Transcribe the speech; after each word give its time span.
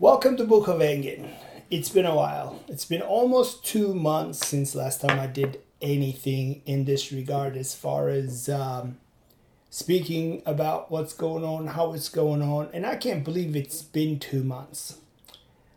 Welcome 0.00 0.38
to 0.38 0.44
Book 0.44 0.66
of 0.66 0.78
Engin. 0.78 1.28
It's 1.70 1.90
been 1.90 2.06
a 2.06 2.14
while. 2.14 2.64
It's 2.68 2.86
been 2.86 3.02
almost 3.02 3.66
two 3.66 3.92
months 3.92 4.46
since 4.46 4.74
last 4.74 5.02
time 5.02 5.20
I 5.20 5.26
did 5.26 5.60
anything 5.82 6.62
in 6.64 6.86
this 6.86 7.12
regard 7.12 7.54
as 7.54 7.74
far 7.74 8.08
as 8.08 8.48
um, 8.48 8.96
speaking 9.68 10.42
about 10.46 10.90
what's 10.90 11.12
going 11.12 11.44
on, 11.44 11.66
how 11.66 11.92
it's 11.92 12.08
going 12.08 12.40
on, 12.40 12.70
and 12.72 12.86
I 12.86 12.96
can't 12.96 13.22
believe 13.22 13.54
it's 13.54 13.82
been 13.82 14.18
two 14.18 14.42
months. 14.42 14.96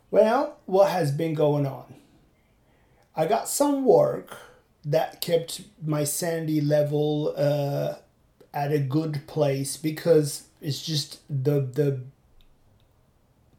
Well, 0.09 0.55
what 0.67 0.91
has 0.91 1.11
been 1.11 1.33
going 1.33 1.65
on? 1.65 1.93
I 3.17 3.25
got 3.25 3.49
some 3.49 3.83
work 3.83 4.37
that 4.85 5.19
kept 5.19 5.63
my 5.85 6.05
sanity 6.05 6.61
level 6.61 7.33
uh, 7.35 7.95
at 8.53 8.71
a 8.71 8.79
good 8.79 9.27
place 9.27 9.75
because 9.75 10.43
it's 10.61 10.81
just 10.81 11.19
the 11.27 11.59
the 11.59 11.99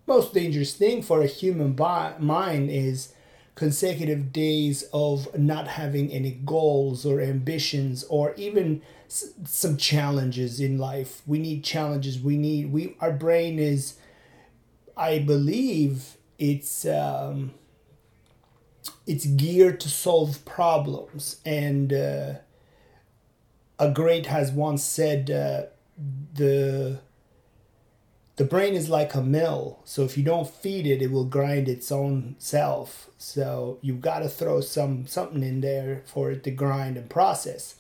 most 0.07 0.35
dangerous 0.35 0.75
thing 0.75 1.03
for 1.03 1.23
a 1.23 1.27
human 1.27 1.73
bi- 1.73 2.15
mind 2.19 2.71
is 2.71 3.13
consecutive 3.55 4.33
days 4.33 4.85
of 4.93 5.37
not 5.39 5.69
having 5.69 6.11
any 6.13 6.33
goals 6.33 7.07
or 7.07 7.21
ambitions 7.21 8.05
or 8.09 8.35
even 8.35 8.83
s- 9.07 9.31
some 9.45 9.77
challenges 9.77 10.61
in 10.61 10.79
life. 10.79 11.23
We 11.27 11.39
need 11.39 11.65
challenges. 11.65 12.19
We 12.21 12.37
need 12.37 12.73
we 12.73 12.97
our 13.01 13.13
brain 13.13 13.59
is 13.59 13.95
i 14.97 15.19
believe 15.19 16.17
it's 16.39 16.85
um, 16.85 17.53
it's 19.07 19.27
geared 19.27 19.81
to 19.81 19.89
solve 19.89 20.45
problems. 20.45 21.37
And 21.45 21.93
uh, 21.93 22.35
a 23.79 23.91
great 23.91 24.27
has 24.27 24.51
once 24.53 24.83
said 24.83 25.31
uh, 25.31 25.63
the 26.35 27.01
the 28.37 28.45
brain 28.45 28.75
is 28.75 28.89
like 28.89 29.15
a 29.15 29.23
mill 29.23 29.79
so 29.85 30.03
if 30.03 30.19
you 30.19 30.25
don't 30.25 30.49
feed 30.49 30.87
it 30.87 31.03
it 31.03 31.11
will 31.11 31.25
grind 31.25 31.69
its 31.69 31.93
own 31.93 32.35
self. 32.39 33.11
So 33.19 33.79
you've 33.81 34.01
got 34.01 34.19
to 34.21 34.29
throw 34.29 34.61
some 34.61 35.07
something 35.07 35.43
in 35.43 35.61
there 35.61 36.03
for 36.07 36.31
it 36.31 36.45
to 36.45 36.51
grind 36.51 36.97
and 36.97 37.09
process. 37.09 37.77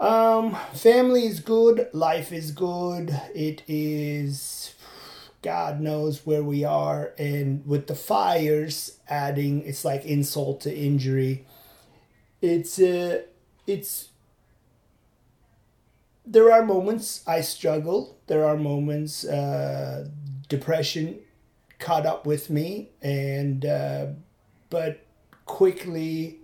Um 0.00 0.56
family 0.74 1.26
is 1.26 1.40
good 1.40 1.88
life 1.92 2.32
is 2.32 2.50
good 2.50 3.18
it 3.34 3.62
is 3.68 4.74
god 5.42 5.80
knows 5.80 6.24
where 6.24 6.42
we 6.42 6.64
are 6.64 7.12
and 7.18 7.66
with 7.66 7.88
the 7.88 7.94
fires 7.96 8.98
adding 9.08 9.62
it's 9.62 9.84
like 9.84 10.04
insult 10.04 10.60
to 10.62 10.74
injury. 10.76 11.46
It's 12.40 12.78
uh 12.80 13.22
it's 13.66 14.08
there 16.24 16.52
are 16.52 16.64
moments 16.64 17.22
I 17.26 17.40
struggle. 17.40 18.18
There 18.26 18.44
are 18.44 18.56
moments 18.56 19.24
uh, 19.24 20.08
depression 20.48 21.20
caught 21.78 22.06
up 22.06 22.26
with 22.26 22.48
me, 22.48 22.90
and 23.00 23.64
uh, 23.64 24.06
but 24.70 25.04
quickly 25.46 26.38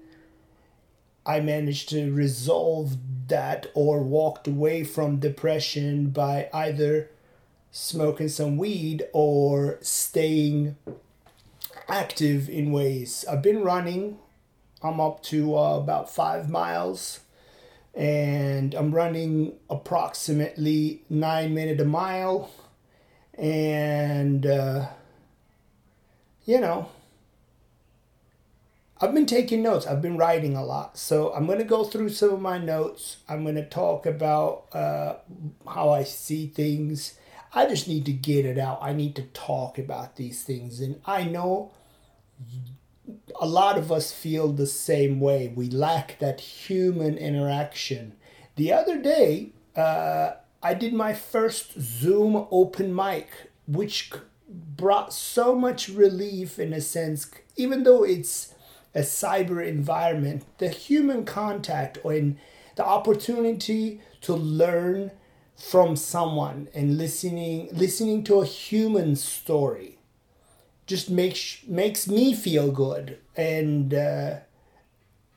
I 1.24 1.40
managed 1.40 1.90
to 1.90 2.12
resolve 2.12 2.96
that 3.28 3.66
or 3.74 4.02
walked 4.02 4.48
away 4.48 4.82
from 4.84 5.18
depression 5.18 6.10
by 6.10 6.48
either 6.52 7.10
smoking 7.70 8.28
some 8.28 8.56
weed 8.56 9.06
or 9.12 9.78
staying 9.82 10.76
active 11.88 12.48
in 12.48 12.72
ways. 12.72 13.24
I've 13.30 13.42
been 13.42 13.62
running. 13.62 14.18
I'm 14.82 15.00
up 15.00 15.22
to 15.24 15.56
uh, 15.56 15.76
about 15.76 16.12
five 16.12 16.48
miles 16.48 17.20
and 17.98 18.74
I'm 18.74 18.94
running 18.94 19.54
approximately 19.68 21.02
nine 21.10 21.52
minutes 21.52 21.82
a 21.82 21.84
mile, 21.84 22.48
and 23.36 24.46
uh, 24.46 24.86
you 26.44 26.60
know, 26.60 26.90
I've 29.00 29.12
been 29.12 29.26
taking 29.26 29.62
notes. 29.62 29.84
I've 29.84 30.00
been 30.00 30.16
writing 30.16 30.54
a 30.54 30.64
lot, 30.64 30.96
so 30.96 31.34
I'm 31.34 31.48
gonna 31.48 31.64
go 31.64 31.82
through 31.82 32.10
some 32.10 32.30
of 32.30 32.40
my 32.40 32.56
notes. 32.56 33.16
I'm 33.28 33.44
gonna 33.44 33.68
talk 33.68 34.06
about 34.06 34.66
uh, 34.72 35.16
how 35.68 35.90
I 35.90 36.04
see 36.04 36.46
things. 36.46 37.18
I 37.52 37.66
just 37.66 37.88
need 37.88 38.04
to 38.04 38.12
get 38.12 38.46
it 38.46 38.58
out. 38.58 38.78
I 38.80 38.92
need 38.92 39.16
to 39.16 39.22
talk 39.22 39.76
about 39.76 40.14
these 40.14 40.44
things, 40.44 40.78
and 40.80 41.00
I 41.04 41.24
know 41.24 41.72
a 43.40 43.46
lot 43.46 43.78
of 43.78 43.90
us 43.90 44.12
feel 44.12 44.48
the 44.52 44.66
same 44.66 45.20
way. 45.20 45.52
We 45.54 45.68
lack 45.68 46.18
that 46.18 46.40
human 46.40 47.16
interaction. 47.16 48.14
The 48.56 48.72
other 48.72 48.98
day, 48.98 49.52
uh, 49.76 50.32
I 50.62 50.74
did 50.74 50.92
my 50.92 51.14
first 51.14 51.80
Zoom 51.80 52.46
open 52.50 52.94
mic, 52.94 53.28
which 53.66 54.10
brought 54.48 55.12
so 55.12 55.54
much 55.54 55.88
relief 55.88 56.58
in 56.58 56.72
a 56.72 56.80
sense, 56.80 57.30
even 57.56 57.84
though 57.84 58.02
it's 58.02 58.54
a 58.94 59.00
cyber 59.00 59.66
environment, 59.66 60.44
the 60.58 60.68
human 60.68 61.24
contact 61.24 61.98
and 62.04 62.36
the 62.76 62.84
opportunity 62.84 64.00
to 64.22 64.34
learn 64.34 65.10
from 65.56 65.96
someone 65.96 66.68
and 66.72 66.96
listening 66.96 67.68
listening 67.72 68.22
to 68.22 68.40
a 68.40 68.46
human 68.46 69.16
story 69.16 69.97
just 70.88 71.10
makes 71.10 71.58
makes 71.68 72.08
me 72.08 72.34
feel 72.34 72.72
good. 72.72 73.18
And 73.36 73.94
uh, 73.94 74.38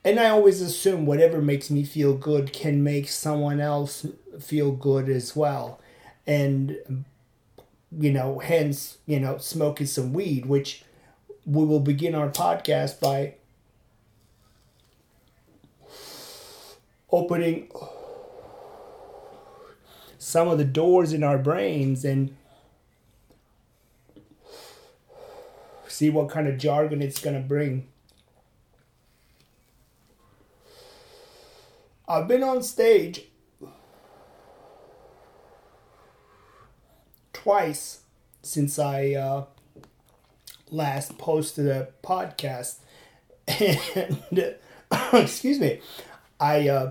and 0.04 0.18
I 0.18 0.30
always 0.30 0.60
assume 0.60 1.06
whatever 1.06 1.40
makes 1.40 1.70
me 1.70 1.84
feel 1.84 2.14
good 2.14 2.52
can 2.52 2.82
make 2.82 3.08
someone 3.08 3.60
else 3.60 4.06
feel 4.40 4.72
good 4.72 5.08
as 5.08 5.36
well. 5.36 5.80
And 6.26 7.04
you 7.98 8.10
know 8.10 8.38
hence 8.38 8.98
you 9.06 9.20
know 9.20 9.36
smoking 9.36 9.86
some 9.86 10.14
weed 10.14 10.46
which 10.46 10.82
we 11.44 11.64
will 11.64 11.80
begin 11.80 12.14
our 12.14 12.30
podcast 12.30 12.98
by 13.00 13.34
opening 17.10 17.70
some 20.18 20.48
of 20.48 20.56
the 20.56 20.64
doors 20.64 21.12
in 21.12 21.22
our 21.22 21.36
brains 21.36 22.04
and 22.04 22.34
see 26.02 26.10
what 26.10 26.28
kind 26.28 26.48
of 26.48 26.58
jargon 26.58 27.00
it's 27.00 27.20
going 27.20 27.40
to 27.40 27.48
bring. 27.48 27.86
I've 32.08 32.26
been 32.26 32.42
on 32.42 32.64
stage 32.64 33.26
twice 37.32 38.00
since 38.42 38.80
I 38.80 39.12
uh, 39.12 39.44
last 40.72 41.18
posted 41.18 41.68
a 41.68 41.90
podcast, 42.02 42.78
and 43.46 44.56
excuse 45.12 45.60
me, 45.60 45.80
I 46.40 46.68
uh, 46.68 46.90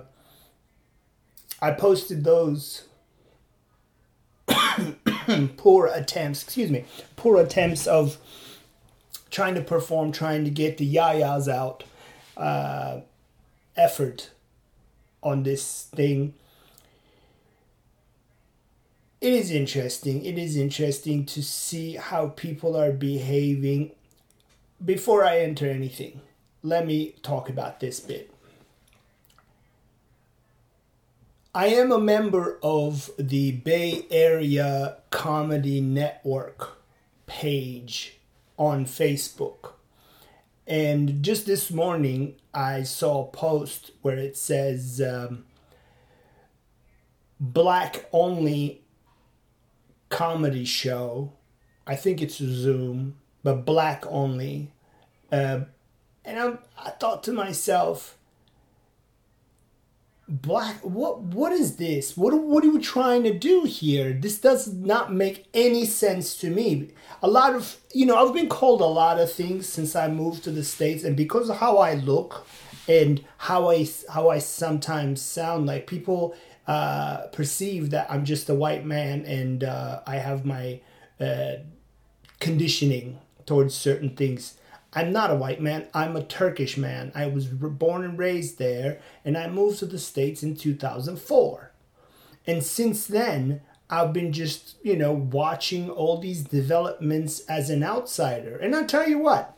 I 1.62 1.72
posted 1.72 2.24
those 2.24 2.86
poor 5.58 5.88
attempts. 5.88 6.44
Excuse 6.44 6.72
me, 6.72 6.86
poor 7.18 7.42
attempts 7.42 7.88
of 7.88 8.18
trying 9.32 9.56
to 9.56 9.62
perform, 9.62 10.12
trying 10.12 10.44
to 10.44 10.52
get 10.52 10.78
the 10.78 10.96
yayas 10.96 11.48
out, 11.48 11.84
uh, 12.38 13.00
effort 13.76 14.30
on 15.24 15.44
this 15.44 15.84
thing. 15.96 16.34
It 19.22 19.34
is 19.34 19.52
interesting. 19.52 20.26
It 20.26 20.38
is 20.38 20.58
interesting 20.58 21.26
to 21.28 21.42
see 21.42 21.96
how 21.96 22.28
people 22.30 22.76
are 22.76 22.92
behaving. 22.92 23.92
Before 24.84 25.24
I 25.24 25.40
enter 25.40 25.70
anything, 25.70 26.22
let 26.64 26.86
me 26.86 27.16
talk 27.22 27.48
about 27.48 27.80
this 27.80 28.00
bit. 28.00 28.34
I 31.54 31.68
am 31.68 31.92
a 31.92 32.00
member 32.00 32.58
of 32.64 33.12
the 33.20 33.52
Bay 33.52 34.06
Area 34.10 34.98
Comedy 35.10 35.82
Network 35.82 36.82
page 37.28 38.21
on 38.62 38.86
Facebook. 38.86 39.72
And 40.68 41.24
just 41.24 41.48
this 41.48 41.72
morning, 41.72 42.36
I 42.54 42.84
saw 42.84 43.24
a 43.24 43.32
post 43.32 43.90
where 44.04 44.18
it 44.18 44.38
says 44.38 45.02
um, 45.02 45.46
black 47.40 48.06
only 48.14 48.84
comedy 50.10 50.64
show. 50.64 51.34
I 51.88 51.96
think 51.96 52.22
it's 52.22 52.36
Zoom, 52.36 53.16
but 53.42 53.66
black 53.66 54.06
only. 54.08 54.72
Uh, 55.32 55.62
and 56.24 56.40
I, 56.40 56.58
I 56.78 56.92
thought 56.92 57.24
to 57.24 57.34
myself, 57.34 58.16
black 60.32 60.78
what 60.84 61.22
what 61.22 61.52
is 61.52 61.76
this? 61.76 62.16
What 62.16 62.34
what 62.34 62.64
are 62.64 62.68
you 62.68 62.82
trying 62.82 63.24
to 63.24 63.38
do 63.38 63.64
here? 63.64 64.14
This 64.14 64.40
does 64.40 64.74
not 64.74 65.14
make 65.14 65.48
any 65.54 65.86
sense 65.86 66.38
to 66.38 66.50
me. 66.50 66.92
A 67.22 67.28
lot 67.28 67.56
of 67.56 67.78
you 67.94 68.06
know 68.06 68.16
i've 68.16 68.34
been 68.34 68.50
called 68.50 68.82
a 68.82 68.86
lot 68.86 69.20
of 69.20 69.32
things 69.32 69.68
since 69.68 69.96
i 69.96 70.08
moved 70.08 70.44
to 70.44 70.52
the 70.52 70.64
states 70.64 71.04
and 71.04 71.16
because 71.18 71.50
of 71.50 71.58
how 71.58 71.78
i 71.78 71.94
look 71.94 72.48
and 72.88 73.24
how 73.38 73.70
i 73.70 73.86
how 74.10 74.30
i 74.30 74.40
sometimes 74.40 75.22
sound 75.22 75.66
like 75.66 75.88
people 75.88 76.34
uh 76.68 77.28
perceive 77.34 77.90
that 77.90 78.10
i'm 78.10 78.24
just 78.24 78.50
a 78.50 78.56
white 78.56 78.86
man 78.86 79.26
and 79.26 79.64
uh 79.64 80.00
i 80.08 80.16
have 80.16 80.46
my 80.46 80.80
uh 81.20 81.56
conditioning 82.40 83.20
towards 83.46 83.74
certain 83.74 84.16
things. 84.16 84.56
I'm 84.94 85.14
not 85.14 85.32
a 85.32 85.36
white 85.36 85.62
man. 85.62 85.88
I'm 85.94 86.16
a 86.16 86.24
Turkish 86.24 86.78
man. 86.78 87.12
I 87.16 87.28
was 87.28 87.46
born 87.48 88.04
and 88.04 88.18
raised 88.18 88.58
there, 88.58 89.00
and 89.24 89.38
I 89.38 89.48
moved 89.48 89.80
to 89.80 89.86
the 89.86 90.00
States 90.00 90.44
in 90.44 90.56
2004. 90.56 91.72
And 92.46 92.64
since 92.64 93.08
then, 93.08 93.62
I've 93.90 94.14
been 94.14 94.34
just, 94.34 94.76
you 94.84 94.96
know, 94.96 95.12
watching 95.12 95.90
all 95.90 96.18
these 96.18 96.44
developments 96.44 97.42
as 97.42 97.70
an 97.70 97.84
outsider. 97.84 98.58
And 98.58 98.76
I 98.76 98.84
tell 98.84 99.08
you 99.08 99.20
what, 99.20 99.58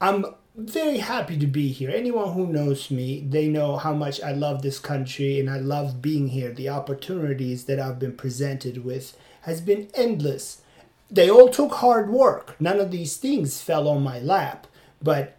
I'm 0.00 0.26
very 0.56 0.98
happy 0.98 1.38
to 1.38 1.46
be 1.46 1.68
here. 1.68 1.90
Anyone 1.90 2.32
who 2.32 2.46
knows 2.46 2.90
me, 2.90 3.24
they 3.28 3.48
know 3.48 3.76
how 3.76 3.94
much 3.94 4.20
I 4.20 4.32
love 4.32 4.62
this 4.62 4.78
country 4.78 5.38
and 5.38 5.48
I 5.48 5.58
love 5.58 6.02
being 6.02 6.28
here. 6.28 6.52
The 6.52 6.68
opportunities 6.68 7.64
that 7.64 7.78
I've 7.78 7.98
been 7.98 8.16
presented 8.16 8.84
with 8.84 9.16
has 9.42 9.60
been 9.60 9.88
endless. 9.94 10.62
They 11.10 11.28
all 11.28 11.48
took 11.48 11.72
hard 11.74 12.10
work. 12.10 12.56
None 12.60 12.78
of 12.78 12.90
these 12.90 13.16
things 13.16 13.60
fell 13.60 13.88
on 13.88 14.02
my 14.02 14.20
lap, 14.20 14.66
but 15.02 15.36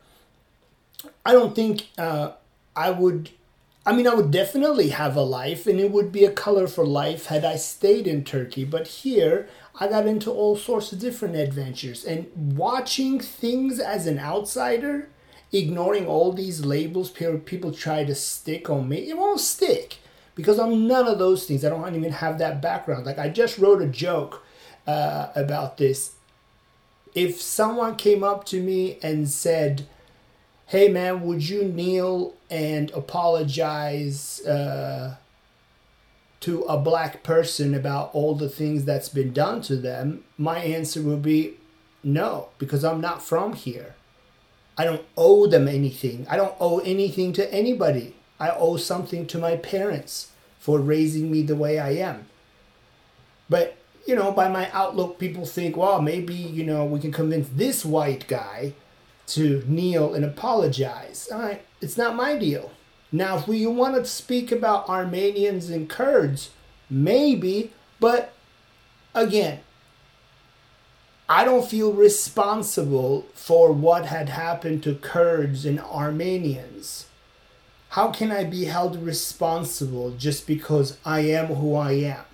I 1.26 1.32
don't 1.32 1.56
think 1.56 1.88
uh, 1.98 2.34
I 2.76 2.92
would 2.92 3.30
I 3.84 3.94
mean, 3.94 4.08
I 4.08 4.14
would 4.14 4.30
definitely 4.30 4.90
have 4.90 5.16
a 5.16 5.24
life 5.24 5.66
and 5.66 5.80
it 5.80 5.92
would 5.92 6.12
be 6.12 6.24
a 6.24 6.32
colorful 6.32 6.86
life 6.86 7.26
had 7.28 7.44
I 7.44 7.56
stayed 7.56 8.06
in 8.06 8.24
Turkey. 8.24 8.64
But 8.64 8.88
here, 8.88 9.50
I 9.80 9.88
got 9.88 10.06
into 10.06 10.30
all 10.30 10.56
sorts 10.56 10.92
of 10.92 11.00
different 11.00 11.36
adventures. 11.36 12.06
And 12.06 12.28
watching 12.36 13.20
things 13.20 13.80
as 13.80 14.06
an 14.06 14.20
outsider, 14.20 15.10
ignoring 15.52 16.06
all 16.06 16.32
these 16.32 16.64
labels 16.64 17.10
people 17.10 17.72
try 17.72 18.04
to 18.04 18.14
stick 18.14 18.70
on 18.70 18.88
me, 18.88 19.10
it 19.10 19.18
won't 19.18 19.40
stick 19.40 19.98
because 20.36 20.60
I'm 20.60 20.88
none 20.88 21.08
of 21.08 21.18
those 21.18 21.46
things. 21.46 21.66
I 21.66 21.70
don't 21.70 21.96
even 21.96 22.12
have 22.12 22.38
that 22.38 22.62
background. 22.62 23.08
Like, 23.08 23.18
I 23.18 23.30
just 23.30 23.58
wrote 23.58 23.82
a 23.82 23.88
joke 23.88 24.46
uh, 24.88 25.28
about 25.36 25.78
this. 25.78 26.16
If 27.14 27.42
someone 27.42 27.96
came 27.96 28.24
up 28.24 28.46
to 28.46 28.62
me 28.62 28.98
and 29.04 29.30
said, 29.30 29.88
hey 30.68 30.88
man, 30.88 31.22
would 31.22 31.48
you 31.48 31.66
kneel 31.66 32.36
and 32.50 32.90
apologize 32.92 34.40
uh, 34.46 35.18
to 36.40 36.62
a 36.64 36.78
black 36.78 37.24
person 37.24 37.74
about 37.74 38.10
all 38.14 38.36
the 38.36 38.50
things 38.50 38.86
that's 38.86 39.10
been 39.10 39.34
done 39.34 39.62
to 39.64 39.76
them? 39.76 40.24
My 40.38 40.60
answer 40.60 41.02
would 41.02 41.22
be 41.22 41.58
no, 42.04 42.50
because 42.58 42.84
I'm 42.84 43.02
not 43.02 43.22
from 43.22 43.54
here. 43.54 43.96
I 44.78 44.86
don't 44.86 45.06
owe 45.18 45.48
them 45.48 45.68
anything. 45.68 46.26
I 46.30 46.38
don't 46.38 46.56
owe 46.60 46.80
anything 46.80 47.34
to 47.34 47.54
anybody. 47.54 48.16
I 48.40 48.50
owe 48.52 48.78
something 48.78 49.28
to 49.28 49.38
my 49.38 49.58
parents 49.58 50.32
for 50.58 50.80
raising 50.80 51.30
me 51.32 51.44
the 51.44 51.56
way 51.56 51.78
I 51.78 51.92
am. 51.92 52.28
But, 53.50 53.78
you 54.06 54.16
know, 54.16 54.32
by 54.32 54.48
my 54.48 54.70
outlook, 54.72 55.20
people 55.20 55.46
think, 55.46 55.78
well, 55.78 56.02
maybe, 56.02 56.34
you 56.34 56.64
know, 56.64 56.86
we 56.86 57.00
can 57.00 57.12
convince 57.12 57.48
this 57.50 57.86
white 57.86 58.28
guy 58.28 58.74
to 59.28 59.64
kneel 59.68 60.14
and 60.14 60.26
apologize. 60.26 61.30
All 61.32 61.40
right, 61.40 61.62
it's 61.82 61.98
not 61.98 62.16
my 62.16 62.38
deal. 62.38 62.72
Now, 63.12 63.38
if 63.38 63.48
we 63.48 63.66
want 63.68 63.96
to 63.96 64.06
speak 64.06 64.52
about 64.52 64.88
Armenians 64.90 65.70
and 65.70 65.90
Kurds, 65.90 66.52
maybe, 66.90 67.72
but 68.00 68.34
again, 69.14 69.60
I 71.28 71.46
don't 71.46 71.66
feel 71.66 71.94
responsible 71.94 73.26
for 73.34 73.72
what 73.72 74.06
had 74.06 74.30
happened 74.30 74.84
to 74.84 74.96
Kurds 74.96 75.66
and 75.66 75.80
Armenians. 75.80 77.06
How 77.90 78.12
can 78.12 78.32
I 78.32 78.44
be 78.44 78.66
held 78.66 79.02
responsible 79.02 80.12
just 80.12 80.48
because 80.48 80.98
I 81.06 81.22
am 81.22 81.48
who 81.48 81.76
I 81.76 81.92
am? 81.94 82.26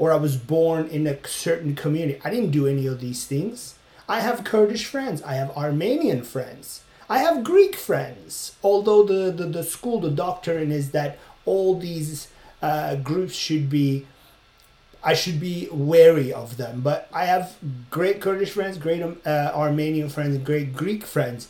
Or 0.00 0.10
I 0.12 0.16
was 0.16 0.38
born 0.38 0.86
in 0.86 1.06
a 1.06 1.18
certain 1.28 1.74
community? 1.74 2.18
I 2.24 2.30
didn't 2.30 2.52
do 2.52 2.66
any 2.66 2.86
of 2.86 3.02
these 3.02 3.26
things. 3.26 3.74
I 4.08 4.20
have 4.20 4.44
Kurdish 4.44 4.86
friends. 4.86 5.20
I 5.22 5.34
have 5.34 5.50
Armenian 5.50 6.22
friends. 6.22 6.80
I 7.10 7.18
have 7.18 7.44
Greek 7.44 7.76
friends. 7.76 8.56
Although 8.62 9.02
the, 9.02 9.30
the, 9.30 9.44
the 9.44 9.62
school, 9.62 10.00
the 10.00 10.10
doctrine 10.10 10.72
is 10.72 10.92
that 10.92 11.18
all 11.44 11.78
these 11.78 12.28
uh, 12.62 12.94
groups 12.96 13.34
should 13.34 13.68
be, 13.68 14.06
I 15.04 15.12
should 15.12 15.38
be 15.38 15.68
wary 15.70 16.32
of 16.32 16.56
them. 16.56 16.80
But 16.80 17.06
I 17.12 17.26
have 17.26 17.56
great 17.90 18.22
Kurdish 18.22 18.52
friends, 18.52 18.78
great 18.78 19.02
uh, 19.02 19.52
Armenian 19.54 20.08
friends, 20.08 20.38
great 20.38 20.72
Greek 20.72 21.04
friends. 21.04 21.48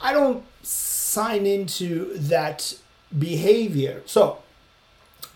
I 0.00 0.14
don't 0.14 0.44
sign 0.62 1.44
into 1.44 2.16
that 2.16 2.74
behavior. 3.18 4.00
So, 4.06 4.38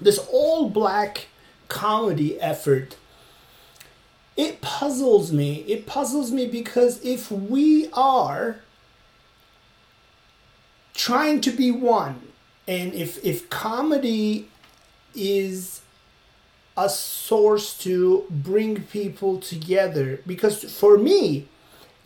this 0.01 0.19
all 0.33 0.71
black 0.71 1.27
comedy 1.69 2.41
effort 2.41 2.97
it 4.39 4.61
puzzles 4.61 5.33
me. 5.33 5.65
It 5.67 5.85
puzzles 5.85 6.31
me 6.31 6.47
because 6.47 7.05
if 7.05 7.29
we 7.31 7.91
are 7.93 8.61
trying 10.95 11.41
to 11.41 11.51
be 11.51 11.73
one, 11.73 12.23
and 12.69 12.95
if 12.95 13.23
if 13.25 13.51
comedy 13.51 14.49
is 15.13 15.81
a 16.77 16.89
source 16.89 17.77
to 17.79 18.27
bring 18.31 18.85
people 18.85 19.41
together, 19.41 20.21
because 20.25 20.63
for 20.63 20.97
me, 20.97 21.49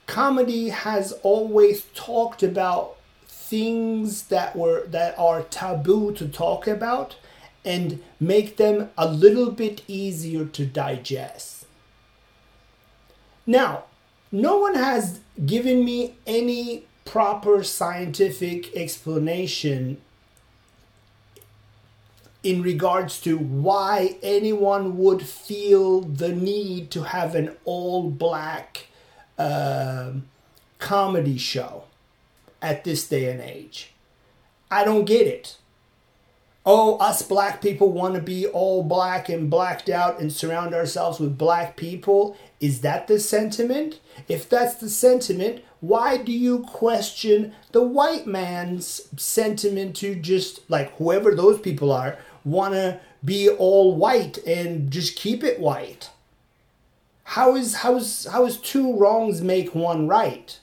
comedy 0.07 0.71
has 0.71 1.13
always 1.23 1.85
talked 1.95 2.43
about 2.43 2.97
things 3.27 4.23
that 4.29 4.57
were 4.57 4.87
that 4.87 5.19
are 5.19 5.43
taboo 5.43 6.13
to 6.13 6.27
talk 6.27 6.67
about 6.67 7.17
and 7.65 8.03
make 8.19 8.57
them 8.57 8.91
a 8.99 9.09
little 9.09 9.51
bit 9.51 9.83
easier 9.87 10.45
to 10.45 10.67
digest 10.67 11.63
now, 13.47 13.85
no 14.31 14.59
one 14.59 14.75
has 14.75 15.21
given 15.45 15.85
me 15.85 16.15
any 16.27 16.85
proper 17.05 17.65
scientific 17.65 18.75
explanation 18.77 20.01
in 22.43 22.63
regards 22.63 23.21
to 23.21 23.39
why 23.39 24.17
anyone 24.23 24.97
would 24.97 25.23
feel 25.23 26.01
the 26.01 26.31
need 26.31 26.91
to 26.91 27.03
have 27.05 27.35
an 27.35 27.57
all 27.65 28.11
black 28.11 28.87
uh, 29.39 30.13
comedy 30.79 31.39
show 31.39 31.85
at 32.61 32.85
this 32.85 33.09
day 33.09 33.31
and 33.31 33.41
age. 33.41 33.93
I 34.71 34.85
don't 34.85 35.05
get 35.05 35.27
it 35.27 35.57
oh, 36.65 36.97
us 36.99 37.23
black 37.23 37.61
people 37.61 37.91
want 37.91 38.15
to 38.15 38.21
be 38.21 38.47
all 38.47 38.83
black 38.83 39.29
and 39.29 39.51
blacked 39.51 39.89
out 39.89 40.21
and 40.21 40.33
surround 40.33 40.75
ourselves 40.75 41.19
with 41.19 41.37
black 41.37 41.77
people. 41.77 42.37
Is 42.61 42.83
that 42.83 43.09
the 43.09 43.19
sentiment? 43.19 44.01
If 44.29 44.49
that's 44.49 44.77
the 44.77 44.89
sentiment, 44.89 45.65
why 45.81 46.17
do 46.17 46.31
you 46.31 46.61
question 46.61 47.55
the 47.73 47.83
white 47.83 48.27
man's 48.27 49.09
sentiment 49.17 49.97
to 49.97 50.15
just, 50.15 50.71
like, 50.71 50.97
whoever 50.97 51.35
those 51.35 51.61
people 51.61 51.91
are, 51.91 52.19
want 52.45 52.75
to 52.75 53.01
be 53.25 53.49
all 53.49 53.97
white 53.97 54.39
and 54.47 54.91
just 54.91 55.17
keep 55.17 55.43
it 55.43 55.59
white? 55.59 56.11
How 57.25 57.57
is, 57.57 57.77
how 57.77 57.97
is, 57.97 58.27
how 58.27 58.47
is 58.47 58.59
two 58.59 58.97
wrongs 58.97 59.41
make 59.41 59.75
one 59.75 60.07
right? 60.07 60.61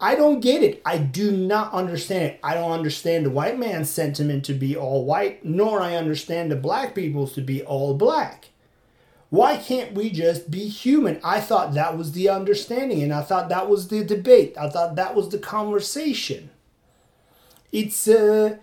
I 0.00 0.14
don't 0.14 0.40
get 0.40 0.62
it. 0.62 0.80
I 0.84 0.96
do 0.96 1.30
not 1.30 1.74
understand 1.74 2.24
it. 2.24 2.40
I 2.42 2.54
don't 2.54 2.72
understand 2.72 3.26
the 3.26 3.30
white 3.30 3.58
man's 3.58 3.90
sentiment 3.90 4.46
to 4.46 4.54
be 4.54 4.74
all 4.74 5.04
white, 5.04 5.44
nor 5.44 5.82
I 5.82 5.94
understand 5.94 6.50
the 6.50 6.56
black 6.56 6.94
people's 6.94 7.34
to 7.34 7.42
be 7.42 7.62
all 7.62 7.94
black. 7.94 8.48
Why 9.28 9.58
can't 9.58 9.92
we 9.92 10.10
just 10.10 10.50
be 10.50 10.68
human? 10.68 11.20
I 11.22 11.40
thought 11.40 11.74
that 11.74 11.96
was 11.98 12.12
the 12.12 12.30
understanding, 12.30 13.02
and 13.02 13.12
I 13.12 13.22
thought 13.22 13.50
that 13.50 13.68
was 13.68 13.88
the 13.88 14.02
debate. 14.02 14.56
I 14.58 14.70
thought 14.70 14.96
that 14.96 15.14
was 15.14 15.28
the 15.28 15.38
conversation. 15.38 16.50
It's 17.70 18.08
uh, 18.08 18.56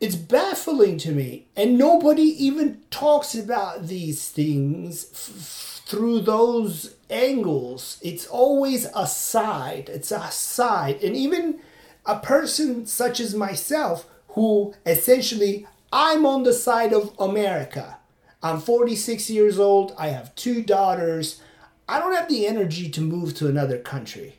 it's 0.00 0.16
baffling 0.16 0.98
to 0.98 1.12
me, 1.12 1.46
and 1.56 1.78
nobody 1.78 2.24
even 2.44 2.82
talks 2.90 3.34
about 3.34 3.86
these 3.86 4.28
things 4.28 5.06
f- 5.12 5.82
through 5.86 6.20
those 6.20 6.95
angles. 7.10 7.98
It's 8.02 8.26
always 8.26 8.86
a 8.94 9.06
side. 9.06 9.88
It's 9.88 10.10
a 10.10 10.30
side. 10.30 11.02
And 11.02 11.16
even 11.16 11.60
a 12.04 12.18
person 12.18 12.86
such 12.86 13.20
as 13.20 13.34
myself, 13.34 14.06
who 14.28 14.74
essentially 14.84 15.66
I'm 15.92 16.26
on 16.26 16.42
the 16.42 16.52
side 16.52 16.92
of 16.92 17.14
America. 17.18 17.98
I'm 18.42 18.60
46 18.60 19.30
years 19.30 19.58
old. 19.58 19.94
I 19.98 20.08
have 20.08 20.34
two 20.34 20.62
daughters. 20.62 21.40
I 21.88 21.98
don't 21.98 22.14
have 22.14 22.28
the 22.28 22.46
energy 22.46 22.90
to 22.90 23.00
move 23.00 23.34
to 23.36 23.48
another 23.48 23.78
country. 23.78 24.38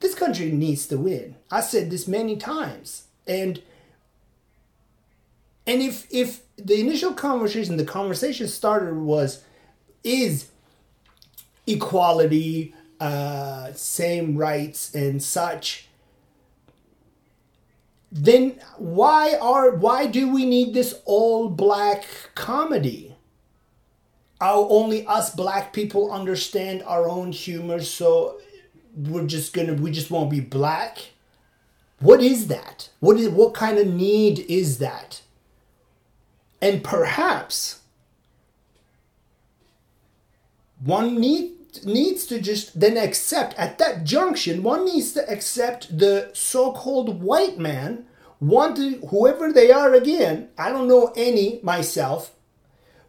This 0.00 0.14
country 0.14 0.50
needs 0.50 0.86
to 0.86 0.98
win. 0.98 1.36
I 1.50 1.60
said 1.60 1.90
this 1.90 2.08
many 2.08 2.36
times. 2.36 3.04
And 3.26 3.62
and 5.66 5.80
if 5.80 6.06
if 6.10 6.40
the 6.56 6.78
initial 6.80 7.14
conversation, 7.14 7.76
the 7.76 7.84
conversation 7.84 8.48
starter 8.48 8.94
was 8.94 9.44
is 10.02 10.48
equality, 11.66 12.74
uh, 13.00 13.72
same 13.72 14.36
rights, 14.36 14.94
and 14.94 15.22
such, 15.22 15.88
then 18.12 18.60
why 18.78 19.36
are 19.40 19.70
why 19.72 20.06
do 20.06 20.32
we 20.32 20.44
need 20.44 20.74
this 20.74 21.00
all 21.04 21.48
black 21.48 22.06
comedy? 22.34 23.14
our 24.44 24.66
only 24.68 25.06
us 25.06 25.34
black 25.34 25.72
people 25.72 26.12
understand 26.12 26.82
our 26.82 27.08
own 27.08 27.32
humor, 27.32 27.80
so 27.80 28.38
we're 28.94 29.26
just 29.26 29.54
gonna 29.54 29.72
we 29.74 29.90
just 29.90 30.10
won't 30.10 30.30
be 30.30 30.40
black. 30.40 30.98
What 32.00 32.20
is 32.20 32.48
that? 32.48 32.90
What 33.00 33.16
is 33.18 33.28
what 33.30 33.54
kind 33.54 33.78
of 33.78 33.86
need 33.86 34.40
is 34.40 34.78
that? 34.78 35.22
And 36.60 36.84
perhaps 36.84 37.80
one 40.84 41.18
need, 41.18 41.52
needs 41.84 42.26
to 42.26 42.40
just 42.40 42.78
then 42.78 42.96
accept 42.96 43.54
at 43.58 43.78
that 43.78 44.04
junction 44.04 44.62
one 44.62 44.84
needs 44.84 45.12
to 45.12 45.30
accept 45.30 45.98
the 45.98 46.30
so-called 46.32 47.22
white 47.22 47.58
man 47.58 48.04
want 48.40 48.78
whoever 49.08 49.52
they 49.52 49.70
are 49.70 49.94
again 49.94 50.48
i 50.58 50.68
don't 50.68 50.88
know 50.88 51.12
any 51.16 51.60
myself 51.62 52.34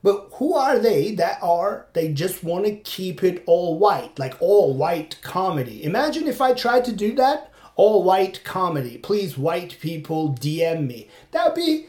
but 0.05 0.29
who 0.34 0.53
are 0.53 0.77
they 0.77 1.15
that 1.15 1.39
are 1.41 1.88
they 1.93 2.13
just 2.13 2.43
want 2.43 2.65
to 2.65 2.75
keep 2.75 3.24
it 3.24 3.43
all 3.48 3.79
white 3.79 4.19
like 4.19 4.36
all 4.39 4.75
white 4.75 5.19
comedy? 5.24 5.84
Imagine 5.84 6.27
if 6.27 6.41
i 6.41 6.53
tried 6.53 6.86
to 6.86 6.91
do 6.91 7.15
that 7.15 7.51
all 7.75 8.03
white 8.03 8.43
comedy. 8.43 9.00
Please 9.00 9.36
white 9.36 9.77
people 9.81 10.34
dm 10.39 10.86
me. 10.86 11.10
That'd 11.31 11.55
be 11.55 11.88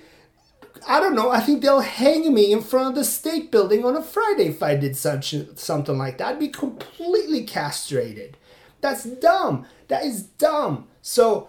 I 0.88 1.00
don't 1.00 1.16
know. 1.16 1.30
I 1.30 1.40
think 1.40 1.62
they'll 1.62 1.80
hang 1.80 2.32
me 2.32 2.52
in 2.52 2.62
front 2.62 2.90
of 2.90 2.94
the 2.94 3.04
state 3.04 3.50
building 3.50 3.84
on 3.84 3.96
a 3.96 4.02
Friday 4.02 4.46
if 4.46 4.62
I 4.62 4.76
did 4.76 4.96
such 4.96 5.34
something 5.56 5.98
like 5.98 6.18
that. 6.18 6.28
I'd 6.28 6.38
be 6.38 6.48
completely 6.48 7.42
castrated. 7.42 8.36
That's 8.80 9.02
dumb. 9.02 9.66
That 9.88 10.04
is 10.04 10.22
dumb. 10.22 10.86
So, 11.02 11.48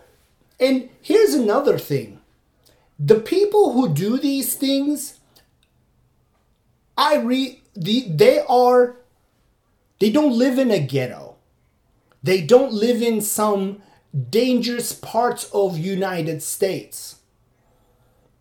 and 0.60 0.89
here's 1.01 1.36
another 1.36 1.77
thing. 1.77 2.20
The 2.98 3.20
people 3.20 3.74
who 3.74 3.94
do 3.94 4.17
these 4.17 4.56
things, 4.56 5.20
I 6.98 7.17
re 7.17 7.62
the 7.75 8.08
they 8.10 8.39
are 8.50 8.98
they 10.00 10.10
don't 10.10 10.34
live 10.34 10.58
in 10.58 10.72
a 10.72 10.79
ghetto. 10.79 11.36
They 12.24 12.41
don't 12.41 12.74
live 12.74 13.03
in 13.03 13.22
some 13.22 13.84
dangerous 14.32 14.94
parts 14.94 15.48
of 15.53 15.77
United 15.77 16.41
States 16.41 17.16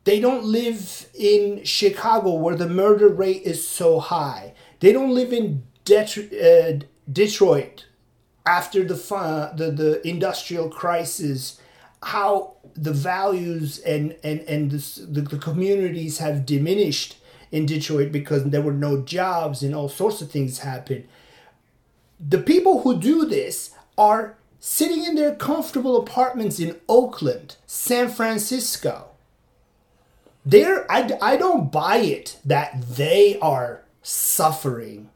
they 0.06 0.20
don't 0.20 0.44
live 0.44 1.08
in 1.14 1.64
Chicago 1.64 2.34
where 2.34 2.54
the 2.54 2.68
murder 2.68 3.08
rate 3.08 3.42
is 3.42 3.66
so 3.66 3.98
high. 3.98 4.54
They 4.78 4.92
don't 4.92 5.12
live 5.12 5.32
in 5.32 5.64
Det- 5.84 6.32
uh, 6.32 6.86
Detroit 7.12 7.86
after 8.46 8.84
the, 8.84 8.94
the 9.56 9.70
the 9.72 10.08
industrial 10.08 10.68
crisis. 10.70 11.60
How 12.02 12.54
the 12.74 12.92
values 12.92 13.80
and 13.80 14.14
and 14.22 14.40
and 14.42 14.70
the, 14.70 15.20
the 15.22 15.38
communities 15.38 16.18
have 16.18 16.46
diminished 16.46 17.16
in 17.50 17.66
Detroit 17.66 18.12
because 18.12 18.44
there 18.44 18.62
were 18.62 18.72
no 18.88 19.02
jobs 19.02 19.64
and 19.64 19.74
all 19.74 19.88
sorts 19.88 20.22
of 20.22 20.30
things 20.30 20.60
happened. 20.60 21.08
The 22.20 22.38
people 22.52 22.82
who 22.82 23.00
do 23.00 23.24
this 23.24 23.72
are 23.98 24.36
sitting 24.60 25.02
in 25.04 25.16
their 25.16 25.34
comfortable 25.34 25.96
apartments 25.96 26.60
in 26.60 26.76
Oakland, 26.88 27.56
San 27.66 28.08
Francisco 28.08 29.15
they're 30.46 30.90
I, 30.90 31.18
I 31.20 31.36
don't 31.36 31.70
buy 31.70 31.98
it 31.98 32.38
that 32.44 32.80
they 32.96 33.38
are 33.40 33.82
suffering. 34.02 35.10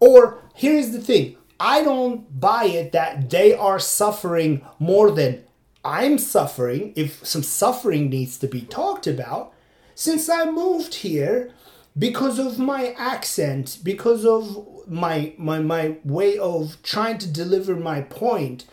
Or 0.00 0.42
here's 0.54 0.90
the 0.90 1.00
thing. 1.00 1.36
I 1.58 1.82
don't 1.82 2.38
buy 2.38 2.64
it 2.64 2.92
that 2.92 3.30
they 3.30 3.54
are 3.54 3.78
suffering 3.78 4.62
more 4.78 5.10
than 5.10 5.42
i'm 5.86 6.18
suffering 6.18 6.92
if 6.96 7.24
some 7.24 7.44
suffering 7.44 8.10
needs 8.10 8.36
to 8.36 8.48
be 8.48 8.60
talked 8.62 9.06
about 9.06 9.52
since 9.94 10.28
i 10.28 10.44
moved 10.44 10.96
here 10.96 11.50
because 11.96 12.38
of 12.40 12.58
my 12.58 12.88
accent 12.98 13.78
because 13.84 14.26
of 14.26 14.66
my 14.88 15.32
my 15.38 15.60
my 15.60 15.96
way 16.04 16.36
of 16.38 16.76
trying 16.82 17.16
to 17.18 17.30
deliver 17.30 17.76
my 17.76 18.00
point 18.00 18.64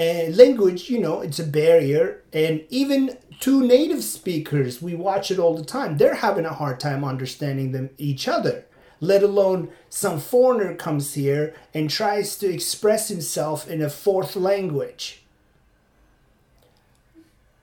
and 0.00 0.34
language 0.34 0.88
you 0.88 0.98
know 0.98 1.20
it's 1.20 1.38
a 1.38 1.44
barrier 1.44 2.22
and 2.32 2.64
even 2.70 3.18
two 3.38 3.66
native 3.66 4.04
speakers, 4.04 4.80
we 4.80 4.94
watch 4.94 5.30
it 5.30 5.38
all 5.38 5.54
the 5.54 5.64
time. 5.64 5.96
They're 5.96 6.14
having 6.14 6.44
a 6.44 6.54
hard 6.54 6.78
time 6.78 7.04
understanding 7.04 7.72
them 7.72 7.90
each 7.98 8.28
other. 8.28 8.66
Let 9.00 9.22
alone 9.22 9.70
some 9.88 10.20
foreigner 10.20 10.74
comes 10.74 11.14
here 11.14 11.54
and 11.72 11.88
tries 11.88 12.36
to 12.36 12.50
express 12.50 13.08
himself 13.08 13.68
in 13.68 13.80
a 13.80 13.88
fourth 13.90 14.36
language. 14.36 15.22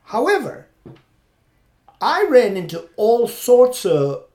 However, 0.06 0.68
I 2.00 2.28
ran 2.30 2.56
into 2.56 2.90
all 2.98 3.28
sorts 3.28 3.86
of 3.86 4.26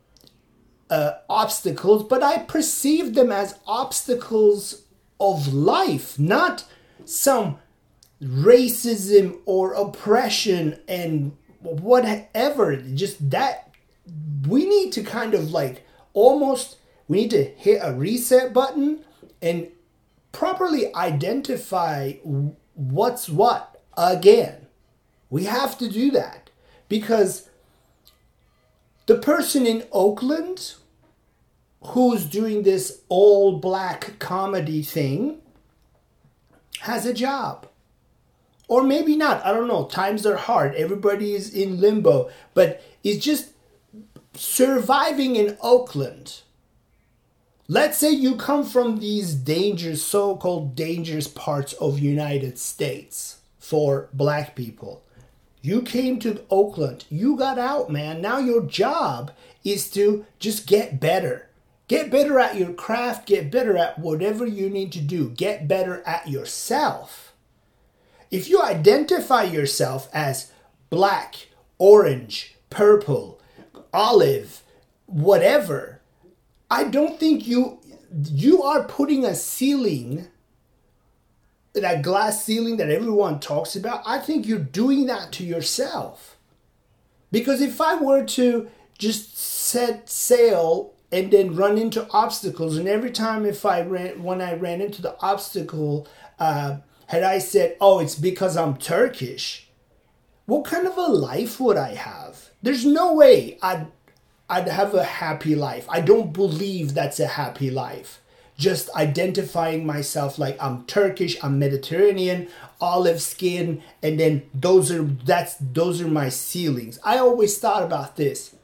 uh, 0.90 1.12
obstacles, 1.28 2.04
but 2.04 2.23
I 2.23 2.38
perceived 2.38 3.14
them 3.14 3.32
as 3.32 3.59
obstacles 3.66 4.82
of 5.21 5.52
life, 5.52 6.18
not 6.18 6.64
some 7.04 7.59
racism 8.22 9.38
or 9.46 9.74
oppression 9.74 10.78
and 10.86 11.36
whatever 11.60 12.76
just 12.76 13.30
that 13.30 13.74
we 14.48 14.64
need 14.64 14.92
to 14.92 15.02
kind 15.02 15.34
of 15.34 15.50
like 15.50 15.84
almost 16.12 16.76
we 17.08 17.22
need 17.22 17.30
to 17.30 17.44
hit 17.44 17.80
a 17.82 17.92
reset 17.92 18.52
button 18.52 19.04
and 19.40 19.68
properly 20.30 20.94
identify 20.94 22.12
what's 22.74 23.28
what 23.28 23.82
again. 23.96 24.66
We 25.28 25.44
have 25.44 25.76
to 25.78 25.88
do 25.88 26.10
that 26.12 26.50
because 26.88 27.48
the 29.06 29.18
person 29.18 29.66
in 29.66 29.84
Oakland 29.92 30.74
who's 31.84 32.24
doing 32.24 32.62
this 32.62 33.00
all 33.08 33.58
black 33.58 34.18
comedy 34.18 34.82
thing 34.82 35.38
has 36.80 37.04
a 37.04 37.12
job 37.12 37.66
or 38.72 38.82
maybe 38.82 39.14
not. 39.16 39.44
I 39.44 39.52
don't 39.52 39.68
know. 39.68 39.84
Times 39.84 40.24
are 40.24 40.38
hard. 40.38 40.74
Everybody 40.76 41.34
is 41.34 41.52
in 41.52 41.78
limbo, 41.78 42.30
but 42.54 42.82
it's 43.04 43.22
just 43.22 43.50
surviving 44.32 45.36
in 45.36 45.58
Oakland. 45.60 46.40
Let's 47.68 47.98
say 47.98 48.12
you 48.12 48.34
come 48.34 48.64
from 48.64 48.98
these 48.98 49.34
dangerous, 49.34 50.02
so-called 50.02 50.74
dangerous 50.74 51.28
parts 51.28 51.74
of 51.74 51.98
United 51.98 52.58
States 52.58 53.42
for 53.58 54.08
black 54.14 54.56
people. 54.56 55.04
You 55.60 55.82
came 55.82 56.18
to 56.20 56.42
Oakland. 56.48 57.04
You 57.10 57.36
got 57.36 57.58
out, 57.58 57.90
man. 57.90 58.22
Now 58.22 58.38
your 58.38 58.64
job 58.64 59.32
is 59.62 59.90
to 59.90 60.24
just 60.38 60.66
get 60.66 60.98
better. 60.98 61.50
Get 61.88 62.10
better 62.10 62.40
at 62.40 62.56
your 62.56 62.72
craft, 62.72 63.26
get 63.26 63.50
better 63.50 63.76
at 63.76 63.98
whatever 63.98 64.46
you 64.46 64.70
need 64.70 64.92
to 64.92 65.00
do. 65.02 65.28
Get 65.28 65.68
better 65.68 66.02
at 66.06 66.30
yourself 66.30 67.31
if 68.32 68.48
you 68.48 68.60
identify 68.62 69.44
yourself 69.44 70.08
as 70.12 70.50
black, 70.90 71.48
orange, 71.78 72.56
purple, 72.70 73.40
olive, 73.92 74.62
whatever, 75.06 76.00
I 76.70 76.84
don't 76.84 77.20
think 77.20 77.46
you 77.46 77.78
you 78.30 78.62
are 78.62 78.84
putting 78.84 79.24
a 79.24 79.34
ceiling 79.34 80.28
that 81.74 82.02
glass 82.02 82.44
ceiling 82.44 82.76
that 82.78 82.90
everyone 82.90 83.40
talks 83.40 83.76
about. 83.76 84.02
I 84.04 84.18
think 84.18 84.46
you're 84.46 84.58
doing 84.58 85.06
that 85.06 85.32
to 85.32 85.44
yourself. 85.44 86.36
Because 87.30 87.62
if 87.62 87.80
I 87.80 87.94
were 87.94 88.24
to 88.24 88.68
just 88.98 89.38
set 89.38 90.08
sail 90.10 90.92
and 91.10 91.30
then 91.30 91.56
run 91.56 91.78
into 91.78 92.06
obstacles 92.10 92.76
and 92.76 92.88
every 92.88 93.10
time 93.10 93.44
if 93.44 93.64
I 93.66 93.82
ran 93.82 94.22
when 94.22 94.40
I 94.40 94.54
ran 94.54 94.80
into 94.80 95.02
the 95.02 95.16
obstacle 95.20 96.06
uh, 96.38 96.78
had 97.12 97.23
I 97.23 97.40
said, 97.40 97.76
oh, 97.78 97.99
it's 97.99 98.14
because 98.14 98.57
I'm 98.57 98.78
Turkish, 98.78 99.69
what 100.47 100.64
kind 100.64 100.87
of 100.87 100.97
a 100.97 101.02
life 101.02 101.61
would 101.61 101.76
I 101.76 101.95
have? 101.95 102.49
There's 102.62 102.87
no 102.87 103.12
way 103.12 103.59
I'd, 103.61 103.87
I'd 104.49 104.66
have 104.66 104.95
a 104.95 105.04
happy 105.04 105.54
life. 105.54 105.85
I 105.90 106.00
don't 106.00 106.33
believe 106.33 106.95
that's 106.95 107.21
a 107.21 107.26
happy 107.26 107.71
life. 107.71 108.23
Just 108.57 108.88
identifying 108.97 109.85
myself 109.85 110.38
like 110.38 110.57
I'm 110.59 110.85
Turkish, 110.87 111.37
I'm 111.42 111.59
Mediterranean, 111.59 112.49
olive 112.81 113.21
skin, 113.21 113.83
and 114.02 114.19
then 114.19 114.45
those 114.54 114.90
are 114.90 115.02
that's 115.02 115.57
those 115.61 116.00
are 116.00 116.09
my 116.09 116.31
ceilings. 116.31 116.99
I 117.04 117.19
always 117.19 117.59
thought 117.59 117.83
about 117.83 118.16
this. 118.16 118.54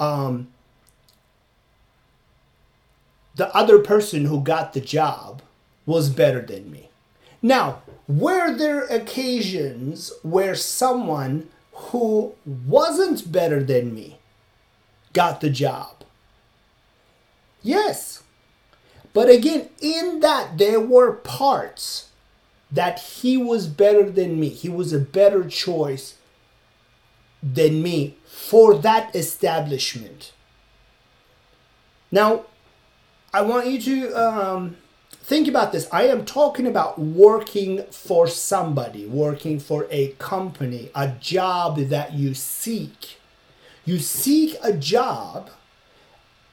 Um, 0.00 0.48
the 3.36 3.54
other 3.54 3.78
person 3.78 4.24
who 4.24 4.40
got 4.40 4.72
the 4.72 4.80
job 4.80 5.42
was 5.86 6.10
better 6.10 6.40
than 6.40 6.72
me. 6.72 6.88
Now, 7.44 7.82
were 8.06 8.54
there 8.54 8.84
occasions 8.84 10.12
where 10.22 10.54
someone 10.54 11.48
who 11.72 12.34
wasn't 12.44 13.30
better 13.32 13.62
than 13.62 13.94
me 13.94 14.18
got 15.12 15.40
the 15.40 15.50
job? 15.50 16.04
Yes. 17.62 18.22
But 19.12 19.30
again, 19.30 19.68
in 19.80 20.20
that, 20.20 20.58
there 20.58 20.80
were 20.80 21.12
parts 21.12 22.10
that 22.70 22.98
he 22.98 23.36
was 23.36 23.68
better 23.68 24.10
than 24.10 24.38
me. 24.38 24.48
He 24.48 24.68
was 24.68 24.92
a 24.92 24.98
better 24.98 25.48
choice 25.48 26.16
than 27.42 27.82
me 27.82 28.16
for 28.26 28.76
that 28.78 29.14
establishment. 29.14 30.32
Now, 32.10 32.46
I 33.32 33.42
want 33.42 33.66
you 33.66 33.78
to 33.80 34.12
um, 34.14 34.76
think 35.24 35.48
about 35.48 35.72
this. 35.72 35.88
I 35.90 36.04
am 36.04 36.26
talking 36.26 36.66
about 36.66 36.98
working 36.98 37.82
for 37.84 38.26
somebody, 38.28 39.06
working 39.06 39.58
for 39.58 39.86
a 39.90 40.08
company, 40.18 40.90
a 40.94 41.08
job 41.18 41.78
that 41.78 42.12
you 42.12 42.34
seek. 42.34 43.16
You 43.86 43.98
seek 43.98 44.56
a 44.62 44.72
job, 44.72 45.50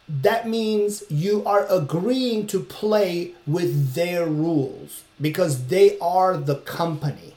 that 0.08 0.48
means 0.48 1.04
you 1.10 1.44
are 1.46 1.66
agreeing 1.70 2.48
to 2.48 2.62
play 2.62 3.34
with 3.46 3.94
their 3.94 4.26
rules 4.26 5.04
because 5.20 5.68
they 5.68 6.00
are 6.00 6.38
the 6.38 6.56
company. 6.56 7.36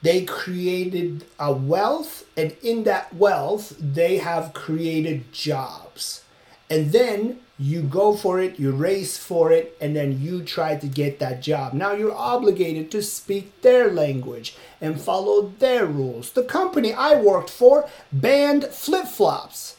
They 0.00 0.24
created 0.24 1.26
a 1.38 1.52
wealth, 1.52 2.24
and 2.36 2.54
in 2.62 2.84
that 2.84 3.14
wealth, 3.14 3.76
they 3.80 4.18
have 4.18 4.52
created 4.54 5.32
jobs. 5.32 6.22
And 6.70 6.92
then 6.92 7.40
you 7.58 7.82
go 7.82 8.14
for 8.14 8.40
it, 8.40 8.58
you 8.58 8.70
race 8.70 9.18
for 9.18 9.50
it, 9.50 9.76
and 9.80 9.96
then 9.96 10.20
you 10.20 10.42
try 10.42 10.76
to 10.76 10.86
get 10.86 11.18
that 11.18 11.42
job. 11.42 11.72
Now 11.72 11.92
you're 11.92 12.14
obligated 12.14 12.90
to 12.92 13.02
speak 13.02 13.62
their 13.62 13.90
language 13.90 14.54
and 14.80 15.00
follow 15.00 15.52
their 15.58 15.86
rules. 15.86 16.30
The 16.30 16.44
company 16.44 16.92
I 16.92 17.20
worked 17.20 17.50
for 17.50 17.88
banned 18.12 18.66
flip 18.66 19.06
flops. 19.06 19.76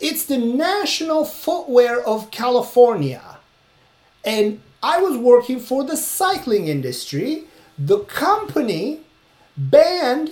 It's 0.00 0.24
the 0.24 0.38
national 0.38 1.24
footwear 1.24 2.04
of 2.04 2.32
California. 2.32 3.38
And 4.24 4.60
I 4.82 4.98
was 4.98 5.16
working 5.16 5.60
for 5.60 5.84
the 5.84 5.96
cycling 5.96 6.66
industry. 6.66 7.44
The 7.78 8.00
company 8.00 9.00
banned 9.56 10.30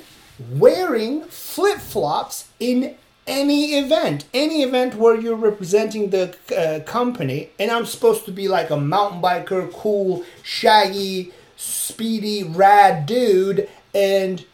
wearing 0.50 1.24
flip 1.26 1.78
flops 1.78 2.48
in 2.58 2.96
any 3.30 3.78
event, 3.78 4.24
any 4.34 4.62
event 4.62 4.96
where 4.96 5.18
you're 5.18 5.36
representing 5.36 6.10
the 6.10 6.36
uh, 6.56 6.80
company, 6.84 7.50
and 7.60 7.70
I'm 7.70 7.86
supposed 7.86 8.24
to 8.24 8.32
be 8.32 8.48
like 8.48 8.70
a 8.70 8.76
mountain 8.76 9.22
biker, 9.22 9.72
cool, 9.72 10.24
shaggy, 10.42 11.32
speedy, 11.56 12.42
rad 12.42 13.06
dude, 13.06 13.68
and 13.94 14.44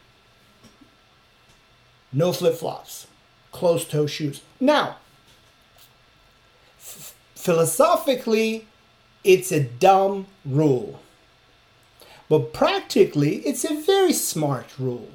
no 2.12 2.33
flip 2.33 2.56
flops, 2.56 3.06
closed 3.50 3.90
toe 3.90 4.06
shoes. 4.06 4.42
Now, 4.61 4.99
f- 6.78 7.14
philosophically, 7.35 8.66
it's 9.25 9.50
a 9.50 9.64
dumb 9.64 10.26
rule. 10.45 11.00
But 12.28 12.52
practically, 12.52 13.37
it's 13.38 13.64
a 13.64 13.80
very 13.80 14.12
smart 14.12 14.66
rule. 14.78 15.09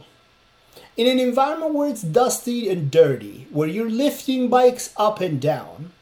In 1.01 1.07
an 1.07 1.17
environment 1.17 1.73
where 1.73 1.89
it's 1.89 2.03
dusty 2.03 2.69
and 2.69 2.91
dirty, 2.91 3.47
where 3.49 3.67
you're 3.67 3.89
lifting 3.89 4.49
bikes 4.49 4.93
up 4.95 5.19
and 5.19 5.41
down, 5.41 5.93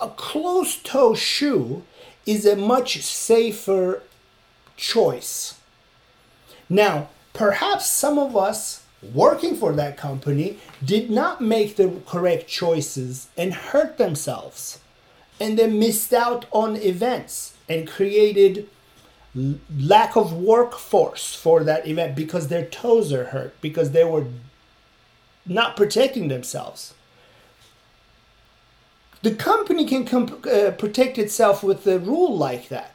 a 0.00 0.08
closed 0.08 0.84
toe 0.84 1.14
shoe 1.14 1.84
is 2.26 2.44
a 2.44 2.56
much 2.56 3.00
safer 3.00 4.02
choice. 4.76 5.60
Now, 6.68 7.08
perhaps 7.34 7.86
some 7.86 8.18
of 8.18 8.36
us 8.36 8.82
working 9.14 9.54
for 9.54 9.72
that 9.74 9.96
company 9.96 10.58
did 10.84 11.08
not 11.08 11.40
make 11.40 11.76
the 11.76 12.00
correct 12.04 12.48
choices 12.48 13.28
and 13.36 13.54
hurt 13.54 13.96
themselves 13.96 14.80
and 15.38 15.56
then 15.56 15.78
missed 15.78 16.12
out 16.12 16.46
on 16.50 16.74
events 16.74 17.54
and 17.68 17.86
created 17.86 18.68
lack 19.78 20.16
of 20.16 20.32
workforce 20.32 21.32
for 21.32 21.62
that 21.62 21.86
event 21.86 22.16
because 22.16 22.48
their 22.48 22.64
toes 22.64 23.12
are 23.12 23.26
hurt 23.26 23.54
because 23.60 23.92
they 23.92 24.02
were 24.02 24.26
not 25.48 25.76
protecting 25.76 26.28
themselves. 26.28 26.94
The 29.22 29.34
company 29.34 29.84
can 29.84 30.04
comp- 30.04 30.46
uh, 30.46 30.70
protect 30.72 31.18
itself 31.18 31.62
with 31.62 31.86
a 31.86 31.98
rule 31.98 32.36
like 32.36 32.68
that. 32.68 32.94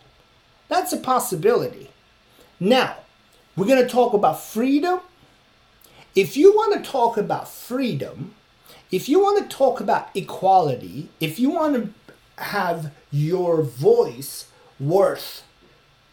That's 0.69 0.93
a 0.93 0.97
possibility. 0.97 1.89
Now 2.59 2.97
we're 3.55 3.67
going 3.67 3.83
to 3.83 3.89
talk 3.89 4.13
about 4.13 4.41
freedom. 4.41 5.01
If 6.15 6.37
you 6.37 6.53
want 6.53 6.81
to 6.81 6.89
talk 6.89 7.17
about 7.17 7.49
freedom 7.49 8.35
if 8.91 9.09
you 9.09 9.19
want 9.19 9.41
to 9.41 9.57
talk 9.57 9.81
about 9.81 10.09
equality 10.15 11.09
if 11.19 11.39
you 11.39 11.49
want 11.49 11.73
to 11.73 12.43
have 12.43 12.91
your 13.11 13.63
voice 13.63 14.47
worth 14.79 15.43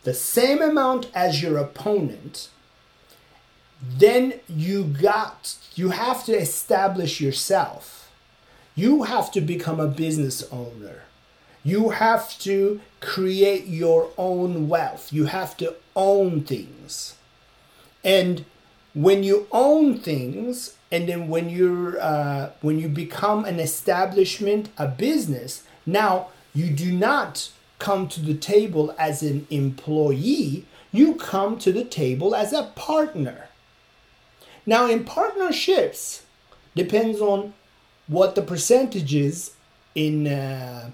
the 0.03 0.15
same 0.15 0.63
amount 0.63 1.11
as 1.15 1.43
your 1.43 1.59
opponent, 1.59 2.49
then 3.83 4.41
you 4.49 4.85
got 4.85 5.57
you 5.75 5.91
have 5.91 6.25
to 6.27 6.37
establish 6.37 7.21
yourself. 7.21 8.11
You 8.75 9.05
have 9.05 9.31
to 9.33 9.41
become 9.41 9.81
a 9.81 9.87
business 9.87 10.43
owner. 10.53 11.03
You 11.63 11.91
have 11.91 12.39
to 12.41 12.81
create 13.01 13.67
your 13.67 14.11
own 14.17 14.69
wealth. 14.69 15.13
You 15.13 15.27
have 15.27 15.57
to 15.59 15.75
own 15.95 16.43
things. 16.43 17.17
And 18.03 18.45
when 18.95 19.23
you 19.23 19.47
own 19.53 19.99
things, 19.99 20.77
and 20.91 21.09
then 21.09 21.29
when 21.29 21.49
you're 21.49 22.01
uh, 22.01 22.51
when 22.61 22.79
you 22.79 22.89
become 22.89 23.45
an 23.45 23.61
establishment, 23.61 24.71
a 24.77 24.89
business, 24.89 25.63
now 25.87 26.29
you 26.55 26.71
do 26.71 26.91
not 26.91 27.51
come 27.79 28.09
to 28.09 28.21
the 28.21 28.35
table 28.35 28.95
as 28.99 29.23
an 29.23 29.47
employee, 29.51 30.67
you 30.93 31.15
come 31.15 31.59
to 31.59 31.73
the 31.73 31.85
table 31.85 32.35
as 32.35 32.53
a 32.53 32.65
partner. 32.75 33.50
Now, 34.67 34.89
in 34.89 35.05
partnerships, 35.05 36.23
depends 36.75 37.21
on 37.21 37.55
what 38.07 38.35
the 38.35 38.43
percentage 38.43 39.15
is 39.15 39.53
in 39.95 40.27
uh, 40.27 40.91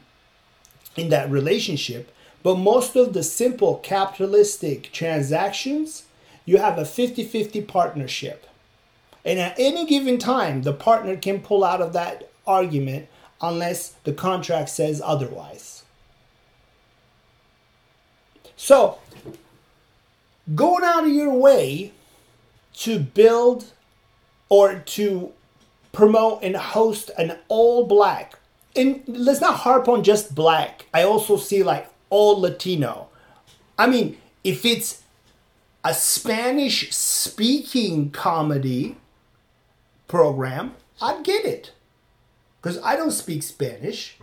in 0.97 1.09
that 1.11 1.31
relationship. 1.31 2.13
But 2.43 2.57
most 2.57 2.95
of 2.97 3.13
the 3.13 3.23
simple 3.23 3.77
capitalistic 3.83 4.93
transactions, 4.93 6.05
you 6.45 6.59
have 6.59 6.79
a 6.79 6.83
50-50 6.83 7.67
partnership. 7.67 8.47
And 9.25 9.41
at 9.41 9.59
any 9.59 9.85
given 9.85 10.19
time, 10.19 10.63
the 10.63 10.73
partner 10.73 11.17
can 11.17 11.41
pull 11.41 11.65
out 11.65 11.81
of 11.81 11.93
that 11.95 12.31
argument 12.47 13.09
unless 13.41 13.89
the 14.05 14.13
contract 14.13 14.69
says 14.69 15.03
otherwise. 15.05 15.83
So, 18.57 18.99
going 20.55 20.85
out 20.85 21.05
of 21.05 21.11
your 21.11 21.35
way 21.35 21.93
to 22.77 22.99
build 22.99 23.73
or 24.49 24.79
to 24.81 25.33
promote 25.93 26.43
and 26.43 26.57
host 26.57 27.11
an 27.19 27.39
all 27.49 27.87
black, 27.87 28.39
and 28.75 29.03
let's 29.07 29.41
not 29.41 29.61
harp 29.61 29.89
on 29.89 30.05
just 30.05 30.35
black. 30.35 30.87
I 30.93 31.03
also 31.03 31.37
see 31.37 31.63
like 31.63 31.89
all 32.11 32.41
Latino. 32.41 33.09
I 33.79 33.87
mean, 33.87 34.19
if 34.45 34.65
it's 34.65 35.03
a 35.85 35.95
Spanish 35.95 36.93
speaking 36.95 38.11
comedy 38.11 38.97
program, 40.09 40.75
I'd 41.01 41.25
get 41.25 41.45
it. 41.45 41.73
Because 42.61 42.81
I 42.83 42.97
don't 42.97 43.11
speak 43.11 43.43
Spanish, 43.43 44.19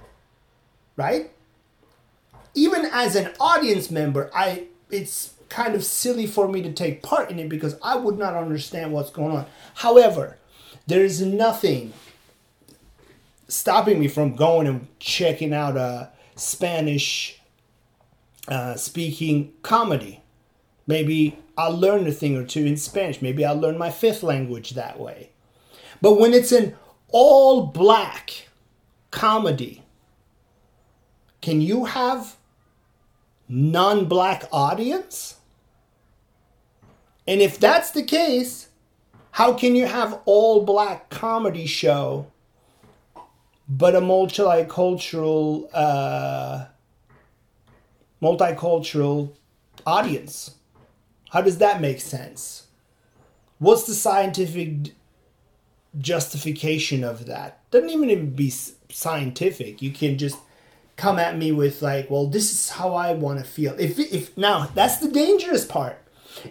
right? 0.95 1.31
even 2.55 2.85
as 2.85 3.15
an 3.15 3.31
audience 3.39 3.89
member, 3.89 4.29
I 4.33 4.67
it's 4.89 5.32
kind 5.53 5.75
of 5.75 5.83
silly 5.83 6.25
for 6.25 6.47
me 6.47 6.63
to 6.63 6.73
take 6.73 7.03
part 7.03 7.29
in 7.29 7.37
it 7.37 7.47
because 7.47 7.75
I 7.83 7.95
would 7.95 8.17
not 8.17 8.33
understand 8.33 8.91
what's 8.91 9.11
going 9.11 9.37
on. 9.37 9.45
However, 9.75 10.39
there 10.87 11.05
is 11.05 11.21
nothing 11.21 11.93
stopping 13.47 13.99
me 13.99 14.07
from 14.07 14.35
going 14.35 14.65
and 14.65 14.87
checking 14.99 15.53
out 15.53 15.77
a 15.77 16.09
Spanish 16.35 17.39
uh, 18.47 18.75
speaking 18.75 19.53
comedy. 19.61 20.23
Maybe 20.87 21.37
I'll 21.55 21.77
learn 21.77 22.07
a 22.07 22.11
thing 22.11 22.35
or 22.35 22.45
two 22.45 22.65
in 22.65 22.75
Spanish. 22.75 23.21
Maybe 23.21 23.45
I'll 23.45 23.55
learn 23.55 23.77
my 23.77 23.91
fifth 23.91 24.23
language 24.23 24.71
that 24.71 24.99
way. 24.99 25.29
But 26.01 26.19
when 26.19 26.33
it's 26.33 26.51
an 26.51 26.75
all 27.09 27.67
black 27.67 28.47
comedy, 29.11 29.83
can 31.41 31.61
you 31.61 31.85
have 31.85 32.37
non 33.47 34.05
black 34.05 34.45
audience? 34.51 35.35
And 37.27 37.41
if 37.41 37.59
that's 37.59 37.91
the 37.91 38.03
case, 38.03 38.69
how 39.31 39.53
can 39.53 39.75
you 39.75 39.85
have 39.85 40.19
all 40.25 40.63
black 40.63 41.09
comedy 41.09 41.65
show 41.65 42.27
but 43.67 43.95
a 43.95 44.01
multicultural 44.01 45.69
uh, 45.73 46.65
multicultural 48.21 49.31
audience? 49.85 50.55
How 51.29 51.41
does 51.41 51.57
that 51.57 51.81
make 51.81 51.99
sense? 51.99 52.67
What's 53.57 53.87
the 53.87 53.95
scientific 53.95 54.93
justification 55.97 57.03
of 57.03 57.25
that? 57.25 57.59
Doesn't 57.71 57.89
even 57.89 58.31
be 58.31 58.53
scientific. 58.89 59.81
You 59.81 59.91
can 59.91 60.17
just 60.17 60.37
come 60.95 61.17
at 61.17 61.37
me 61.37 61.51
with 61.51 61.81
like, 61.81 62.09
well, 62.09 62.27
this 62.27 62.51
is 62.51 62.69
how 62.69 62.93
I 62.93 63.13
want 63.13 63.39
to 63.39 63.45
feel. 63.45 63.75
If 63.79 63.97
if 63.97 64.37
now 64.37 64.69
that's 64.75 64.97
the 64.97 65.09
dangerous 65.09 65.65
part. 65.65 65.97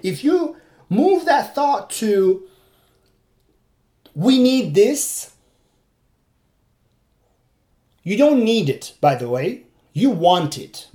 If 0.02 0.24
you 0.24 0.56
move 0.92 1.24
that 1.24 1.54
thought 1.54 1.90
to 1.90 2.46
we 4.14 4.38
need 4.38 4.74
this, 4.74 5.34
you 8.02 8.16
don't 8.16 8.44
need 8.44 8.68
it, 8.68 8.94
by 9.00 9.14
the 9.14 9.28
way. 9.28 9.64
you 9.92 10.10
want 10.10 10.56
it. 10.58 10.88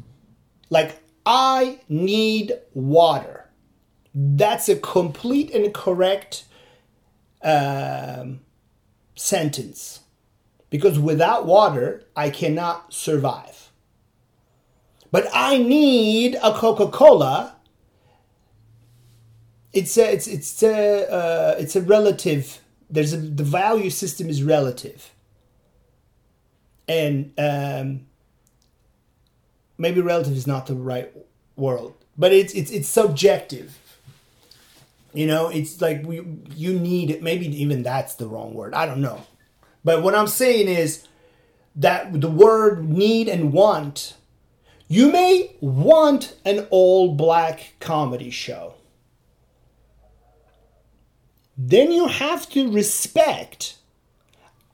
Like, 0.69 0.99
I 1.25 1.79
need 1.87 2.53
water. 2.73 3.45
That's 4.13 4.67
a 4.69 4.75
complete 4.75 5.51
and 5.51 5.73
correct 5.73 6.45
um, 7.43 8.39
sentence. 9.15 10.01
Because 10.69 10.97
without 10.97 11.45
water, 11.45 12.03
I 12.15 12.29
cannot 12.29 12.91
survive. 12.91 13.71
But 15.11 15.27
I 15.33 15.57
need 15.57 16.35
a 16.41 16.53
Coca 16.53 16.87
Cola. 16.87 17.56
It's 19.77 19.97
a, 19.97 20.13
it's, 20.13 20.27
it's 20.27 20.63
a, 20.63 21.11
uh, 21.11 21.55
it's 21.59 21.75
a 21.75 21.81
relative, 21.81 22.59
there's 22.89 23.13
a, 23.13 23.17
the 23.17 23.43
value 23.43 23.89
system 23.89 24.29
is 24.29 24.43
relative. 24.43 25.11
And 26.87 27.33
um, 27.37 28.07
maybe 29.77 30.01
relative 30.01 30.35
is 30.35 30.47
not 30.47 30.67
the 30.67 30.75
right 30.75 31.11
word, 31.55 31.93
but 32.17 32.31
it's, 32.31 32.53
it's, 32.53 32.71
it's 32.71 32.87
subjective 32.87 33.77
you 35.17 35.25
know, 35.25 35.49
it's 35.49 35.81
like 35.81 36.05
we 36.05 36.21
you 36.55 36.77
need. 36.79 37.23
Maybe 37.23 37.47
even 37.59 37.81
that's 37.81 38.13
the 38.13 38.27
wrong 38.27 38.53
word. 38.53 38.75
I 38.75 38.85
don't 38.85 39.01
know. 39.01 39.23
But 39.83 40.03
what 40.03 40.13
I'm 40.13 40.27
saying 40.27 40.67
is 40.67 41.07
that 41.75 42.21
the 42.21 42.29
word 42.29 42.87
need 42.87 43.27
and 43.27 43.51
want, 43.51 44.15
you 44.87 45.11
may 45.11 45.55
want 45.59 46.35
an 46.45 46.67
all 46.69 47.15
black 47.15 47.73
comedy 47.79 48.29
show. 48.29 48.75
Then 51.57 51.91
you 51.91 52.07
have 52.07 52.47
to 52.51 52.71
respect 52.71 53.77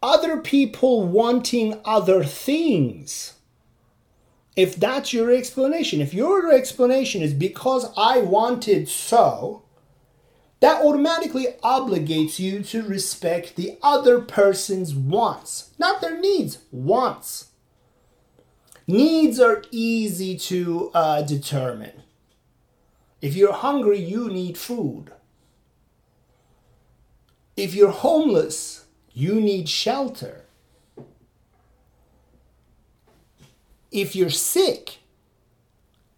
other 0.02 0.38
people 0.38 1.08
wanting 1.08 1.80
other 1.86 2.24
things. 2.26 3.34
If 4.56 4.76
that's 4.76 5.14
your 5.14 5.32
explanation, 5.32 6.02
if 6.02 6.14
your 6.14 6.52
explanation 6.52 7.22
is 7.22 7.34
because 7.34 7.92
I 7.98 8.20
wanted 8.20 8.90
so, 8.90 9.64
that 10.60 10.84
automatically 10.84 11.48
obligates 11.64 12.38
you 12.38 12.62
to 12.64 12.84
respect 12.84 13.56
the 13.56 13.78
other 13.82 14.22
person's 14.22 14.94
wants, 14.94 15.72
not 15.80 16.02
their 16.02 16.20
needs, 16.20 16.60
wants. 16.72 17.48
Needs 18.86 19.40
are 19.40 19.64
easy 19.72 20.38
to 20.38 20.92
uh, 20.94 21.22
determine. 21.22 22.04
If 23.22 23.36
you're 23.36 23.54
hungry, 23.54 24.00
you 24.00 24.30
need 24.30 24.58
food. 24.58 25.12
If 27.56 27.76
you're 27.76 27.92
homeless, 27.92 28.86
you 29.12 29.40
need 29.40 29.70
shelter. 29.70 30.46
If 33.92 34.16
you're 34.16 34.32
sick, 34.32 35.00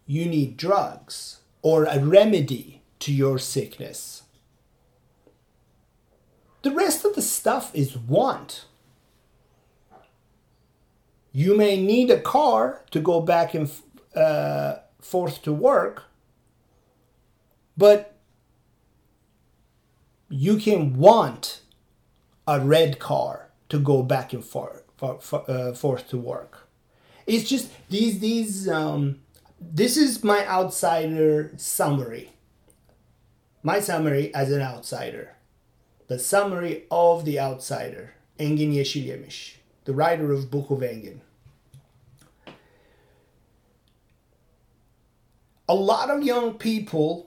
you 0.06 0.26
need 0.26 0.56
drugs 0.56 1.42
or 1.62 1.84
a 1.86 2.00
remedy 2.00 2.82
to 3.00 3.14
your 3.14 3.38
sickness. 3.38 4.24
The 6.62 6.72
rest 6.72 7.04
of 7.06 7.16
the 7.16 7.22
stuff 7.22 7.76
is 7.76 7.98
want. 7.98 8.66
You 11.32 11.56
may 11.58 11.80
need 11.80 12.10
a 12.10 12.20
car 12.20 12.86
to 12.92 13.00
go 13.02 13.20
back 13.20 13.54
and 13.54 13.70
uh, 14.16 14.76
forth 15.02 15.42
to 15.44 15.52
work, 15.52 16.04
but 17.76 18.15
you 20.30 20.58
can 20.58 20.98
want 20.98 21.62
a 22.48 22.60
red 22.60 23.00
car 23.00 23.50
to 23.70 23.80
go 23.80 24.04
back 24.04 24.34
and 24.34 24.44
forth, 24.44 24.84
for, 24.98 25.20
for, 25.20 25.50
uh, 25.50 25.74
forth 25.74 26.10
to 26.10 26.18
work. 26.18 26.68
It's 27.26 27.50
just 27.50 27.72
these 27.90 28.20
these 28.20 28.70
um, 28.70 29.20
this 29.60 29.98
is 29.98 30.24
my 30.24 30.46
outsider 30.48 31.52
summary. 31.58 32.32
My 33.64 33.80
summary 33.80 34.34
as 34.36 34.52
an 34.52 34.62
outsider. 34.62 35.36
The 36.08 36.20
Summary 36.20 36.84
of 36.92 37.26
the 37.26 37.40
Outsider, 37.40 38.14
Engin 38.40 38.72
Yeşilyemiş, 38.72 39.56
the 39.86 39.94
writer 39.94 40.32
of 40.32 40.52
Book 40.52 40.70
of 40.70 40.82
Engin. 40.84 41.22
A 45.68 45.74
lot 45.74 46.12
of 46.12 46.24
young 46.24 46.60
people, 46.60 47.26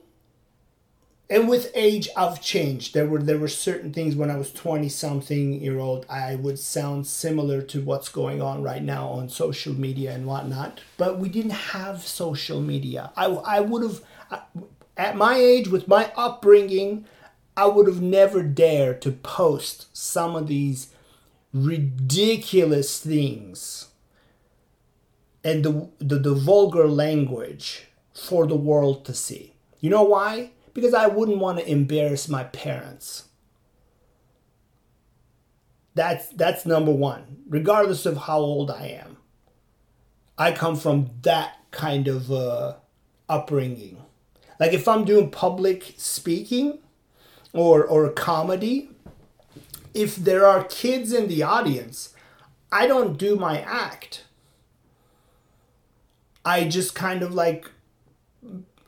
and 1.31 1.49
with 1.49 1.71
age, 1.75 2.09
I've 2.17 2.41
changed. 2.41 2.95
There 2.95 3.07
were 3.07 3.23
there 3.23 3.39
were 3.39 3.49
certain 3.49 3.93
things 3.93 4.17
when 4.17 4.31
I 4.31 4.37
was 4.37 4.53
twenty 4.53 4.89
something 4.89 5.61
year 5.61 5.79
old, 5.79 6.07
I 6.09 6.37
would 6.37 6.59
sound 6.59 7.07
similar 7.07 7.61
to 7.63 7.83
what's 7.83 8.09
going 8.09 8.41
on 8.41 8.63
right 8.63 8.83
now 8.83 9.09
on 9.09 9.29
social 9.29 9.75
media 9.75 10.13
and 10.13 10.27
whatnot. 10.27 10.81
But 10.97 11.19
we 11.19 11.29
didn't 11.29 11.51
have 11.51 12.07
social 12.07 12.61
media. 12.61 13.13
I 13.17 13.27
I 13.27 13.61
would 13.61 13.83
have 13.83 14.03
at 14.97 15.17
my 15.17 15.37
age 15.37 15.69
with 15.69 15.87
my 15.87 16.13
upbringing. 16.17 17.05
I 17.57 17.67
would 17.67 17.89
have 17.89 18.01
never 18.01 18.43
dared 18.43 19.03
to 19.03 19.11
post 19.11 19.87
some 19.93 20.37
of 20.37 20.47
these 20.47 20.95
ridiculous 21.53 23.01
things 23.01 23.89
and 25.43 25.65
the, 25.65 25.89
the, 25.99 26.19
the 26.19 26.35
vulgar 26.35 26.87
language 26.87 27.89
for 28.15 28.47
the 28.47 28.57
world 28.57 29.05
to 29.07 29.15
see. 29.15 29.55
You 29.81 29.91
know 29.91 30.03
why? 30.05 30.53
Because 30.79 30.95
I 30.95 31.07
wouldn't 31.07 31.39
want 31.39 31.59
to 31.59 31.71
embarrass 31.71 32.29
my 32.29 32.45
parents. 32.45 33.25
That's 35.95 36.29
that's 36.29 36.65
number 36.65 36.93
1, 36.93 37.45
regardless 37.49 38.07
of 38.07 38.17
how 38.17 38.39
old 38.39 38.71
I 38.71 38.87
am. 39.03 39.17
I 40.37 40.53
come 40.53 40.77
from 40.77 41.11
that 41.23 41.57
kind 41.73 42.07
of 42.07 42.31
uh, 42.31 42.75
upbringing. 43.29 43.99
Like 44.61 44.73
if 44.73 44.87
I'm 44.87 45.05
doing 45.05 45.31
public 45.31 45.95
speaking, 45.97 46.79
or 47.53 47.85
or 47.85 48.09
comedy 48.11 48.91
if 49.95 50.17
there 50.17 50.47
are 50.47 50.65
kids 50.65 51.13
in 51.13 51.29
the 51.29 51.43
audience 51.43 52.15
i 52.71 52.87
don't 52.87 53.19
do 53.19 53.37
my 53.37 53.61
act 53.61 54.25
i 56.45 56.65
just 56.65 56.95
kind 56.95 57.23
of 57.23 57.35
like 57.35 57.71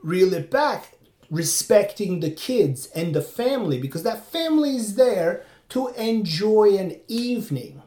reel 0.03 0.33
it 0.33 0.50
back 0.50 0.92
respecting 1.30 2.20
the 2.20 2.30
kids 2.30 2.88
and 2.94 3.14
the 3.14 3.22
family 3.22 3.78
because 3.78 4.02
that 4.02 4.26
family 4.26 4.76
is 4.76 4.96
there 4.96 5.44
to 5.68 5.88
enjoy 5.88 6.76
an 6.76 6.96
evening 7.06 7.82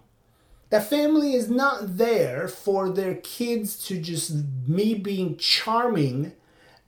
that 0.74 0.90
family 0.90 1.36
is 1.36 1.52
not 1.52 1.98
there 1.98 2.48
for 2.48 2.90
their 2.90 3.14
kids 3.14 3.78
to 3.86 4.02
just 4.02 4.34
me 4.68 4.96
being 4.96 5.38
charming 5.38 6.34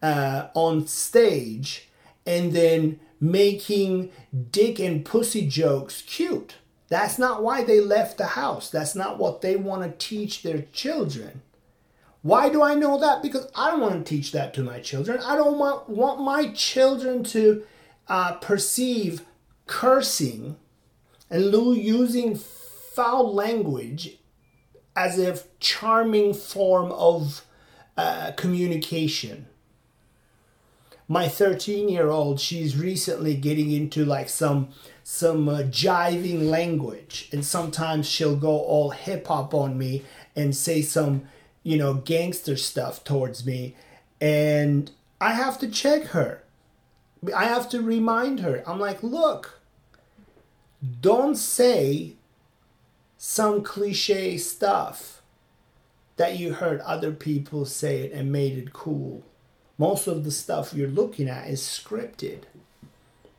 uh, 0.01 0.47
on 0.55 0.87
stage 0.87 1.87
and 2.25 2.51
then 2.53 2.99
making 3.21 4.11
dick 4.49 4.79
and 4.79 5.05
pussy 5.05 5.45
jokes 5.45 6.01
cute. 6.01 6.55
That's 6.89 7.19
not 7.19 7.43
why 7.43 7.63
they 7.63 7.79
left 7.79 8.17
the 8.17 8.25
house. 8.25 8.71
That's 8.71 8.95
not 8.95 9.19
what 9.19 9.41
they 9.41 9.55
want 9.55 9.83
to 9.83 10.07
teach 10.07 10.41
their 10.41 10.63
children. 10.73 11.43
Why 12.25 12.49
do 12.49 12.63
I 12.63 12.73
know 12.73 12.97
that? 12.97 13.21
Because 13.21 13.47
I 13.53 13.69
don't 13.69 13.81
want 13.81 14.03
to 14.03 14.15
teach 14.15 14.31
that 14.31 14.51
to 14.55 14.63
my 14.63 14.79
children. 14.79 15.19
I 15.19 15.35
don't 15.35 15.59
want, 15.59 15.88
want 15.88 16.21
my 16.21 16.47
children 16.53 17.23
to 17.25 17.63
uh, 18.07 18.33
perceive 18.38 19.21
cursing 19.67 20.55
and 21.29 21.53
using 21.77 22.35
foul 22.35 23.31
language 23.31 24.17
as 24.95 25.19
a 25.19 25.38
charming 25.59 26.33
form 26.33 26.91
of 26.93 27.45
uh, 27.95 28.31
communication 28.31 29.45
my 31.07 31.27
13 31.27 31.88
year 31.88 32.09
old 32.09 32.39
she's 32.39 32.75
recently 32.75 33.35
getting 33.35 33.71
into 33.71 34.03
like 34.03 34.27
some 34.27 34.69
some 35.03 35.47
uh, 35.47 35.59
jiving 35.59 36.49
language 36.49 37.29
and 37.31 37.45
sometimes 37.45 38.07
she'll 38.07 38.35
go 38.35 38.57
all 38.59 38.89
hip 38.89 39.27
hop 39.27 39.53
on 39.53 39.77
me 39.77 40.03
and 40.35 40.55
say 40.55 40.81
some 40.81 41.21
you 41.65 41.78
know 41.78 41.95
gangster 41.95 42.56
stuff 42.56 43.04
towards 43.04 43.45
me 43.45 43.75
and 44.21 44.91
i 45.19 45.34
have 45.34 45.60
to 45.60 45.67
check 45.67 46.04
her 46.06 46.41
i 47.36 47.43
have 47.43 47.67
to 47.67 47.82
remind 47.82 48.39
her 48.39 48.63
i'm 48.65 48.80
like 48.80 49.04
look 49.04 49.60
don't 51.01 51.36
say 51.36 52.13
some 53.17 53.62
cliche 53.62 54.38
stuff 54.38 55.21
that 56.15 56.39
you 56.39 56.54
heard 56.54 56.80
other 56.82 57.12
people 57.12 57.65
say 57.65 58.04
it 58.04 58.13
and 58.13 58.32
made 58.32 58.58
it 58.58 58.71
cool 58.71 59.23
most 59.78 60.08
of 60.08 60.23
the 60.23 60.32
stuff 60.32 60.73
you're 60.73 60.88
looking 60.88 61.28
at 61.28 61.49
is 61.49 61.62
scripted. 61.62 62.43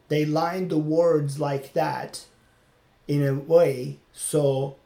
They 0.09 0.25
line 0.25 0.69
the 0.69 0.79
words 0.79 1.41
like 1.41 1.73
that 1.73 2.27
in 3.09 3.25
a 3.25 3.35
way 3.35 3.99
so 4.13 4.77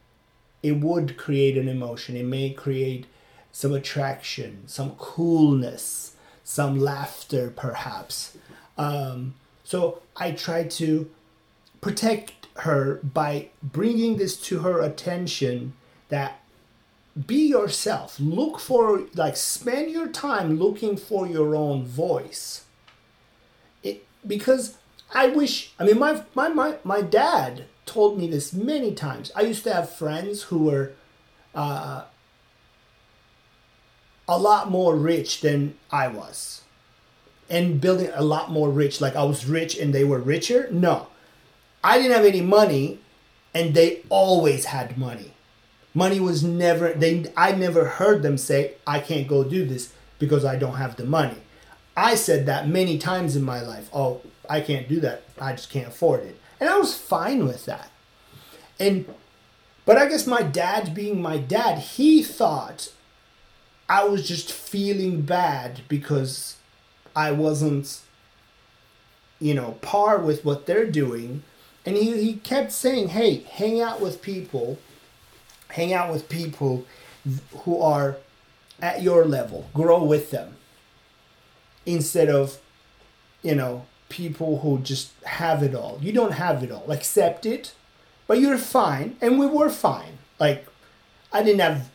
it 0.63 0.73
would 0.73 1.17
create 1.17 1.57
an 1.57 1.67
emotion. 1.67 2.15
It 2.15 2.25
may 2.25 2.51
create 2.51 3.05
some 3.51 3.73
attraction, 3.73 4.63
some 4.67 4.91
coolness, 4.91 6.15
some 6.43 6.79
laughter, 6.79 7.51
perhaps. 7.55 8.37
Um, 8.77 9.35
so 9.63 10.01
I 10.15 10.31
try 10.31 10.63
to 10.63 11.09
protect 11.81 12.47
her 12.57 12.99
by 13.03 13.49
bringing 13.63 14.17
this 14.17 14.37
to 14.41 14.59
her 14.59 14.81
attention 14.81 15.73
that 16.09 16.41
be 17.27 17.47
yourself. 17.47 18.19
Look 18.19 18.59
for, 18.59 19.03
like, 19.15 19.35
spend 19.35 19.91
your 19.91 20.07
time 20.07 20.57
looking 20.57 20.95
for 20.95 21.27
your 21.27 21.55
own 21.55 21.85
voice. 21.85 22.65
It, 23.83 24.05
because 24.25 24.77
I 25.13 25.27
wish, 25.27 25.73
I 25.79 25.85
mean, 25.85 25.99
my, 25.99 26.23
my, 26.35 26.49
my, 26.49 26.77
my 26.83 27.01
dad 27.01 27.65
told 27.85 28.17
me 28.17 28.29
this 28.29 28.53
many 28.53 28.93
times. 28.93 29.31
I 29.35 29.41
used 29.41 29.63
to 29.65 29.73
have 29.73 29.89
friends 29.89 30.43
who 30.43 30.65
were 30.65 30.93
uh, 31.53 32.03
a 34.27 34.37
lot 34.37 34.69
more 34.69 34.95
rich 34.95 35.41
than 35.41 35.75
I 35.91 36.07
was 36.07 36.61
and 37.49 37.81
building 37.81 38.09
a 38.13 38.23
lot 38.23 38.49
more 38.49 38.69
rich. 38.69 39.01
Like 39.01 39.15
I 39.15 39.23
was 39.23 39.45
rich 39.45 39.77
and 39.77 39.93
they 39.93 40.05
were 40.05 40.19
richer. 40.19 40.69
No, 40.71 41.07
I 41.83 41.97
didn't 41.97 42.15
have 42.15 42.25
any 42.25 42.41
money 42.41 42.99
and 43.53 43.73
they 43.73 44.03
always 44.09 44.65
had 44.65 44.97
money. 44.97 45.33
Money 45.93 46.21
was 46.21 46.41
never, 46.41 46.93
they, 46.93 47.25
I 47.35 47.51
never 47.51 47.85
heard 47.85 48.23
them 48.23 48.37
say, 48.37 48.75
I 48.87 49.01
can't 49.01 49.27
go 49.27 49.43
do 49.43 49.65
this 49.65 49.91
because 50.19 50.45
I 50.45 50.55
don't 50.55 50.75
have 50.75 50.95
the 50.95 51.03
money. 51.03 51.37
I 51.97 52.15
said 52.15 52.45
that 52.45 52.69
many 52.69 52.97
times 52.97 53.35
in 53.35 53.43
my 53.43 53.61
life. 53.61 53.89
Oh, 53.93 54.21
I 54.49 54.61
can't 54.61 54.87
do 54.87 55.01
that. 55.01 55.23
I 55.39 55.51
just 55.51 55.69
can't 55.69 55.89
afford 55.89 56.21
it. 56.21 56.39
And 56.61 56.69
I 56.69 56.77
was 56.77 56.97
fine 56.97 57.45
with 57.45 57.65
that. 57.65 57.91
And 58.79 59.05
but 59.83 59.97
I 59.97 60.07
guess 60.07 60.25
my 60.25 60.41
dad 60.41 60.95
being 60.95 61.21
my 61.21 61.37
dad, 61.37 61.79
he 61.79 62.23
thought 62.23 62.93
I 63.91 64.05
was 64.05 64.27
just 64.27 64.51
feeling 64.51 65.21
bad 65.21 65.81
because 65.87 66.57
I 67.15 67.31
wasn't 67.31 68.01
you 69.41 69.55
know, 69.55 69.71
par 69.81 70.19
with 70.19 70.45
what 70.45 70.67
they're 70.67 70.89
doing. 70.89 71.43
And 71.85 71.97
he, 71.97 72.23
he 72.23 72.33
kept 72.35 72.71
saying, 72.71 73.09
hey, 73.09 73.37
hang 73.49 73.81
out 73.81 73.99
with 73.99 74.21
people, 74.21 74.77
hang 75.69 75.91
out 75.91 76.13
with 76.13 76.29
people 76.29 76.85
who 77.63 77.81
are 77.81 78.17
at 78.79 79.01
your 79.01 79.25
level, 79.25 79.67
grow 79.73 80.03
with 80.03 80.29
them. 80.29 80.55
Instead 81.87 82.29
of, 82.29 82.59
you 83.41 83.55
know, 83.55 83.87
people 84.09 84.59
who 84.59 84.77
just 84.79 85.11
have 85.23 85.63
it 85.63 85.73
all. 85.73 85.97
You 85.99 86.11
don't 86.11 86.33
have 86.33 86.63
it 86.63 86.71
all. 86.71 86.91
Accept 86.91 87.45
it, 87.47 87.73
but 88.27 88.39
you're 88.39 88.59
fine. 88.59 89.17
And 89.21 89.39
we 89.39 89.47
were 89.47 89.71
fine. 89.71 90.19
Like, 90.39 90.67
I 91.33 91.41
didn't 91.41 91.61
have 91.61 91.89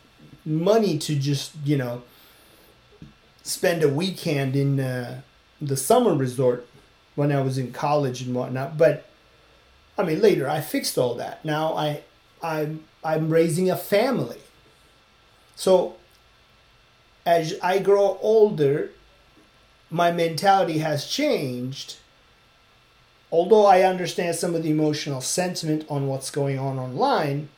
money 0.47 0.97
to 0.97 1.15
just, 1.15 1.53
you 1.63 1.77
know, 1.77 2.01
spend 3.43 3.83
a 3.83 3.89
weekend 3.89 4.55
in 4.55 4.79
uh, 4.79 5.21
the 5.61 5.77
summer 5.77 6.13
resort 6.15 6.67
when 7.15 7.31
I 7.31 7.41
was 7.41 7.57
in 7.57 7.71
college 7.71 8.21
and 8.21 8.33
whatnot. 8.33 8.77
But 8.77 9.05
I 9.97 10.03
mean, 10.03 10.21
later 10.21 10.49
I 10.49 10.61
fixed 10.61 10.97
all 10.97 11.15
that. 11.15 11.43
Now 11.43 11.73
I, 11.73 12.01
I'm, 12.41 12.83
I'm 13.03 13.29
raising 13.29 13.69
a 13.69 13.77
family. 13.77 14.39
So 15.55 15.95
as 17.25 17.55
I 17.61 17.79
grow 17.79 18.17
older, 18.21 18.91
my 19.89 20.11
mentality 20.11 20.79
has 20.79 21.07
changed 21.07 21.97
although 23.31 23.65
I 23.65 23.81
understand 23.81 24.35
some 24.35 24.55
of 24.55 24.63
the 24.63 24.71
emotional 24.71 25.21
sentiment 25.21 25.85
on 25.89 26.07
what's 26.07 26.31
going 26.31 26.57
on 26.57 26.79
online, 26.79 27.49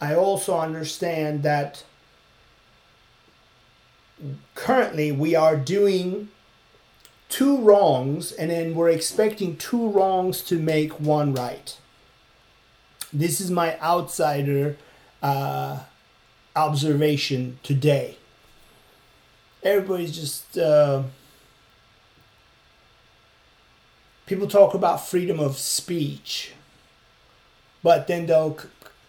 I 0.00 0.14
also 0.14 0.58
understand 0.58 1.42
that 1.42 1.84
currently 4.54 5.12
we 5.12 5.34
are 5.34 5.56
doing 5.56 6.28
two 7.28 7.56
wrongs 7.58 8.32
and 8.32 8.50
then 8.50 8.74
we're 8.74 8.90
expecting 8.90 9.56
two 9.56 9.88
wrongs 9.88 10.42
to 10.42 10.58
make 10.58 10.98
one 11.00 11.34
right. 11.34 11.76
This 13.12 13.40
is 13.40 13.50
my 13.50 13.78
outsider 13.80 14.76
uh, 15.22 15.80
observation 16.54 17.58
today. 17.62 18.16
Everybody's 19.62 20.12
just. 20.12 20.56
Uh, 20.56 21.02
people 24.30 24.46
talk 24.46 24.74
about 24.74 25.04
freedom 25.04 25.40
of 25.40 25.58
speech, 25.58 26.52
but 27.82 28.06
then 28.06 28.26
they'll 28.26 28.56
c- 28.56 28.68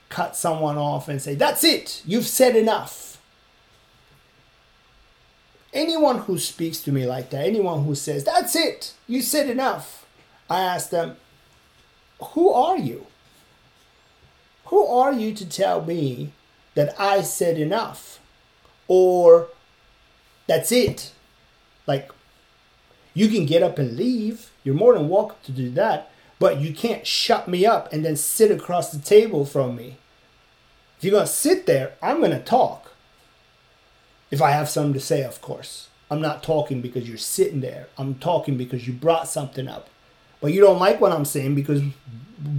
cut 0.10 0.36
someone 0.36 0.78
off 0.78 1.08
and 1.08 1.22
say, 1.22 1.36
That's 1.36 1.64
it, 1.64 2.02
you've 2.06 2.26
said 2.26 2.56
enough. 2.56 3.11
Anyone 5.74 6.20
who 6.20 6.38
speaks 6.38 6.80
to 6.82 6.92
me 6.92 7.06
like 7.06 7.30
that, 7.30 7.46
anyone 7.46 7.86
who 7.86 7.96
says, 7.96 8.24
That's 8.24 8.56
it, 8.56 8.94
you 9.08 9.22
said 9.22 9.50
enough, 9.50 10.06
I 10.50 10.62
ask 10.62 10.90
them, 10.90 11.16
Who 12.34 12.52
are 12.52 12.78
you? 12.78 13.08
Who 14.66 14.86
are 14.86 15.14
you 15.14 15.34
to 15.34 15.48
tell 15.48 15.84
me 15.84 16.32
that 16.76 17.00
I 17.00 17.22
said 17.22 17.58
enough? 17.58 18.20
Or 18.88 19.48
that's 20.48 20.72
it? 20.72 21.12
Like, 21.88 22.12
you 23.14 23.28
can 23.28 23.46
get 23.46 23.64
up 23.64 23.78
and 23.78 23.98
leave. 23.98 24.50
You're 24.64 24.76
more 24.76 24.94
than 24.94 25.10
welcome 25.10 25.38
to 25.44 25.52
do 25.52 25.70
that. 25.72 26.12
But 26.40 26.60
you 26.60 26.74
can't 26.74 27.06
shut 27.06 27.48
me 27.48 27.66
up 27.66 27.92
and 27.92 28.04
then 28.04 28.16
sit 28.16 28.50
across 28.52 28.92
the 28.92 29.00
table 29.00 29.46
from 29.46 29.76
me. 29.76 29.98
If 30.98 31.04
you're 31.04 31.12
going 31.12 31.26
to 31.26 31.32
sit 31.32 31.66
there, 31.66 31.94
I'm 32.02 32.20
going 32.20 32.32
to 32.32 32.40
talk. 32.40 32.91
If 34.32 34.42
I 34.42 34.52
have 34.52 34.70
something 34.70 34.94
to 34.94 35.00
say, 35.00 35.24
of 35.24 35.42
course. 35.42 35.90
I'm 36.10 36.22
not 36.22 36.44
talking 36.44 36.82
because 36.82 37.08
you're 37.08 37.18
sitting 37.18 37.62
there. 37.62 37.88
I'm 37.98 38.16
talking 38.16 38.58
because 38.58 38.86
you 38.86 38.94
brought 38.94 39.30
something 39.30 39.68
up. 39.68 39.90
But 40.42 40.52
you 40.52 40.60
don't 40.60 40.80
like 40.80 41.00
what 41.00 41.12
I'm 41.12 41.24
saying 41.24 41.56
because 41.56 41.82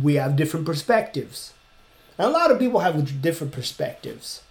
we 0.02 0.14
have 0.14 0.36
different 0.36 0.64
perspectives. 0.64 1.52
And 2.16 2.28
a 2.28 2.30
lot 2.30 2.50
of 2.50 2.58
people 2.58 2.80
have 2.80 3.20
different 3.20 3.52
perspectives. 3.52 4.42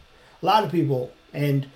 A 0.42 0.46
lot 0.46 0.64
of 0.64 0.72
people. 0.72 1.12
And 1.34 1.68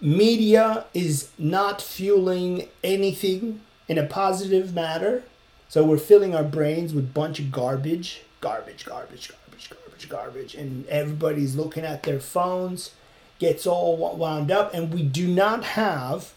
media 0.00 0.84
is 0.92 1.30
not 1.38 1.80
fueling 1.80 2.68
anything 2.82 3.60
in 3.88 3.98
a 3.98 4.06
positive 4.06 4.74
manner. 4.74 5.22
So 5.68 5.84
we're 5.84 5.98
filling 5.98 6.34
our 6.34 6.44
brains 6.44 6.94
with 6.94 7.14
bunch 7.14 7.40
of 7.40 7.50
garbage, 7.50 8.22
garbage, 8.40 8.84
garbage, 8.84 9.30
garbage, 9.30 9.70
garbage, 9.70 10.08
garbage, 10.08 10.54
and 10.54 10.86
everybody's 10.88 11.56
looking 11.56 11.84
at 11.84 12.02
their 12.02 12.20
phones, 12.20 12.92
gets 13.38 13.66
all 13.66 13.96
wound 14.16 14.50
up, 14.50 14.72
and 14.74 14.92
we 14.92 15.02
do 15.02 15.26
not 15.28 15.64
have. 15.64 16.32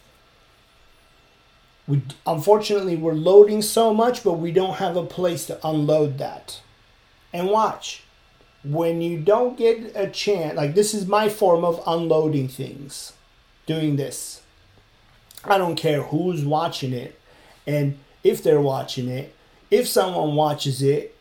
We 1.86 2.02
unfortunately 2.26 2.96
we're 2.96 3.14
loading 3.14 3.62
so 3.62 3.92
much, 3.92 4.22
but 4.22 4.34
we 4.34 4.52
don't 4.52 4.74
have 4.74 4.96
a 4.96 5.04
place 5.04 5.46
to 5.46 5.66
unload 5.66 6.18
that. 6.18 6.60
And 7.32 7.48
watch, 7.48 8.02
when 8.62 9.00
you 9.00 9.18
don't 9.18 9.56
get 9.56 9.92
a 9.94 10.08
chance, 10.08 10.56
like 10.56 10.74
this 10.74 10.94
is 10.94 11.06
my 11.06 11.28
form 11.28 11.64
of 11.64 11.82
unloading 11.86 12.48
things 12.48 13.14
doing 13.66 13.96
this. 13.96 14.42
I 15.44 15.58
don't 15.58 15.76
care 15.76 16.02
who's 16.02 16.44
watching 16.44 16.92
it 16.92 17.18
and 17.66 17.98
if 18.22 18.42
they're 18.42 18.60
watching 18.60 19.08
it. 19.08 19.34
If 19.70 19.86
someone 19.88 20.34
watches 20.34 20.82
it, 20.82 21.16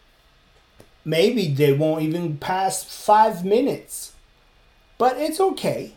maybe 1.05 1.53
they 1.53 1.73
won't 1.73 2.01
even 2.01 2.37
pass 2.37 2.83
five 2.83 3.45
minutes. 3.45 4.13
But 4.99 5.17
it's 5.17 5.39
okay. 5.39 5.93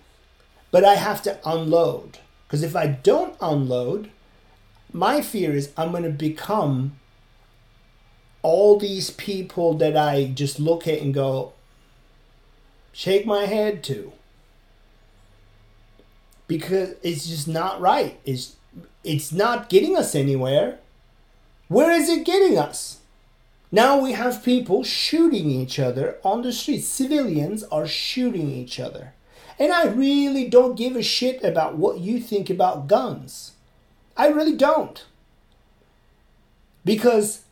But 0.70 0.86
I 0.86 0.94
have 0.94 1.20
to 1.24 1.38
unload. 1.44 2.18
Because 2.46 2.62
if 2.62 2.74
I 2.74 2.86
don't 2.86 3.36
unload, 3.42 4.10
my 4.90 5.20
fear 5.20 5.52
is 5.52 5.70
I'm 5.76 5.90
going 5.90 6.04
to 6.04 6.08
become 6.08 6.96
all 8.40 8.78
these 8.78 9.10
people 9.10 9.74
that 9.74 9.96
I 9.96 10.24
just 10.24 10.58
look 10.58 10.88
at 10.88 11.00
and 11.00 11.12
go, 11.12 11.52
shake 12.92 13.26
my 13.26 13.44
head 13.44 13.84
to 13.84 14.12
because 16.52 16.94
it's 17.02 17.26
just 17.26 17.48
not 17.48 17.80
right. 17.80 18.18
It's 18.24 18.56
it's 19.02 19.32
not 19.32 19.68
getting 19.68 19.96
us 19.96 20.14
anywhere. 20.14 20.78
Where 21.68 21.90
is 21.90 22.08
it 22.08 22.26
getting 22.26 22.58
us? 22.58 22.98
Now 23.74 23.98
we 23.98 24.12
have 24.12 24.44
people 24.44 24.84
shooting 24.84 25.50
each 25.50 25.78
other 25.78 26.18
on 26.22 26.42
the 26.42 26.52
streets. 26.52 26.86
Civilians 26.86 27.64
are 27.64 27.86
shooting 27.86 28.50
each 28.50 28.78
other. 28.78 29.14
And 29.58 29.72
I 29.72 29.86
really 29.86 30.46
don't 30.46 30.76
give 30.76 30.94
a 30.94 31.02
shit 31.02 31.42
about 31.42 31.78
what 31.78 31.98
you 31.98 32.20
think 32.20 32.50
about 32.50 32.86
guns. 32.86 33.52
I 34.14 34.28
really 34.28 34.56
don't. 34.56 35.02
Because 36.84 37.44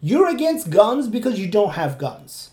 you're 0.00 0.28
against 0.28 0.70
guns 0.70 1.08
because 1.08 1.38
you 1.38 1.46
don't 1.46 1.74
have 1.74 1.98
guns. 1.98 2.52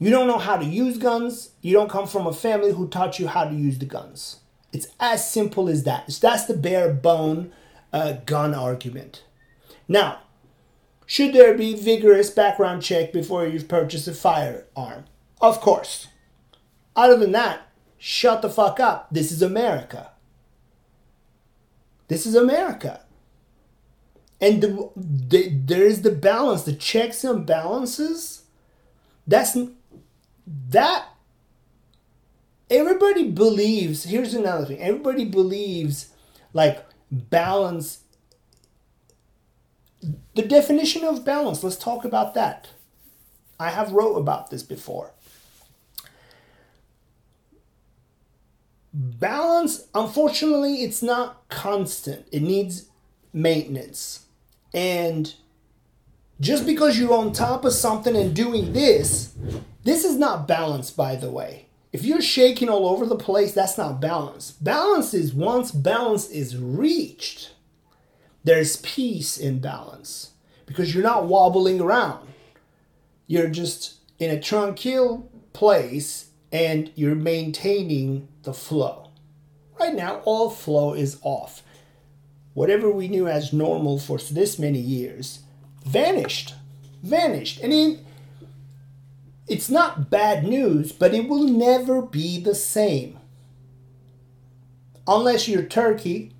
You 0.00 0.10
don't 0.10 0.26
know 0.26 0.38
how 0.38 0.56
to 0.56 0.64
use 0.64 0.98
guns. 0.98 1.50
You 1.60 1.74
don't 1.74 1.90
come 1.90 2.08
from 2.08 2.26
a 2.26 2.32
family 2.32 2.72
who 2.72 2.88
taught 2.88 3.20
you 3.20 3.28
how 3.28 3.44
to 3.44 3.54
use 3.54 3.78
the 3.78 3.84
guns. 3.84 4.40
It's 4.72 4.88
as 4.98 5.30
simple 5.30 5.68
as 5.68 5.84
that. 5.84 6.08
That's 6.20 6.46
the 6.46 6.56
bare 6.56 6.92
bone 6.92 7.52
uh, 7.92 8.14
gun 8.26 8.54
argument. 8.54 9.24
Now, 9.88 10.20
should 11.06 11.32
there 11.32 11.56
be 11.56 11.74
vigorous 11.74 12.30
background 12.30 12.82
check 12.82 13.12
before 13.12 13.46
you've 13.46 13.68
purchased 13.68 14.06
a 14.08 14.14
firearm? 14.14 15.04
Of 15.40 15.60
course. 15.60 16.08
Other 16.94 17.16
than 17.16 17.32
that, 17.32 17.66
shut 17.98 18.42
the 18.42 18.50
fuck 18.50 18.78
up. 18.78 19.08
This 19.10 19.32
is 19.32 19.42
America. 19.42 20.10
This 22.08 22.26
is 22.26 22.34
America. 22.34 23.00
And 24.40 24.62
the, 24.62 24.90
the, 24.96 25.48
there 25.50 25.82
is 25.82 26.02
the 26.02 26.10
balance, 26.10 26.62
the 26.62 26.72
checks 26.72 27.24
and 27.24 27.44
balances 27.44 28.44
That's 29.26 29.56
that 30.46 31.06
everybody 32.70 33.30
believes 33.30 34.04
here's 34.04 34.32
another 34.34 34.64
thing 34.64 34.80
everybody 34.80 35.24
believes 35.24 36.12
like 36.52 36.84
balance 37.10 38.00
the 40.34 40.42
definition 40.42 41.04
of 41.04 41.24
balance 41.24 41.62
let's 41.62 41.76
talk 41.76 42.04
about 42.04 42.34
that. 42.34 42.68
I 43.58 43.70
have 43.70 43.92
wrote 43.92 44.16
about 44.16 44.50
this 44.50 44.62
before. 44.62 45.12
Balance 48.92 49.86
unfortunately 49.94 50.82
it's 50.82 51.02
not 51.02 51.48
constant. 51.48 52.26
It 52.32 52.42
needs 52.42 52.86
maintenance. 53.32 54.26
And 54.72 55.34
just 56.40 56.64
because 56.64 56.98
you're 56.98 57.12
on 57.12 57.32
top 57.32 57.64
of 57.64 57.72
something 57.72 58.16
and 58.16 58.34
doing 58.34 58.72
this 58.72 59.34
this 59.84 60.04
is 60.04 60.16
not 60.16 60.48
balance 60.48 60.90
by 60.90 61.14
the 61.14 61.30
way 61.30 61.66
if 61.92 62.04
you're 62.04 62.20
shaking 62.20 62.68
all 62.68 62.86
over 62.86 63.04
the 63.04 63.16
place 63.16 63.52
that's 63.52 63.78
not 63.78 64.00
balance 64.00 64.52
balance 64.52 65.12
is 65.14 65.34
once 65.34 65.70
balance 65.70 66.28
is 66.30 66.56
reached 66.56 67.52
there's 68.44 68.76
peace 68.78 69.36
in 69.36 69.58
balance 69.58 70.30
because 70.66 70.94
you're 70.94 71.02
not 71.02 71.26
wobbling 71.26 71.80
around 71.80 72.26
you're 73.26 73.48
just 73.48 73.94
in 74.18 74.30
a 74.30 74.40
tranquil 74.40 75.30
place 75.52 76.30
and 76.52 76.90
you're 76.94 77.14
maintaining 77.14 78.28
the 78.42 78.52
flow. 78.52 79.10
Right 79.78 79.94
now, 79.94 80.16
all 80.24 80.50
flow 80.50 80.94
is 80.94 81.18
off. 81.22 81.62
Whatever 82.54 82.90
we 82.90 83.06
knew 83.06 83.28
as 83.28 83.52
normal 83.52 83.98
for 83.98 84.18
this 84.18 84.58
many 84.58 84.80
years 84.80 85.40
vanished. 85.86 86.54
Vanished. 87.02 87.60
And 87.60 87.72
it, 87.72 88.00
it's 89.50 89.68
not 89.68 90.10
bad 90.10 90.44
news, 90.44 90.92
but 90.92 91.14
it 91.14 91.28
will 91.28 91.44
never 91.44 92.00
be 92.00 92.40
the 92.40 92.54
same. 92.54 93.18
Unless 95.06 95.48
you're 95.48 95.62
Turkey. 95.62 96.32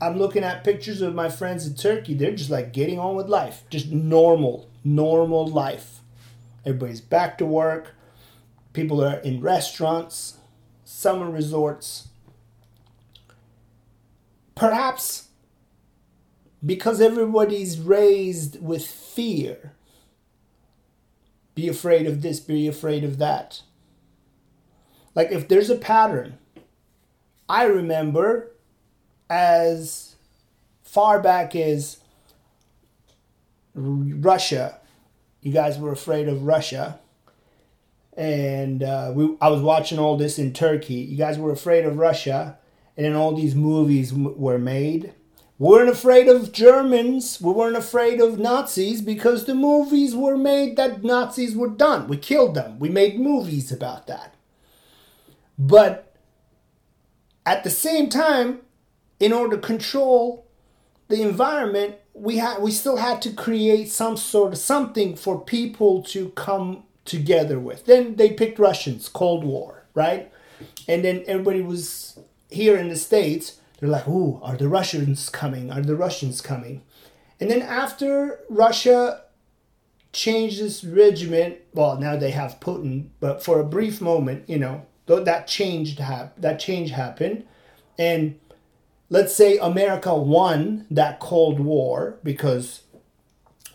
I'm 0.00 0.18
looking 0.18 0.42
at 0.42 0.64
pictures 0.64 1.00
of 1.00 1.14
my 1.14 1.28
friends 1.28 1.66
in 1.66 1.74
Turkey. 1.74 2.14
They're 2.14 2.34
just 2.34 2.50
like 2.50 2.72
getting 2.72 2.98
on 2.98 3.14
with 3.14 3.28
life. 3.28 3.62
Just 3.70 3.90
normal, 3.90 4.68
normal 4.84 5.46
life. 5.46 6.00
Everybody's 6.64 7.00
back 7.00 7.38
to 7.38 7.46
work 7.46 7.94
People 8.72 9.04
are 9.04 9.18
in 9.18 9.40
restaurants, 9.40 10.38
summer 10.84 11.30
resorts. 11.30 12.08
Perhaps 14.54 15.28
because 16.64 17.00
everybody's 17.00 17.78
raised 17.78 18.62
with 18.62 18.86
fear. 18.86 19.72
Be 21.54 21.68
afraid 21.68 22.06
of 22.06 22.22
this, 22.22 22.40
be 22.40 22.66
afraid 22.66 23.04
of 23.04 23.18
that. 23.18 23.62
Like 25.14 25.30
if 25.30 25.48
there's 25.48 25.70
a 25.70 25.76
pattern, 25.76 26.38
I 27.48 27.64
remember 27.64 28.52
as 29.28 30.16
far 30.82 31.20
back 31.20 31.54
as 31.54 31.98
Russia, 33.74 34.80
you 35.40 35.52
guys 35.52 35.78
were 35.78 35.92
afraid 35.92 36.28
of 36.28 36.44
Russia 36.44 36.98
and 38.16 38.82
uh, 38.82 39.12
we, 39.14 39.36
I 39.40 39.48
was 39.48 39.62
watching 39.62 39.98
all 39.98 40.16
this 40.16 40.38
in 40.38 40.52
Turkey. 40.52 40.94
You 40.94 41.16
guys 41.16 41.38
were 41.38 41.52
afraid 41.52 41.84
of 41.84 41.96
Russia, 41.96 42.58
and 42.96 43.06
then 43.06 43.14
all 43.14 43.34
these 43.34 43.54
movies 43.54 44.12
were 44.12 44.58
made. 44.58 45.14
We 45.62 45.68
weren't 45.68 45.90
afraid 45.90 46.26
of 46.26 46.50
Germans. 46.50 47.40
We 47.40 47.52
weren't 47.52 47.76
afraid 47.76 48.20
of 48.20 48.36
Nazis 48.36 49.00
because 49.00 49.44
the 49.44 49.54
movies 49.54 50.12
were 50.12 50.36
made 50.36 50.76
that 50.76 51.04
Nazis 51.04 51.54
were 51.54 51.68
done. 51.68 52.08
We 52.08 52.16
killed 52.16 52.56
them. 52.56 52.80
We 52.80 52.88
made 52.88 53.20
movies 53.20 53.70
about 53.70 54.08
that. 54.08 54.34
But 55.56 56.16
at 57.46 57.62
the 57.62 57.70
same 57.70 58.08
time, 58.08 58.62
in 59.20 59.32
order 59.32 59.54
to 59.54 59.62
control 59.62 60.48
the 61.06 61.22
environment, 61.22 61.94
we 62.12 62.38
had 62.38 62.60
we 62.60 62.72
still 62.72 62.96
had 62.96 63.22
to 63.22 63.30
create 63.32 63.88
some 63.88 64.16
sort 64.16 64.54
of 64.54 64.58
something 64.58 65.14
for 65.14 65.40
people 65.40 66.02
to 66.14 66.30
come 66.30 66.82
together 67.04 67.60
with. 67.60 67.86
Then 67.86 68.16
they 68.16 68.30
picked 68.30 68.58
Russians, 68.58 69.08
Cold 69.08 69.44
War, 69.44 69.84
right? 69.94 70.28
And 70.88 71.04
then 71.04 71.22
everybody 71.28 71.62
was 71.62 72.18
here 72.50 72.76
in 72.76 72.88
the 72.88 72.96
States, 72.96 73.60
they're 73.82 73.90
like, 73.90 74.06
ooh, 74.06 74.38
are 74.44 74.56
the 74.56 74.68
Russians 74.68 75.28
coming? 75.28 75.72
Are 75.72 75.82
the 75.82 75.96
Russians 75.96 76.40
coming? 76.40 76.82
And 77.40 77.50
then 77.50 77.62
after 77.62 78.38
Russia 78.48 79.22
changed 80.12 80.60
its 80.60 80.84
regiment, 80.84 81.58
well, 81.74 81.98
now 81.98 82.14
they 82.14 82.30
have 82.30 82.60
Putin, 82.60 83.08
but 83.18 83.42
for 83.42 83.58
a 83.58 83.64
brief 83.64 84.00
moment, 84.00 84.48
you 84.48 84.56
know, 84.56 84.86
that 85.06 85.48
changed 85.48 85.98
hap- 85.98 86.40
that 86.40 86.60
change 86.60 86.92
happened. 86.92 87.44
And 87.98 88.38
let's 89.10 89.34
say 89.34 89.58
America 89.58 90.14
won 90.14 90.86
that 90.88 91.18
Cold 91.18 91.58
War 91.58 92.20
because 92.22 92.82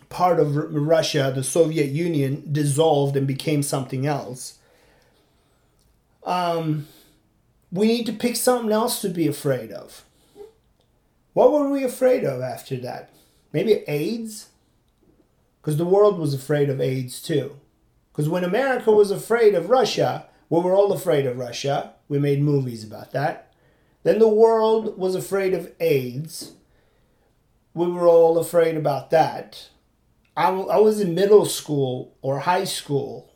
part 0.07 0.39
of 0.39 0.55
Russia, 0.55 1.33
the 1.35 1.43
Soviet 1.43 1.89
Union, 1.89 2.47
dissolved 2.49 3.17
and 3.17 3.27
became 3.27 3.61
something 3.61 4.05
else. 4.05 4.57
Um, 6.23 6.87
we 7.71 7.87
need 7.87 8.05
to 8.05 8.13
pick 8.13 8.35
something 8.35 8.71
else 8.71 9.01
to 9.01 9.09
be 9.09 9.27
afraid 9.27 9.71
of. 9.71 10.03
What 11.33 11.51
were 11.51 11.69
we 11.69 11.83
afraid 11.83 12.23
of 12.23 12.41
after 12.41 12.77
that? 12.77 13.09
Maybe 13.53 13.83
AIDS? 13.87 14.49
Because 15.61 15.77
the 15.77 15.85
world 15.85 16.17
was 16.17 16.33
afraid 16.33 16.69
of 16.69 16.81
AIDS 16.81 17.21
too. 17.21 17.57
Because 18.11 18.29
when 18.29 18.43
America 18.43 18.91
was 18.91 19.11
afraid 19.11 19.53
of 19.53 19.69
Russia, 19.69 20.25
we 20.49 20.61
were 20.61 20.73
all 20.73 20.91
afraid 20.93 21.25
of 21.25 21.37
Russia. 21.37 21.93
We 22.07 22.19
made 22.19 22.41
movies 22.41 22.83
about 22.83 23.11
that. 23.11 23.53
Then 24.03 24.19
the 24.19 24.27
world 24.27 24.97
was 24.97 25.13
afraid 25.15 25.53
of 25.53 25.71
AIDS. 25.79 26.53
We 27.73 27.87
were 27.87 28.07
all 28.07 28.37
afraid 28.37 28.77
about 28.77 29.11
that. 29.11 29.69
I, 30.35 30.49
I 30.49 30.77
was 30.77 30.99
in 31.01 31.13
middle 31.13 31.45
school 31.45 32.15
or 32.21 32.39
high 32.39 32.63
school 32.63 33.33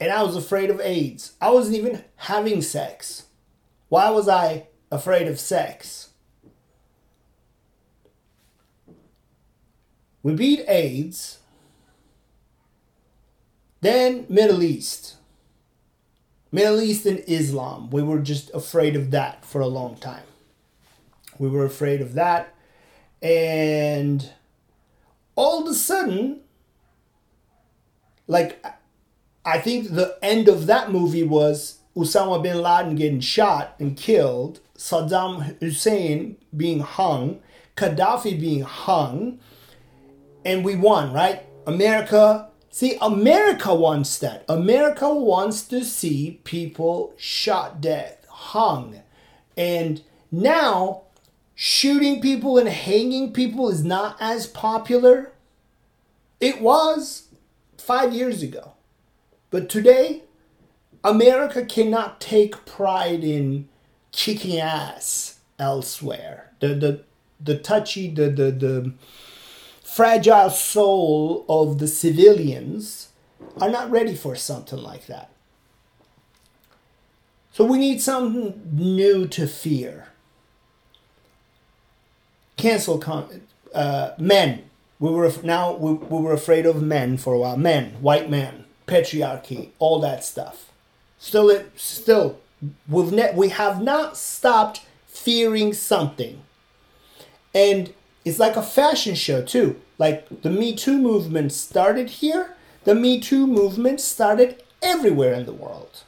and 0.00 0.12
I 0.12 0.22
was 0.22 0.36
afraid 0.36 0.70
of 0.70 0.80
AIDS. 0.80 1.32
I 1.40 1.50
wasn't 1.50 1.76
even 1.76 2.04
having 2.16 2.62
sex. 2.62 3.24
Why 3.88 4.10
was 4.10 4.28
I 4.28 4.68
afraid 4.90 5.28
of 5.28 5.40
sex? 5.40 6.10
We 10.22 10.34
beat 10.34 10.64
AIDS. 10.68 11.38
Then 13.80 14.26
Middle 14.28 14.62
East. 14.62 15.16
Middle 16.50 16.80
East 16.80 17.06
and 17.06 17.22
Islam. 17.26 17.90
We 17.90 18.02
were 18.02 18.18
just 18.18 18.50
afraid 18.52 18.96
of 18.96 19.10
that 19.12 19.44
for 19.44 19.60
a 19.60 19.66
long 19.66 19.96
time. 19.96 20.24
We 21.38 21.48
were 21.48 21.64
afraid 21.64 22.00
of 22.00 22.14
that. 22.14 22.54
And 23.22 24.30
all 25.36 25.62
of 25.62 25.68
a 25.68 25.74
sudden, 25.74 26.40
like, 28.26 28.64
I 29.44 29.58
think 29.58 29.88
the 29.88 30.18
end 30.20 30.48
of 30.48 30.66
that 30.66 30.90
movie 30.90 31.22
was 31.22 31.77
Osama 31.98 32.40
bin 32.40 32.62
Laden 32.62 32.94
getting 32.94 33.20
shot 33.20 33.74
and 33.80 33.96
killed, 33.96 34.60
Saddam 34.76 35.58
Hussein 35.60 36.36
being 36.56 36.78
hung, 36.78 37.40
Gaddafi 37.76 38.38
being 38.38 38.62
hung, 38.62 39.40
and 40.44 40.64
we 40.64 40.76
won, 40.76 41.12
right? 41.12 41.44
America, 41.66 42.48
see, 42.70 42.96
America 43.02 43.74
wants 43.74 44.16
that. 44.18 44.44
America 44.48 45.12
wants 45.12 45.62
to 45.64 45.84
see 45.84 46.40
people 46.44 47.14
shot 47.16 47.80
dead, 47.80 48.18
hung. 48.28 49.02
And 49.56 50.00
now 50.30 51.02
shooting 51.56 52.20
people 52.20 52.58
and 52.58 52.68
hanging 52.68 53.32
people 53.32 53.68
is 53.68 53.84
not 53.84 54.16
as 54.20 54.46
popular. 54.46 55.32
It 56.40 56.60
was 56.60 57.26
five 57.76 58.14
years 58.14 58.40
ago. 58.40 58.74
But 59.50 59.68
today, 59.68 60.22
America 61.08 61.64
cannot 61.64 62.20
take 62.20 62.64
pride 62.66 63.24
in 63.24 63.68
kicking 64.12 64.58
ass 64.60 65.40
elsewhere. 65.58 66.50
The, 66.60 66.74
the, 66.74 67.04
the 67.40 67.58
touchy, 67.58 68.10
the, 68.10 68.30
the, 68.30 68.50
the 68.50 68.92
fragile 69.82 70.50
soul 70.50 71.44
of 71.48 71.78
the 71.78 71.88
civilians 71.88 73.08
are 73.60 73.70
not 73.70 73.90
ready 73.90 74.14
for 74.14 74.36
something 74.36 74.78
like 74.78 75.06
that. 75.06 75.30
So 77.52 77.64
we 77.64 77.78
need 77.78 78.00
something 78.00 78.60
new 78.72 79.26
to 79.28 79.46
fear 79.46 80.08
cancel 82.58 82.98
con- 82.98 83.40
uh, 83.74 84.10
men. 84.18 84.64
We 84.98 85.10
were 85.10 85.32
now 85.42 85.74
we, 85.74 85.94
we 85.94 86.20
were 86.20 86.34
afraid 86.34 86.66
of 86.66 86.82
men 86.82 87.16
for 87.16 87.32
a 87.32 87.38
while. 87.38 87.56
Men, 87.56 87.92
white 88.02 88.28
men, 88.28 88.64
patriarchy, 88.86 89.70
all 89.78 90.00
that 90.00 90.24
stuff. 90.24 90.67
Still, 91.18 91.50
it 91.50 91.70
still 91.76 92.38
we've 92.88 93.12
ne- 93.12 93.34
we 93.34 93.48
have 93.50 93.82
not 93.82 94.16
stopped 94.16 94.86
fearing 95.06 95.72
something, 95.72 96.42
and 97.54 97.92
it's 98.24 98.38
like 98.38 98.56
a 98.56 98.62
fashion 98.62 99.14
show 99.14 99.42
too. 99.42 99.80
Like 99.98 100.42
the 100.42 100.50
Me 100.50 100.74
Too 100.74 100.98
movement 100.98 101.52
started 101.52 102.10
here, 102.10 102.54
the 102.84 102.94
Me 102.94 103.20
Too 103.20 103.46
movement 103.46 104.00
started 104.00 104.62
everywhere 104.80 105.34
in 105.34 105.44
the 105.44 105.52
world. 105.52 106.04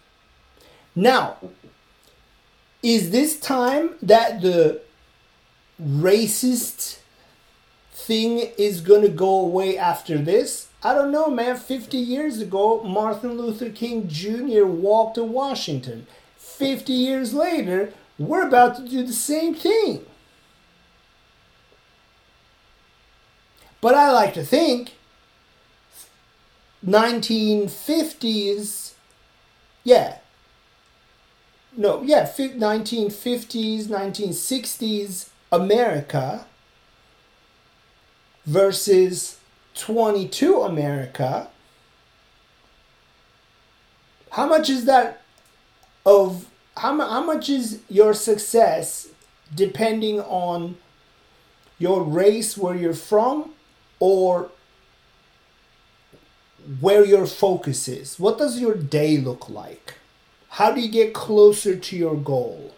Now, 0.94 1.36
is 2.82 3.10
this 3.10 3.38
time 3.38 3.96
that 4.00 4.40
the 4.40 4.80
racist 5.82 6.98
thing 7.92 8.50
is 8.58 8.80
going 8.80 9.02
to 9.02 9.08
go 9.08 9.40
away 9.40 9.76
after 9.76 10.18
this? 10.18 10.68
I 10.82 10.94
don't 10.94 11.10
know, 11.10 11.28
man. 11.28 11.56
50 11.56 11.98
years 11.98 12.40
ago, 12.40 12.82
Martin 12.82 13.36
Luther 13.36 13.70
King 13.70 14.08
Jr. 14.08 14.64
walked 14.64 15.16
to 15.16 15.24
Washington. 15.24 16.06
50 16.38 16.92
years 16.92 17.34
later, 17.34 17.92
we're 18.18 18.46
about 18.46 18.76
to 18.76 18.88
do 18.88 19.04
the 19.04 19.12
same 19.12 19.54
thing. 19.54 20.06
But 23.80 23.94
I 23.94 24.10
like 24.10 24.34
to 24.34 24.44
think 24.44 24.92
1950s, 26.86 28.92
yeah. 29.84 30.18
No, 31.76 32.02
yeah, 32.02 32.24
1950s, 32.24 33.84
1960s 33.84 35.28
America 35.52 36.46
versus 38.44 39.39
22 39.80 40.62
America. 40.62 41.48
How 44.30 44.46
much 44.46 44.68
is 44.68 44.84
that 44.84 45.22
of 46.06 46.46
how, 46.76 46.96
how 46.98 47.24
much 47.24 47.48
is 47.48 47.80
your 47.88 48.14
success 48.14 49.08
depending 49.54 50.20
on 50.20 50.76
your 51.78 52.04
race, 52.04 52.56
where 52.56 52.76
you're 52.76 52.92
from, 52.92 53.52
or 53.98 54.50
where 56.80 57.04
your 57.04 57.26
focus 57.26 57.88
is. 57.88 58.20
What 58.20 58.38
does 58.38 58.60
your 58.60 58.74
day 58.74 59.16
look 59.16 59.48
like? 59.48 59.94
How 60.50 60.72
do 60.72 60.80
you 60.80 60.90
get 60.90 61.14
closer 61.14 61.74
to 61.74 61.96
your 61.96 62.16
goal? 62.16 62.74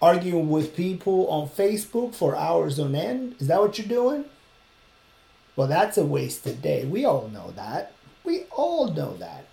Arguing 0.00 0.48
with 0.48 0.74
people 0.74 1.28
on 1.28 1.48
Facebook 1.48 2.14
for 2.14 2.34
hours 2.34 2.78
on 2.78 2.94
end? 2.94 3.36
Is 3.38 3.48
that 3.48 3.60
what 3.60 3.76
you're 3.78 3.86
doing? 3.86 4.24
Well, 5.60 5.68
that's 5.68 5.98
a 5.98 6.06
wasted 6.06 6.62
day. 6.62 6.86
We 6.86 7.04
all 7.04 7.28
know 7.28 7.50
that. 7.54 7.92
We 8.24 8.44
all 8.50 8.90
know 8.90 9.14
that. 9.18 9.44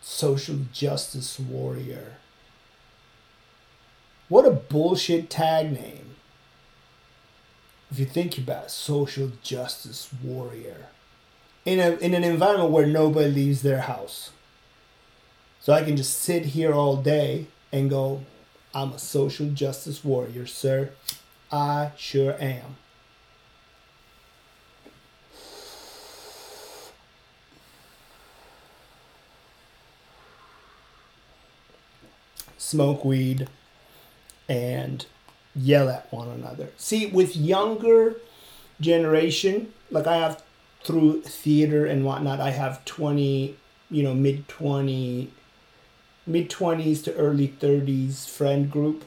Social 0.00 0.60
justice 0.72 1.38
warrior. 1.38 2.14
What 4.30 4.46
a 4.46 4.50
bullshit 4.52 5.28
tag 5.28 5.70
name. 5.70 6.14
If 7.90 7.98
you 7.98 8.06
think 8.06 8.38
about 8.38 8.64
it, 8.64 8.70
social 8.70 9.30
justice 9.42 10.08
warrior. 10.24 10.86
In 11.66 11.78
a 11.78 11.90
in 11.96 12.14
an 12.14 12.24
environment 12.24 12.70
where 12.70 12.86
nobody 12.86 13.30
leaves 13.30 13.60
their 13.60 13.82
house. 13.82 14.30
So 15.60 15.74
I 15.74 15.84
can 15.84 15.98
just 15.98 16.20
sit 16.20 16.56
here 16.56 16.72
all 16.72 16.96
day 16.96 17.48
and 17.70 17.90
go, 17.90 18.24
I'm 18.74 18.92
a 18.92 18.98
social 18.98 19.50
justice 19.50 20.02
warrior, 20.02 20.46
sir. 20.46 20.92
I 21.52 21.90
sure 21.96 22.36
am. 22.40 22.76
Smoke 32.56 33.04
weed 33.04 33.48
and 34.48 35.06
yell 35.56 35.88
at 35.88 36.12
one 36.12 36.28
another. 36.28 36.70
See, 36.76 37.06
with 37.06 37.36
younger 37.36 38.16
generation, 38.80 39.72
like 39.90 40.06
I 40.06 40.16
have 40.16 40.42
through 40.84 41.22
theater 41.22 41.84
and 41.86 42.04
whatnot, 42.04 42.40
I 42.40 42.50
have 42.50 42.84
20, 42.84 43.56
you 43.90 44.02
know, 44.02 44.14
mid 44.14 44.46
20, 44.48 45.30
mid 46.26 46.50
20s 46.50 47.02
to 47.04 47.14
early 47.14 47.48
30s 47.48 48.28
friend 48.28 48.70
group. 48.70 49.04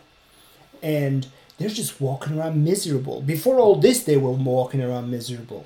And 0.81 1.27
they're 1.63 1.71
just 1.71 1.99
walking 1.99 2.37
around 2.37 2.63
miserable. 2.63 3.21
Before 3.21 3.57
all 3.59 3.75
this, 3.75 4.03
they 4.03 4.17
were 4.17 4.31
walking 4.31 4.81
around 4.81 5.09
miserable. 5.09 5.65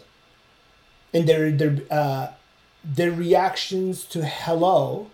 And 1.14 1.28
their, 1.28 1.52
their, 1.52 1.78
uh, 1.90 2.28
their 2.84 3.12
reactions 3.12 4.06
to 4.06 4.26
hello 4.26 5.10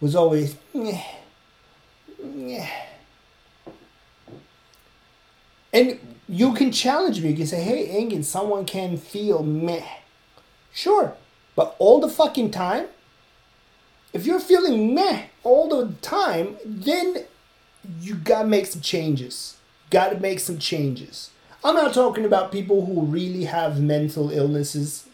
was 0.00 0.14
always, 0.14 0.56
nyeh 0.74 1.02
and 5.76 5.98
you 6.26 6.54
can 6.54 6.72
challenge 6.72 7.20
me. 7.20 7.30
You 7.30 7.36
can 7.36 7.46
say, 7.46 7.62
hey, 7.62 8.00
Engin, 8.00 8.24
someone 8.24 8.64
can 8.64 8.96
feel 8.96 9.42
meh. 9.42 9.84
Sure. 10.72 11.14
But 11.54 11.76
all 11.78 12.00
the 12.00 12.08
fucking 12.08 12.50
time? 12.50 12.86
If 14.14 14.24
you're 14.24 14.40
feeling 14.40 14.94
meh 14.94 15.24
all 15.44 15.68
the 15.68 15.92
time, 16.00 16.56
then 16.64 17.24
you 18.00 18.14
gotta 18.14 18.48
make 18.48 18.66
some 18.66 18.80
changes. 18.80 19.58
Gotta 19.90 20.18
make 20.18 20.40
some 20.40 20.58
changes. 20.58 21.30
I'm 21.64 21.74
not 21.74 21.94
talking 21.94 22.24
about 22.24 22.52
people 22.52 22.86
who 22.86 23.02
really 23.02 23.44
have 23.44 23.80
mental 23.80 24.30
illnesses. 24.30 25.06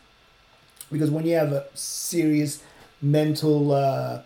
Because 0.90 1.10
when 1.10 1.26
you 1.26 1.34
have 1.34 1.52
a 1.52 1.66
serious 1.74 2.62
mental 3.00 3.72
uh, 3.72 4.22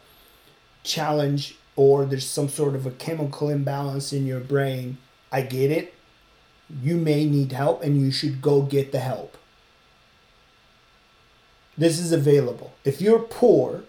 challenge 0.82 1.56
or 1.76 2.04
there's 2.04 2.28
some 2.28 2.48
sort 2.48 2.74
of 2.74 2.86
a 2.86 2.90
chemical 2.90 3.48
imbalance 3.48 4.12
in 4.12 4.26
your 4.26 4.40
brain, 4.40 4.98
I 5.30 5.42
get 5.42 5.70
it 5.70 5.94
you 6.82 6.96
may 6.96 7.24
need 7.24 7.52
help 7.52 7.82
and 7.82 8.00
you 8.00 8.10
should 8.10 8.42
go 8.42 8.62
get 8.62 8.92
the 8.92 9.00
help. 9.00 9.36
This 11.78 11.98
is 11.98 12.12
available. 12.12 12.72
If 12.84 13.00
you're 13.00 13.20
poor, 13.20 13.84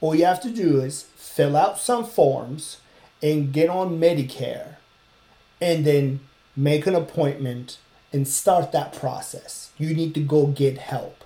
all 0.00 0.14
you 0.14 0.24
have 0.24 0.40
to 0.42 0.50
do 0.50 0.80
is 0.80 1.02
fill 1.16 1.56
out 1.56 1.78
some 1.78 2.04
forms 2.04 2.78
and 3.22 3.52
get 3.52 3.68
on 3.68 4.00
Medicare 4.00 4.76
and 5.60 5.84
then 5.84 6.20
make 6.56 6.86
an 6.86 6.94
appointment 6.94 7.78
and 8.12 8.26
start 8.26 8.72
that 8.72 8.92
process. 8.92 9.70
You 9.78 9.94
need 9.94 10.14
to 10.14 10.20
go 10.20 10.46
get 10.46 10.78
help. 10.78 11.24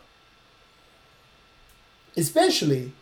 Especially 2.17 2.93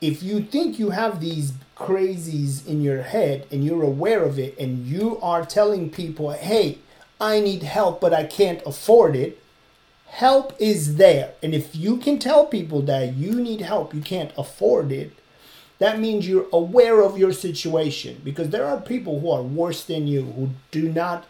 if 0.00 0.22
you 0.22 0.42
think 0.42 0.78
you 0.78 0.90
have 0.90 1.20
these 1.20 1.52
crazies 1.76 2.66
in 2.66 2.82
your 2.82 3.02
head 3.02 3.46
and 3.50 3.64
you're 3.64 3.82
aware 3.82 4.22
of 4.22 4.38
it 4.38 4.56
and 4.58 4.86
you 4.86 5.18
are 5.20 5.44
telling 5.44 5.90
people, 5.90 6.30
hey, 6.32 6.78
I 7.20 7.40
need 7.40 7.62
help, 7.62 8.00
but 8.00 8.12
I 8.12 8.24
can't 8.24 8.62
afford 8.66 9.16
it. 9.16 9.42
Help 10.06 10.54
is 10.60 10.96
there. 10.96 11.32
And 11.42 11.54
if 11.54 11.74
you 11.74 11.96
can 11.96 12.18
tell 12.18 12.46
people 12.46 12.82
that 12.82 13.14
you 13.14 13.34
need 13.34 13.62
help, 13.62 13.94
you 13.94 14.00
can't 14.00 14.32
afford 14.36 14.92
it, 14.92 15.12
that 15.78 15.98
means 15.98 16.28
you're 16.28 16.46
aware 16.52 17.02
of 17.02 17.18
your 17.18 17.32
situation 17.32 18.20
because 18.24 18.50
there 18.50 18.66
are 18.66 18.80
people 18.80 19.20
who 19.20 19.30
are 19.30 19.42
worse 19.42 19.84
than 19.84 20.06
you 20.06 20.22
who 20.22 20.50
do 20.70 20.90
not 20.90 21.26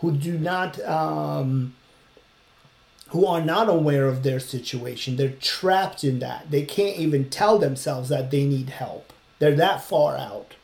who 0.00 0.12
do 0.12 0.38
not 0.38 0.80
um, 0.84 1.74
who 3.08 3.26
are 3.26 3.40
not 3.40 3.68
aware 3.68 4.06
of 4.06 4.22
their 4.22 4.40
situation 4.40 5.16
they're 5.16 5.30
trapped 5.40 6.04
in 6.04 6.18
that 6.18 6.50
they 6.50 6.62
can't 6.62 6.98
even 6.98 7.28
tell 7.30 7.58
themselves 7.58 8.08
that 8.08 8.30
they 8.30 8.44
need 8.44 8.70
help 8.70 9.12
they're 9.38 9.54
that 9.54 9.82
far 9.82 10.16
out 10.16 10.54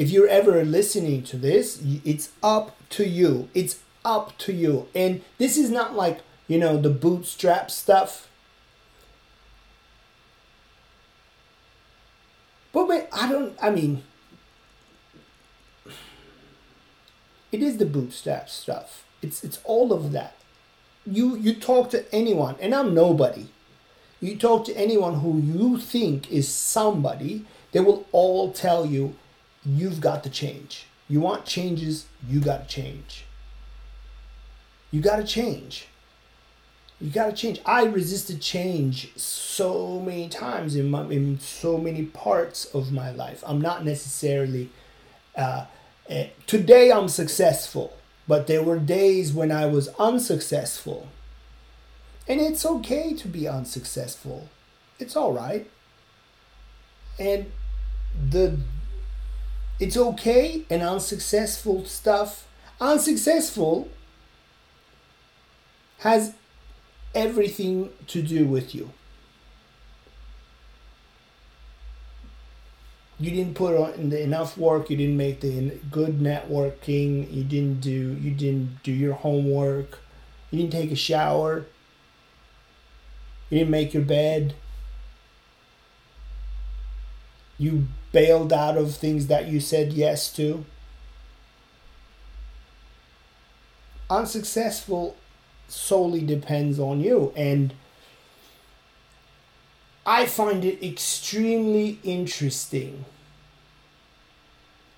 if 0.00 0.08
you're 0.08 0.28
ever 0.28 0.64
listening 0.64 1.22
to 1.24 1.36
this, 1.36 1.78
it's 2.06 2.30
up 2.42 2.74
to 2.88 3.06
you. 3.06 3.50
It's 3.52 3.80
up 4.02 4.38
to 4.38 4.50
you. 4.50 4.88
And 4.94 5.20
this 5.36 5.58
is 5.58 5.68
not 5.70 5.94
like, 5.94 6.20
you 6.48 6.58
know, 6.58 6.80
the 6.80 6.88
bootstrap 6.88 7.70
stuff. 7.70 8.29
But 12.72 12.88
wait, 12.88 13.06
I 13.12 13.30
don't, 13.30 13.56
I 13.60 13.70
mean, 13.70 14.02
it 17.52 17.62
is 17.62 17.78
the 17.78 17.86
bootstrap 17.86 18.48
stuff. 18.48 19.04
It's 19.22 19.42
it's 19.44 19.58
all 19.64 19.92
of 19.92 20.12
that. 20.12 20.36
You 21.04 21.36
you 21.36 21.54
talk 21.54 21.90
to 21.90 22.04
anyone, 22.14 22.56
and 22.60 22.74
I'm 22.74 22.94
nobody. 22.94 23.46
You 24.20 24.36
talk 24.36 24.66
to 24.66 24.76
anyone 24.76 25.20
who 25.20 25.40
you 25.40 25.78
think 25.78 26.30
is 26.30 26.46
somebody, 26.46 27.46
they 27.72 27.80
will 27.80 28.06
all 28.12 28.52
tell 28.52 28.84
you 28.84 29.16
you've 29.64 30.00
got 30.00 30.22
to 30.24 30.30
change. 30.30 30.86
You 31.08 31.20
want 31.20 31.46
changes, 31.46 32.06
you 32.28 32.40
got 32.40 32.68
to 32.68 32.74
change. 32.74 33.24
You 34.90 35.00
got 35.00 35.16
to 35.16 35.24
change. 35.24 35.88
You 37.00 37.10
got 37.10 37.30
to 37.30 37.32
change. 37.32 37.60
I 37.64 37.84
resisted 37.84 38.42
change 38.42 39.16
so 39.16 40.00
many 40.00 40.28
times 40.28 40.76
in, 40.76 40.90
my, 40.90 41.02
in 41.04 41.40
so 41.40 41.78
many 41.78 42.04
parts 42.04 42.66
of 42.66 42.92
my 42.92 43.10
life. 43.10 43.42
I'm 43.46 43.60
not 43.60 43.84
necessarily. 43.84 44.68
Uh, 45.34 45.64
uh, 46.10 46.24
today 46.46 46.92
I'm 46.92 47.08
successful, 47.08 47.96
but 48.28 48.46
there 48.46 48.62
were 48.62 48.78
days 48.78 49.32
when 49.32 49.50
I 49.50 49.64
was 49.66 49.88
unsuccessful. 49.98 51.08
And 52.28 52.40
it's 52.40 52.66
okay 52.66 53.14
to 53.14 53.28
be 53.28 53.48
unsuccessful. 53.48 54.48
It's 54.98 55.16
all 55.16 55.32
right. 55.32 55.70
And 57.18 57.50
the 58.30 58.58
it's 59.78 59.96
okay 59.96 60.64
and 60.68 60.82
unsuccessful 60.82 61.86
stuff. 61.86 62.46
Unsuccessful 62.78 63.88
has 66.00 66.34
everything 67.14 67.90
to 68.08 68.22
do 68.22 68.44
with 68.44 68.74
you. 68.74 68.90
You 73.18 73.30
didn't 73.30 73.54
put 73.54 73.76
on 73.76 74.12
enough 74.12 74.56
work. 74.56 74.88
You 74.88 74.96
didn't 74.96 75.18
make 75.18 75.40
the 75.40 75.78
good 75.90 76.20
networking. 76.20 77.30
You 77.30 77.44
didn't 77.44 77.80
do. 77.80 78.14
You 78.14 78.30
didn't 78.30 78.82
do 78.82 78.92
your 78.92 79.12
homework. 79.12 79.98
You 80.50 80.60
didn't 80.60 80.72
take 80.72 80.90
a 80.90 80.96
shower. 80.96 81.66
You 83.50 83.58
didn't 83.58 83.70
make 83.70 83.92
your 83.92 84.04
bed. 84.04 84.54
You 87.58 87.88
bailed 88.10 88.54
out 88.54 88.78
of 88.78 88.94
things 88.94 89.26
that 89.26 89.48
you 89.48 89.60
said 89.60 89.92
yes 89.92 90.32
to. 90.36 90.64
Unsuccessful 94.08 95.14
solely 95.70 96.20
depends 96.20 96.78
on 96.78 97.00
you. 97.00 97.32
And 97.36 97.72
I 100.04 100.26
find 100.26 100.64
it 100.64 100.82
extremely 100.84 101.98
interesting 102.02 103.04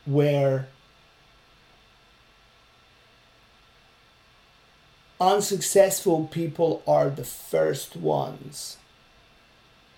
where 0.05 0.69
unsuccessful 5.21 6.29
people 6.33 6.83
are 6.87 7.09
the 7.09 7.25
first 7.25 7.97
ones 7.97 8.79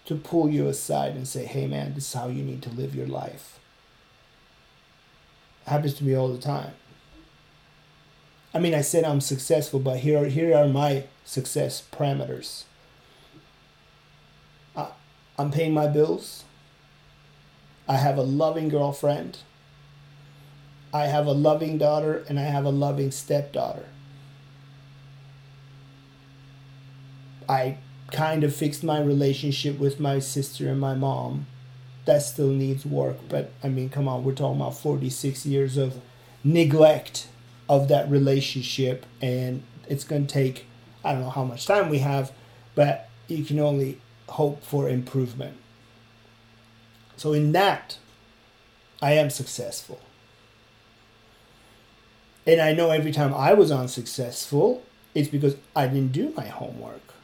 to 0.05 0.15
pull 0.15 0.51
you 0.51 0.69
aside 0.69 1.15
and 1.15 1.27
say, 1.27 1.47
hey 1.47 1.67
man, 1.67 1.95
this 1.95 2.09
is 2.09 2.13
how 2.13 2.29
you 2.29 2.45
need 2.45 2.63
to 2.63 2.71
live 2.71 2.95
your 2.95 3.07
life. 3.07 3.59
It 5.67 5.71
happens 5.71 5.95
to 5.95 6.05
me 6.05 6.15
all 6.15 6.29
the 6.29 6.39
time. 6.39 6.73
I 8.55 8.61
mean, 8.61 8.73
I 8.73 8.83
said 8.83 9.03
I'm 9.05 9.21
successful, 9.21 9.81
but 9.81 9.99
here 9.99 10.23
are, 10.23 10.27
here 10.27 10.57
are 10.57 10.69
my 10.69 11.05
success 11.25 11.83
parameters. 11.91 12.63
I, 14.77 14.93
I'm 15.37 15.51
paying 15.51 15.75
my 15.75 15.89
bills. 15.89 16.45
I 17.89 17.97
have 17.97 18.17
a 18.17 18.23
loving 18.23 18.69
girlfriend. 18.69 19.39
I 20.93 21.07
have 21.07 21.27
a 21.27 21.33
loving 21.33 21.79
daughter, 21.79 22.25
and 22.29 22.39
I 22.39 22.45
have 22.45 22.65
a 22.65 22.71
loving 22.71 23.11
stepdaughter. 23.11 23.87
I 27.49 27.79
kind 28.13 28.45
of 28.45 28.55
fixed 28.55 28.85
my 28.85 29.01
relationship 29.01 29.81
with 29.81 29.99
my 29.99 30.21
sister 30.21 30.69
and 30.69 30.79
my 30.81 30.95
mom. 30.95 31.47
That 32.05 32.23
still 32.23 32.51
needs 32.51 32.87
work, 32.87 33.17
but 33.29 33.51
I 33.65 33.69
mean, 33.69 33.89
come 33.89 34.07
on, 34.07 34.23
we're 34.23 34.35
talking 34.35 34.61
about 34.61 34.79
46 34.79 35.45
years 35.45 35.77
of 35.77 36.01
neglect 36.45 37.27
of 37.69 37.89
that 37.89 38.11
relationship, 38.11 39.07
and 39.21 39.63
it's 39.89 40.05
going 40.05 40.27
to 40.27 40.33
take, 40.33 40.67
I 41.05 41.13
don't 41.13 41.23
know 41.23 41.31
how 41.31 41.45
much 41.45 41.67
time 41.67 41.89
we 41.89 41.99
have, 41.99 42.33
but 42.75 43.09
you 43.29 43.45
can 43.45 43.59
only 43.59 44.01
hope 44.29 44.63
for 44.63 44.89
improvement. 44.89 45.57
So, 47.17 47.33
in 47.33 47.53
that, 47.53 47.99
I 49.01 49.13
am 49.13 49.31
successful. 49.31 50.01
And 52.47 52.61
I 52.61 52.73
know 52.73 52.91
every 52.91 53.13
time 53.13 53.33
I 53.33 53.55
was 53.55 53.71
unsuccessful, 53.71 54.83
it's 55.15 55.29
because 55.29 55.57
I 55.75 55.87
didn't 55.87 56.13
do 56.13 56.33
my 56.37 56.47
homework. 56.47 57.15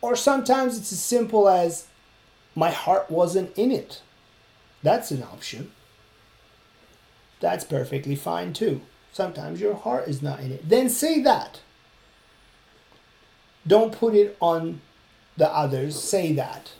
Or 0.00 0.16
sometimes 0.16 0.76
it's 0.76 0.92
as 0.92 1.02
simple 1.02 1.48
as 1.48 1.86
my 2.54 2.70
heart 2.70 3.10
wasn't 3.10 3.56
in 3.56 3.70
it. 3.70 4.02
That's 4.82 5.10
an 5.10 5.22
option. 5.22 5.70
That's 7.42 7.64
perfectly 7.64 8.14
fine 8.14 8.52
too. 8.52 8.80
Sometimes 9.12 9.60
your 9.60 9.74
heart 9.74 10.06
is 10.06 10.22
not 10.22 10.38
in 10.40 10.52
it. 10.52 10.66
Then 10.66 10.88
say 10.88 11.20
that. 11.22 11.60
Don't 13.66 13.92
put 13.92 14.14
it 14.14 14.36
on 14.40 14.80
the 15.36 15.48
others. 15.48 16.00
Say 16.00 16.32
that. 16.34 16.70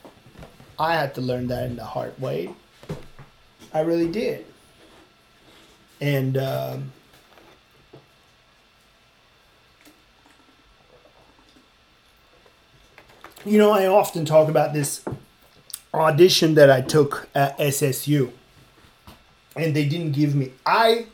I 0.79 0.95
had 0.95 1.17
to 1.17 1.21
learn 1.21 1.49
that 1.49 1.65
in 1.65 1.77
the 1.77 1.85
hard 1.85 2.19
way. 2.21 2.55
I 3.75 3.81
really 3.81 4.09
did. 4.09 4.47
And 6.01 6.37
um, 6.39 6.93
you 13.45 13.59
know, 13.59 13.73
I 13.73 13.87
often 13.87 14.25
talk 14.25 14.49
about 14.49 14.73
this 14.73 15.05
audition 15.93 16.55
that 16.55 16.71
I 16.71 16.83
took 16.83 17.29
at 17.35 17.59
SSU, 17.59 18.31
and 19.57 19.75
they 19.75 19.87
didn't 19.87 20.13
give 20.13 20.35
me. 20.35 20.53
I 20.65 21.07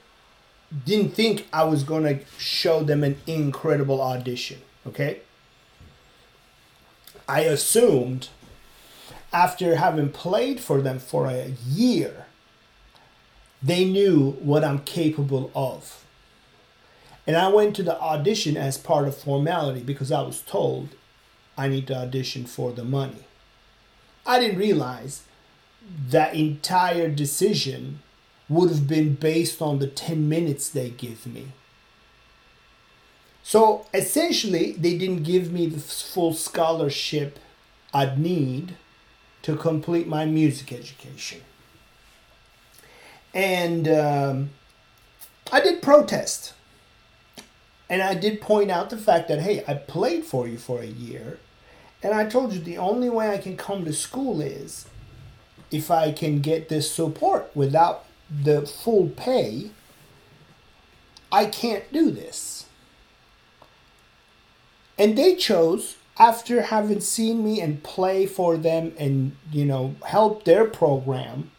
didn't 0.84 1.14
think 1.14 1.46
I 1.52 1.64
was 1.64 1.82
gonna 1.82 2.20
show 2.36 2.82
them 2.82 3.02
an 3.02 3.16
incredible 3.26 4.00
audition. 4.00 4.60
Okay. 4.86 5.20
I 7.28 7.40
assumed 7.40 8.28
after 9.32 9.76
having 9.76 10.10
played 10.10 10.60
for 10.60 10.80
them 10.80 10.98
for 10.98 11.26
a 11.26 11.52
year, 11.66 12.26
they 13.62 13.84
knew 13.84 14.32
what 14.40 14.64
I'm 14.64 14.80
capable 14.80 15.50
of. 15.54 16.04
And 17.26 17.36
I 17.36 17.48
went 17.48 17.76
to 17.76 17.82
the 17.82 18.00
audition 18.00 18.56
as 18.56 18.78
part 18.78 19.06
of 19.06 19.16
formality 19.16 19.80
because 19.80 20.10
I 20.10 20.22
was 20.22 20.40
told 20.40 20.90
I 21.58 21.68
need 21.68 21.86
to 21.88 21.96
audition 21.96 22.46
for 22.46 22.72
the 22.72 22.84
money. 22.84 23.24
I 24.24 24.38
didn't 24.38 24.58
realize 24.58 25.24
that 26.08 26.34
entire 26.34 27.10
decision 27.10 28.00
would 28.48 28.70
have 28.70 28.86
been 28.86 29.14
based 29.14 29.60
on 29.60 29.78
the 29.78 29.86
10 29.86 30.28
minutes 30.28 30.68
they 30.68 30.90
give 30.90 31.26
me. 31.26 31.48
So 33.42 33.86
essentially, 33.94 34.72
they 34.72 34.96
didn't 34.96 35.22
give 35.22 35.52
me 35.52 35.66
the 35.66 35.80
full 35.80 36.34
scholarship 36.34 37.38
I'd 37.94 38.18
need 38.18 38.76
to 39.42 39.56
complete 39.56 40.06
my 40.06 40.26
music 40.26 40.72
education. 40.72 41.40
And 43.32 43.88
um, 43.88 44.50
I 45.50 45.60
did 45.60 45.80
protest. 45.80 46.54
And 47.88 48.02
I 48.02 48.14
did 48.14 48.40
point 48.40 48.70
out 48.70 48.90
the 48.90 48.98
fact 48.98 49.28
that, 49.28 49.40
hey, 49.40 49.64
I 49.66 49.74
played 49.74 50.24
for 50.24 50.46
you 50.46 50.58
for 50.58 50.82
a 50.82 50.86
year 50.86 51.38
and 52.02 52.14
I 52.14 52.26
told 52.26 52.52
you 52.52 52.60
the 52.60 52.78
only 52.78 53.10
way 53.10 53.30
I 53.30 53.38
can 53.38 53.56
come 53.56 53.84
to 53.84 53.92
school 53.92 54.40
is 54.40 54.86
if 55.70 55.90
I 55.90 56.12
can 56.12 56.40
get 56.40 56.68
this 56.68 56.90
support 56.90 57.50
without 57.54 58.04
the 58.30 58.66
full 58.66 59.08
pay. 59.08 59.70
I 61.30 61.46
can't 61.46 61.90
do 61.92 62.10
this. 62.10 62.66
And 64.98 65.16
they 65.16 65.36
chose 65.36 65.96
after 66.18 66.62
having 66.62 67.00
seen 67.00 67.44
me 67.44 67.60
and 67.60 67.82
play 67.82 68.26
for 68.26 68.56
them 68.56 68.92
and 68.98 69.36
you 69.52 69.64
know 69.64 69.94
help 70.06 70.44
their 70.44 70.64
program 70.64 71.50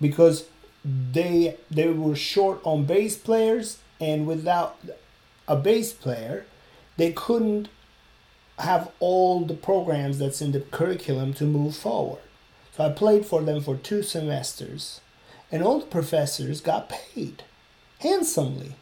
because 0.00 0.46
they 0.84 1.56
they 1.70 1.88
were 1.88 2.16
short 2.16 2.60
on 2.64 2.84
bass 2.84 3.16
players 3.18 3.78
and 4.00 4.26
without 4.26 4.78
a 5.46 5.54
bass 5.54 5.92
player 5.92 6.46
they 6.96 7.12
couldn't 7.12 7.68
have 8.58 8.90
all 9.00 9.44
the 9.44 9.54
programs 9.54 10.18
that's 10.18 10.40
in 10.40 10.52
the 10.52 10.60
curriculum 10.60 11.32
to 11.34 11.44
move 11.44 11.74
forward. 11.74 12.20
So 12.76 12.84
I 12.84 12.90
played 12.90 13.26
for 13.26 13.40
them 13.42 13.62
for 13.62 13.76
two 13.76 14.02
semesters, 14.02 15.00
and 15.52 15.62
the 15.62 15.86
professors 15.86 16.60
got 16.60 16.88
paid 16.88 17.42
handsomely. 18.00 18.76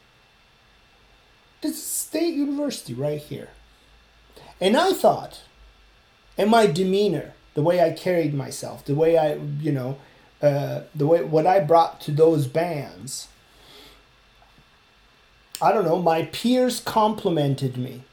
This 1.61 1.73
is 1.73 1.83
state 1.83 2.35
university 2.35 2.95
right 2.95 3.21
here. 3.21 3.51
And 4.61 4.77
I 4.77 4.93
thought, 4.93 5.41
and 6.37 6.51
my 6.51 6.67
demeanor, 6.67 7.35
the 7.55 7.63
way 7.63 7.83
I 7.83 7.93
carried 7.93 8.35
myself, 8.35 8.85
the 8.85 8.95
way 8.95 9.19
I, 9.19 9.35
you 9.35 9.73
know, 9.73 9.99
uh, 10.41 10.83
the 10.95 11.07
way 11.07 11.25
what 11.25 11.47
I 11.47 11.61
brought 11.61 12.01
to 12.03 12.13
those 12.13 12.47
bands, 12.47 13.29
I 15.61 15.73
don't 15.73 15.85
know, 15.85 16.01
my 16.01 16.27
peers 16.27 16.79
complimented 16.79 17.77
me 17.77 18.05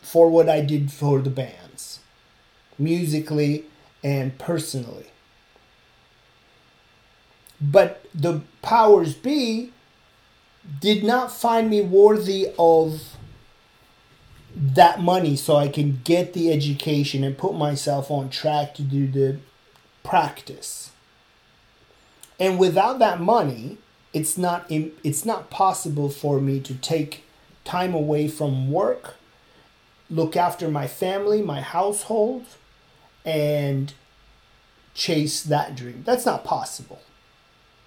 for 0.00 0.30
what 0.30 0.48
I 0.48 0.62
did 0.62 0.90
for 0.90 1.20
the 1.20 1.30
bands, 1.30 2.00
musically 2.78 3.66
and 4.02 4.38
personally. 4.38 5.11
But 7.62 8.04
the 8.12 8.42
powers 8.60 9.14
be 9.14 9.72
did 10.80 11.04
not 11.04 11.32
find 11.32 11.70
me 11.70 11.80
worthy 11.80 12.48
of 12.58 13.16
that 14.54 15.00
money 15.00 15.36
so 15.36 15.56
I 15.56 15.68
can 15.68 16.00
get 16.04 16.32
the 16.32 16.52
education 16.52 17.24
and 17.24 17.38
put 17.38 17.54
myself 17.54 18.10
on 18.10 18.30
track 18.30 18.74
to 18.74 18.82
do 18.82 19.06
the 19.06 19.38
practice. 20.02 20.90
And 22.40 22.58
without 22.58 22.98
that 22.98 23.20
money, 23.20 23.78
it's 24.12 24.36
not 24.36 24.66
it's 24.68 25.24
not 25.24 25.48
possible 25.48 26.10
for 26.10 26.40
me 26.40 26.60
to 26.60 26.74
take 26.74 27.24
time 27.64 27.94
away 27.94 28.28
from 28.28 28.70
work 28.70 29.14
look 30.12 30.36
after 30.36 30.68
my 30.68 30.86
family, 30.86 31.42
my 31.42 31.60
household, 31.60 32.44
and 33.24 33.94
chase 34.94 35.42
that 35.42 35.74
dream. 35.74 36.02
That's 36.04 36.26
not 36.26 36.44
possible. 36.44 37.00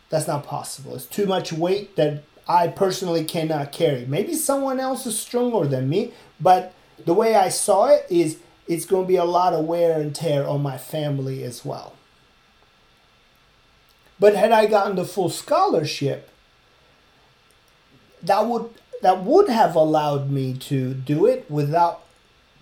That's 0.10 0.28
not 0.28 0.46
possible. 0.46 0.96
It's 0.96 1.06
too 1.06 1.26
much 1.26 1.52
weight 1.52 1.96
that 1.96 2.24
I 2.48 2.68
personally 2.68 3.24
cannot 3.26 3.72
carry. 3.72 4.06
Maybe 4.06 4.36
someone 4.36 4.80
else 4.80 5.06
is 5.06 5.20
stronger 5.20 5.68
than 5.68 5.90
me, 5.90 6.14
but 6.40 6.74
the 7.04 7.14
way 7.14 7.36
I 7.36 7.50
saw 7.50 7.88
it 7.88 8.06
is 8.10 8.38
it's 8.68 8.86
going 8.86 9.04
to 9.04 9.08
be 9.08 9.16
a 9.16 9.26
lot 9.26 9.54
of 9.54 9.66
wear 9.66 10.00
and 10.00 10.16
tear 10.16 10.48
on 10.48 10.62
my 10.62 10.78
family 10.78 11.44
as 11.44 11.66
well. 11.66 11.94
But 14.20 14.36
had 14.36 14.52
I 14.52 14.66
gotten 14.66 14.96
the 14.96 15.06
full 15.06 15.30
scholarship, 15.30 16.30
that 18.22 18.46
would 18.46 18.70
that 19.02 19.24
would 19.24 19.50
have 19.50 19.76
allowed 19.76 20.32
me 20.32 20.54
to 20.54 20.94
do 20.94 21.26
it 21.26 21.50
without 21.52 22.04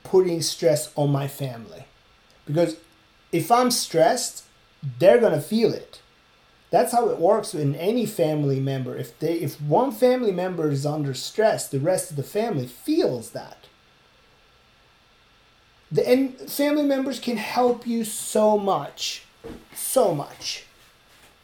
putting 0.03 0.41
stress 0.41 0.91
on 0.95 1.11
my 1.11 1.27
family. 1.27 1.85
Because 2.45 2.77
if 3.31 3.51
I'm 3.51 3.71
stressed, 3.71 4.43
they're 4.99 5.19
going 5.19 5.33
to 5.33 5.41
feel 5.41 5.73
it. 5.73 6.01
That's 6.73 6.91
how 6.91 7.09
it 7.09 7.19
works 7.19 7.53
in 7.53 7.75
any 7.75 8.07
family 8.07 8.59
member. 8.59 8.97
If 8.97 9.19
they 9.19 9.33
if 9.33 9.61
one 9.61 9.91
family 9.91 10.31
member 10.31 10.71
is 10.71 10.87
under 10.87 11.13
stress, 11.13 11.67
the 11.67 11.79
rest 11.79 12.09
of 12.09 12.17
the 12.17 12.23
family 12.23 12.65
feels 12.65 13.29
that. 13.29 13.67
The, 15.91 16.09
and 16.09 16.35
family 16.49 16.81
members 16.81 17.19
can 17.19 17.37
help 17.37 17.85
you 17.85 18.03
so 18.03 18.57
much. 18.57 19.23
So 19.75 20.15
much. 20.15 20.65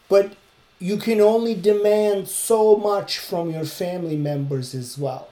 But 0.08 0.32
you 0.80 0.96
can 0.96 1.20
only 1.20 1.54
demand 1.54 2.26
so 2.26 2.74
much 2.74 3.20
from 3.20 3.52
your 3.52 3.66
family 3.66 4.16
members 4.16 4.74
as 4.74 4.98
well. 4.98 5.28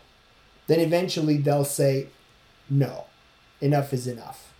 Then 0.68 0.78
eventually 0.78 1.38
they'll 1.38 1.64
say, 1.64 2.06
no, 2.70 3.06
enough 3.60 3.92
is 3.92 4.06
enough. 4.06 4.52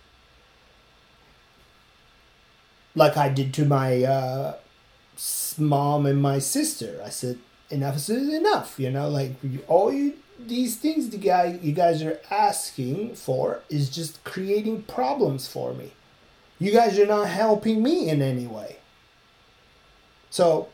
Like 2.93 3.15
I 3.15 3.29
did 3.29 3.53
to 3.53 3.63
my 3.63 4.03
uh, 4.03 4.55
mom 5.59 6.05
and 6.05 6.21
my 6.21 6.39
sister. 6.39 7.01
I 7.05 7.09
said, 7.09 7.39
enough 7.69 7.95
is 7.95 8.09
enough. 8.09 8.79
You 8.79 8.91
know, 8.91 9.09
like 9.09 9.35
all 9.67 9.91
you 9.91 10.13
these 10.39 10.77
things 10.77 11.09
the 11.09 11.17
guy 11.17 11.59
you 11.61 11.73
guys 11.73 12.01
are 12.01 12.19
asking 12.31 13.15
for 13.15 13.61
is 13.69 13.89
just 13.89 14.23
creating 14.23 14.83
problems 14.83 15.47
for 15.47 15.73
me. 15.73 15.91
You 16.59 16.71
guys 16.71 16.97
are 16.99 17.05
not 17.05 17.27
helping 17.27 17.81
me 17.83 18.09
in 18.09 18.21
any 18.21 18.47
way. 18.47 18.77
So 20.29 20.69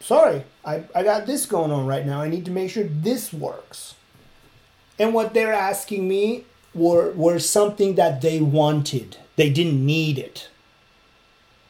sorry, 0.00 0.44
I, 0.64 0.84
I 0.94 1.02
got 1.02 1.26
this 1.26 1.46
going 1.46 1.70
on 1.70 1.86
right 1.86 2.06
now. 2.06 2.20
I 2.20 2.28
need 2.28 2.44
to 2.46 2.50
make 2.50 2.70
sure 2.70 2.84
this 2.84 3.32
works. 3.32 3.94
And 4.98 5.12
what 5.12 5.34
they're 5.34 5.52
asking 5.52 6.06
me 6.06 6.44
were 6.74 7.12
were 7.12 7.38
something 7.38 7.94
that 7.94 8.20
they 8.20 8.40
wanted. 8.40 9.16
They 9.36 9.50
didn't 9.50 9.84
need 9.84 10.18
it. 10.18 10.48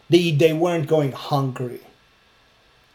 They 0.09 0.31
they 0.31 0.53
weren't 0.53 0.87
going 0.87 1.13
hungry. 1.13 1.81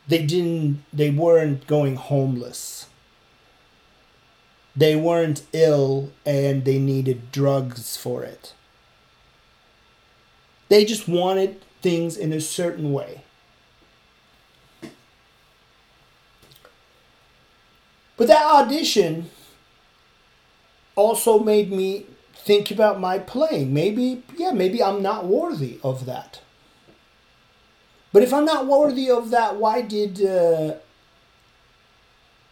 They 0.07 0.25
didn't 0.25 0.83
they 0.93 1.09
weren't 1.09 1.67
going 1.67 1.95
homeless. 1.95 2.87
They 4.75 4.95
weren't 4.95 5.43
ill 5.51 6.11
and 6.25 6.63
they 6.65 6.79
needed 6.79 7.31
drugs 7.31 7.97
for 7.97 8.23
it. 8.23 8.53
They 10.69 10.85
just 10.85 11.07
wanted 11.07 11.61
things 11.81 12.15
in 12.15 12.31
a 12.31 12.39
certain 12.39 12.93
way. 12.93 13.23
But 18.15 18.27
that 18.27 18.45
audition 18.45 19.29
also 20.95 21.39
made 21.39 21.71
me 21.71 22.05
think 22.33 22.69
about 22.69 22.99
my 22.99 23.17
playing. 23.17 23.73
Maybe, 23.73 24.23
yeah, 24.37 24.51
maybe 24.51 24.83
I'm 24.83 25.01
not 25.01 25.25
worthy 25.25 25.79
of 25.83 26.05
that. 26.05 26.41
But 28.11 28.23
if 28.23 28.33
I'm 28.33 28.45
not 28.45 28.65
worthy 28.65 29.09
of 29.09 29.29
that, 29.29 29.57
why 29.57 29.81
did 29.81 30.25
uh, 30.25 30.75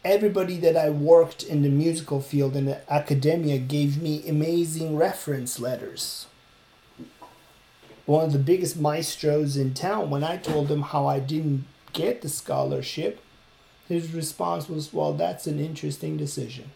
everybody 0.06 0.58
that 0.58 0.78
I 0.78 0.90
worked 0.90 1.44
in 1.44 1.64
the 1.64 1.70
musical 1.70 2.22
field 2.22 2.56
in 2.56 2.78
academia 2.90 3.58
gave 3.58 4.02
me 4.02 4.28
amazing 4.28 4.96
reference 4.96 5.60
letters? 5.60 6.28
One 8.06 8.24
of 8.24 8.34
the 8.34 8.40
biggest 8.40 8.78
maestros 8.78 9.58
in 9.58 9.74
town, 9.74 10.10
when 10.10 10.24
I 10.24 10.38
told 10.38 10.72
him 10.72 10.82
how 10.82 11.08
I 11.08 11.20
didn't 11.20 11.66
get 11.92 12.22
the 12.22 12.30
scholarship, 12.30 13.22
his 13.88 14.14
response 14.14 14.70
was, 14.70 14.94
Well, 14.94 15.14
that's 15.14 15.48
an 15.48 15.60
interesting 15.60 16.18
decision. 16.18 16.72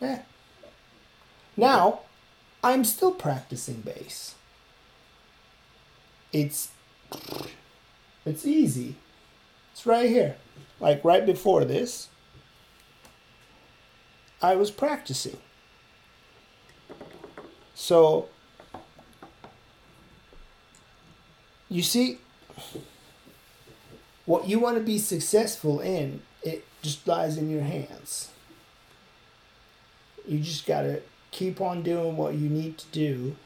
Eh. 0.00 0.18
Now, 1.56 2.00
I'm 2.64 2.84
still 2.84 3.12
practicing 3.12 3.80
bass. 3.80 4.36
It's 6.32 6.70
it's 8.24 8.46
easy. 8.46 8.96
It's 9.72 9.86
right 9.86 10.08
here. 10.08 10.36
Like 10.80 11.04
right 11.04 11.24
before 11.24 11.64
this, 11.64 12.08
I 14.40 14.56
was 14.56 14.70
practicing. 14.70 15.38
So 17.74 18.28
you 21.68 21.82
see 21.82 22.18
what 24.26 24.48
you 24.48 24.58
want 24.58 24.76
to 24.76 24.82
be 24.82 24.98
successful 24.98 25.80
in, 25.80 26.22
it 26.42 26.64
just 26.82 27.06
lies 27.06 27.36
in 27.36 27.50
your 27.50 27.62
hands. 27.62 28.30
You 30.26 30.38
just 30.38 30.66
got 30.66 30.82
to 30.82 31.02
keep 31.30 31.60
on 31.60 31.82
doing 31.82 32.16
what 32.16 32.34
you 32.34 32.48
need 32.48 32.78
to 32.78 32.86
do. 32.92 33.36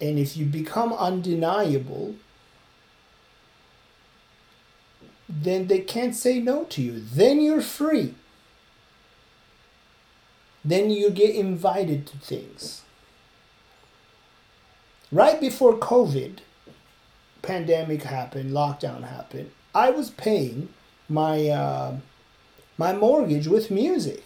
And 0.00 0.18
if 0.18 0.36
you 0.36 0.44
become 0.44 0.92
undeniable, 0.92 2.14
then 5.28 5.66
they 5.66 5.80
can't 5.80 6.14
say 6.14 6.40
no 6.40 6.64
to 6.64 6.82
you. 6.82 7.00
Then 7.00 7.40
you're 7.40 7.60
free. 7.60 8.14
Then 10.64 10.90
you 10.90 11.10
get 11.10 11.34
invited 11.34 12.06
to 12.08 12.18
things. 12.18 12.82
Right 15.10 15.40
before 15.40 15.74
COVID, 15.78 16.38
pandemic 17.42 18.02
happened, 18.02 18.52
lockdown 18.52 19.04
happened, 19.04 19.50
I 19.74 19.90
was 19.90 20.10
paying 20.10 20.68
my 21.08 21.48
uh, 21.48 21.96
my 22.76 22.92
mortgage 22.92 23.46
with 23.46 23.70
music, 23.70 24.24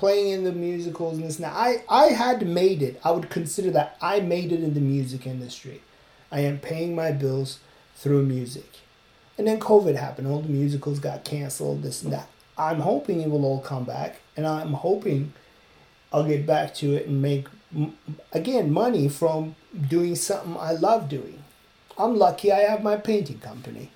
playing 0.00 0.28
in 0.32 0.44
the 0.44 0.52
musicals 0.52 1.18
and 1.18 1.26
this. 1.26 1.38
Now 1.38 1.52
I 1.52 1.84
I 1.88 2.06
had 2.06 2.46
made 2.46 2.82
it. 2.82 2.98
I 3.04 3.10
would 3.10 3.28
consider 3.28 3.70
that 3.72 3.96
I 4.00 4.20
made 4.20 4.50
it 4.50 4.64
in 4.64 4.72
the 4.74 4.80
music 4.80 5.26
industry. 5.26 5.82
I 6.32 6.40
am 6.40 6.58
paying 6.58 6.94
my 6.94 7.12
bills 7.12 7.58
through 7.96 8.24
music, 8.24 8.78
and 9.36 9.46
then 9.46 9.60
COVID 9.60 9.96
happened. 9.96 10.26
All 10.26 10.40
the 10.40 10.48
musicals 10.48 10.98
got 11.00 11.24
canceled. 11.24 11.82
This 11.82 12.02
and 12.02 12.12
that. 12.14 12.28
I'm 12.56 12.80
hoping 12.80 13.20
it 13.20 13.30
will 13.30 13.44
all 13.44 13.60
come 13.60 13.84
back, 13.84 14.20
and 14.36 14.46
I'm 14.46 14.72
hoping 14.72 15.34
I'll 16.12 16.24
get 16.24 16.46
back 16.46 16.74
to 16.76 16.94
it 16.94 17.06
and 17.06 17.20
make 17.20 17.46
again 18.32 18.72
money 18.72 19.08
from 19.08 19.54
doing 19.88 20.16
something 20.16 20.56
I 20.58 20.72
love 20.72 21.10
doing. 21.10 21.42
I'm 21.98 22.16
lucky 22.16 22.50
I 22.50 22.60
have 22.60 22.82
my 22.82 22.96
painting 22.96 23.38
company. 23.38 23.90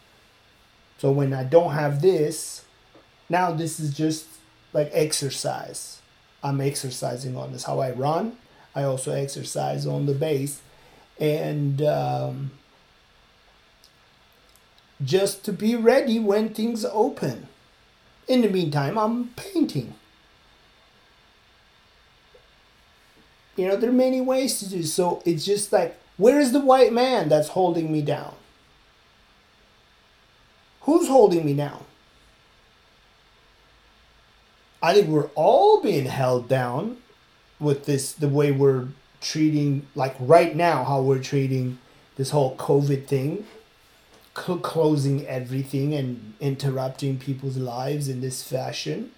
So 0.98 1.10
when 1.10 1.32
I 1.32 1.44
don't 1.44 1.72
have 1.72 2.02
this, 2.02 2.64
now 3.28 3.52
this 3.52 3.80
is 3.80 3.96
just 3.96 4.26
like 4.74 4.90
exercise. 4.92 6.02
I'm 6.42 6.60
exercising 6.60 7.38
on 7.38 7.52
this. 7.52 7.64
How 7.64 7.78
I 7.78 7.92
run, 7.92 8.36
I 8.74 8.82
also 8.82 9.12
exercise 9.12 9.86
on 9.86 10.04
the 10.04 10.12
bass, 10.12 10.60
And 11.18 11.80
um, 11.80 12.50
just 15.02 15.44
to 15.44 15.52
be 15.52 15.74
ready 15.74 16.18
when 16.18 16.50
things 16.50 16.84
open. 16.84 17.48
In 18.28 18.42
the 18.42 18.48
meantime, 18.48 18.98
I'm 18.98 19.28
painting. 19.36 19.94
You 23.56 23.68
know, 23.68 23.76
there 23.76 23.90
are 23.90 23.92
many 23.92 24.20
ways 24.20 24.58
to 24.58 24.68
do 24.68 24.82
so. 24.82 25.22
It's 25.24 25.44
just 25.44 25.72
like, 25.72 25.98
where 26.16 26.40
is 26.40 26.52
the 26.52 26.60
white 26.60 26.92
man 26.92 27.28
that's 27.28 27.48
holding 27.48 27.92
me 27.92 28.02
down? 28.02 28.34
Who's 30.82 31.08
holding 31.08 31.46
me 31.46 31.54
down? 31.54 31.84
I 34.84 34.92
think 34.92 35.08
we're 35.08 35.30
all 35.34 35.80
being 35.80 36.04
held 36.04 36.46
down 36.46 36.98
with 37.58 37.86
this, 37.86 38.12
the 38.12 38.28
way 38.28 38.52
we're 38.52 38.88
treating, 39.22 39.86
like 39.94 40.14
right 40.20 40.54
now, 40.54 40.84
how 40.84 41.00
we're 41.00 41.22
treating 41.22 41.78
this 42.16 42.28
whole 42.28 42.54
COVID 42.56 43.06
thing, 43.06 43.46
cl- 44.36 44.58
closing 44.58 45.26
everything 45.26 45.94
and 45.94 46.34
interrupting 46.38 47.18
people's 47.18 47.56
lives 47.56 48.08
in 48.08 48.20
this 48.20 48.42
fashion. 48.42 49.12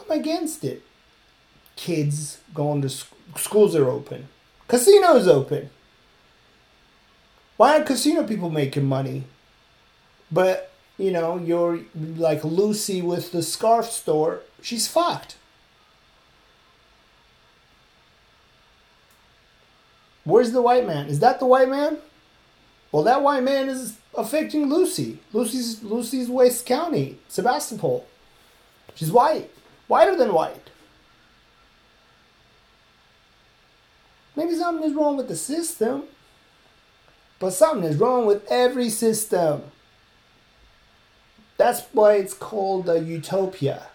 I'm 0.00 0.18
against 0.18 0.64
it. 0.64 0.84
Kids 1.76 2.38
going 2.54 2.80
to 2.80 2.88
sc- 2.88 3.12
schools 3.36 3.76
are 3.76 3.90
open, 3.90 4.26
casinos 4.68 5.28
open. 5.28 5.68
Why 7.58 7.74
aren't 7.74 7.84
casino 7.84 8.24
people 8.26 8.48
making 8.48 8.86
money? 8.86 9.24
But, 10.32 10.69
you 11.00 11.10
know, 11.10 11.38
you're 11.38 11.80
like 11.94 12.44
Lucy 12.44 13.00
with 13.00 13.32
the 13.32 13.42
scarf 13.42 13.86
store, 13.86 14.40
she's 14.60 14.86
fucked. 14.86 15.36
Where's 20.24 20.52
the 20.52 20.62
white 20.62 20.86
man? 20.86 21.06
Is 21.06 21.20
that 21.20 21.40
the 21.40 21.46
white 21.46 21.68
man? 21.68 21.98
Well, 22.92 23.02
that 23.04 23.22
white 23.22 23.42
man 23.42 23.68
is 23.68 23.98
affecting 24.14 24.68
Lucy. 24.68 25.18
Lucy's 25.32 25.82
Lucy's 25.82 26.28
West 26.28 26.66
County, 26.66 27.18
Sebastopol. 27.28 28.06
She's 28.94 29.10
white, 29.10 29.50
whiter 29.86 30.16
than 30.16 30.34
white. 30.34 30.70
Maybe 34.36 34.54
something 34.54 34.88
is 34.88 34.94
wrong 34.94 35.16
with 35.16 35.28
the 35.28 35.36
system, 35.36 36.04
but 37.38 37.52
something 37.52 37.88
is 37.88 37.96
wrong 37.96 38.26
with 38.26 38.44
every 38.50 38.90
system. 38.90 39.62
That's 41.60 41.82
why 41.92 42.14
it's 42.14 42.32
called 42.32 42.88
a 42.88 42.98
utopia, 42.98 43.88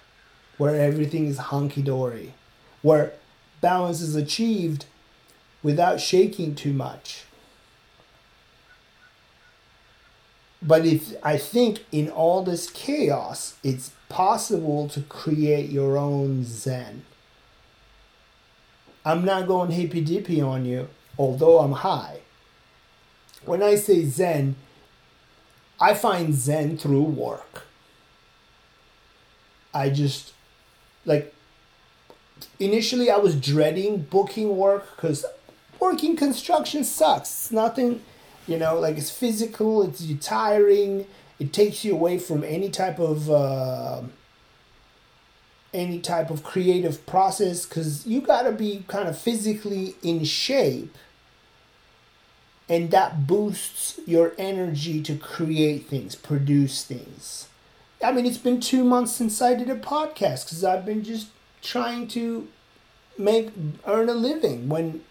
where 0.60 0.76
everything 0.80 1.26
is 1.26 1.40
hunky 1.40 1.82
dory, 1.82 2.36
where 2.84 3.14
balance 3.60 4.02
is 4.02 4.16
achieved 4.16 4.86
without 5.64 6.00
shaking 6.00 6.54
too 6.54 6.74
much. 6.74 7.24
But 10.62 10.86
if 10.86 11.16
I 11.24 11.40
think 11.40 11.84
in 11.92 12.08
all 12.08 12.44
this 12.44 12.70
chaos, 12.70 13.56
it's 13.64 13.94
possible 14.10 14.88
to 14.90 15.02
create 15.02 15.72
your 15.72 15.98
own 15.98 16.44
Zen. 16.44 17.02
I'm 19.04 19.26
not 19.26 19.48
going 19.48 19.72
hippy 19.72 20.02
dippy 20.02 20.40
on 20.40 20.66
you, 20.66 20.88
although 21.18 21.62
I'm 21.62 21.72
high. 21.72 22.20
When 23.44 23.64
I 23.64 23.74
say 23.74 24.06
Zen, 24.06 24.56
I 25.80 25.94
find 25.94 26.34
Zen 26.34 26.78
through 26.78 27.04
work. 27.04 27.64
I 29.74 29.90
just, 29.90 30.34
like, 31.06 31.34
initially 32.60 33.10
I 33.10 33.18
was 33.18 33.36
dreading 33.36 34.04
booking 34.04 34.56
work 34.56 34.96
because 34.96 35.26
working 35.80 36.16
construction 36.16 36.84
sucks. 36.84 37.30
It's 37.30 37.52
nothing 37.52 38.02
you 38.48 38.58
know, 38.58 38.80
like 38.80 38.98
it's 38.98 39.10
physical, 39.10 39.84
it's 39.84 40.06
tiring, 40.24 41.08
it 41.40 41.52
takes 41.52 41.84
you 41.84 41.94
away 41.94 42.20
from 42.20 42.44
any 42.44 42.70
type 42.70 43.00
of 43.00 43.30
uh, 43.30 44.02
any 45.74 46.00
type 46.00 46.30
of 46.30 46.44
creative 46.44 47.06
process 47.06 47.66
because 47.66 48.06
you 48.06 48.22
got 48.22 48.44
to 48.44 48.52
be 48.52 48.84
kind 48.88 49.10
of 49.10 49.18
physically 49.18 49.96
in 50.04 50.24
shape 50.24 50.96
and 52.68 52.92
that 52.92 53.28
boosts 53.28 54.00
your 54.06 54.34
energy 54.38 55.02
to 55.02 55.16
create 55.16 55.88
things 55.88 56.16
produce 56.16 56.84
things 56.84 57.48
i 58.04 58.12
mean 58.12 58.26
it's 58.26 58.38
been 58.38 58.60
two 58.60 58.84
months 58.84 59.12
since 59.12 59.42
i 59.42 59.54
did 59.54 59.70
a 59.70 59.76
podcast 59.76 60.46
because 60.46 60.64
i've 60.64 60.86
been 60.86 61.04
just 61.04 61.28
trying 61.62 62.08
to 62.08 62.48
make 63.18 63.52
earn 63.86 64.10
a 64.10 64.14
living 64.14 64.68
when 64.68 65.02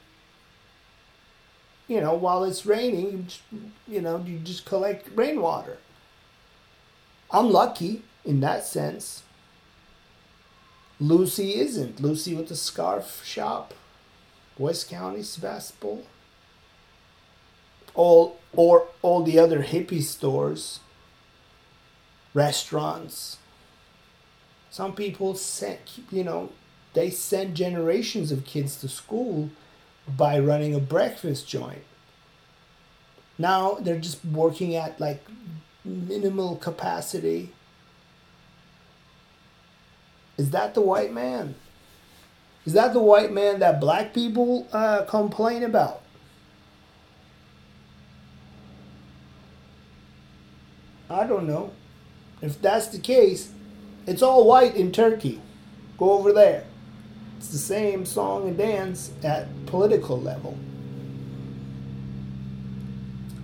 you 1.87 2.01
know, 2.01 2.15
while 2.15 2.45
it's 2.45 2.65
raining, 2.65 3.11
you, 3.11 3.19
just, 3.23 3.43
you 3.87 4.01
know, 4.01 4.23
you 4.27 4.39
just 4.39 4.65
collect 4.65 5.09
rainwater. 5.15 5.79
I'm 7.31 7.51
lucky 7.51 8.03
in 8.25 8.41
that 8.41 8.65
sense. 8.65 9.23
Lucy 10.99 11.57
isn't. 11.57 12.01
Lucy 12.01 12.35
with 12.35 12.49
the 12.49 12.57
scarf 12.57 13.23
shop, 13.25 13.75
West 14.57 14.89
County, 14.89 15.23
Sebastopol. 15.23 16.05
All 17.95 18.39
or 18.53 18.89
all 19.03 19.23
the 19.23 19.39
other 19.39 19.63
hippie 19.63 20.03
stores, 20.03 20.81
restaurants. 22.33 23.39
Some 24.71 24.95
people 24.95 25.35
send, 25.35 25.79
you 26.11 26.25
know, 26.25 26.51
they 26.95 27.11
send 27.11 27.55
generations 27.57 28.33
of 28.33 28.45
kids 28.45 28.81
to 28.81 28.89
school 28.89 29.51
by 30.09 30.39
running 30.39 30.75
a 30.75 30.81
breakfast 30.81 31.49
joint. 31.49 31.85
Now 33.39 33.75
they're 33.75 33.99
just 33.99 34.25
working 34.25 34.77
at 34.77 35.01
like 35.01 35.25
minimal 35.85 36.57
capacity. 36.57 37.51
Is 40.37 40.51
that 40.51 40.75
the 40.75 40.81
white 40.81 41.13
man? 41.13 41.55
Is 42.65 42.73
that 42.73 42.93
the 42.93 43.01
white 43.01 43.33
man 43.33 43.59
that 43.61 43.81
black 43.81 44.15
people 44.15 44.67
uh, 44.73 45.05
complain 45.05 45.63
about? 45.63 46.04
I 51.15 51.27
don't 51.27 51.47
know. 51.47 51.71
If 52.43 52.61
that's 52.61 52.89
the 52.89 52.99
case, 52.99 53.53
it's 54.07 54.23
all 54.23 54.47
white 54.47 54.75
in 54.75 54.91
Turkey. 54.91 55.41
Go 55.97 56.13
over 56.13 56.33
there. 56.33 56.65
It's 57.39 57.49
the 57.49 57.59
same 57.59 58.05
song 58.05 58.49
and 58.49 58.59
dance 58.59 59.13
at 59.23 59.47
political 59.67 60.21
level. 60.21 60.59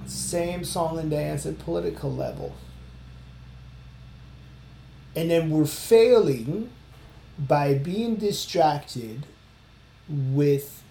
Same 0.06 0.64
song 0.64 0.98
and 0.98 1.10
dance 1.10 1.46
at 1.46 1.60
political 1.60 2.12
level. 2.12 2.56
And 5.14 5.30
then 5.30 5.50
we're 5.50 5.66
failing 5.66 6.70
by 7.38 7.74
being 7.74 8.16
distracted 8.16 9.26
with 10.08 10.82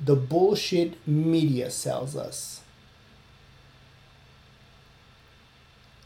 the 0.00 0.16
bullshit 0.16 0.96
media 1.06 1.70
sells 1.70 2.16
us. 2.16 2.62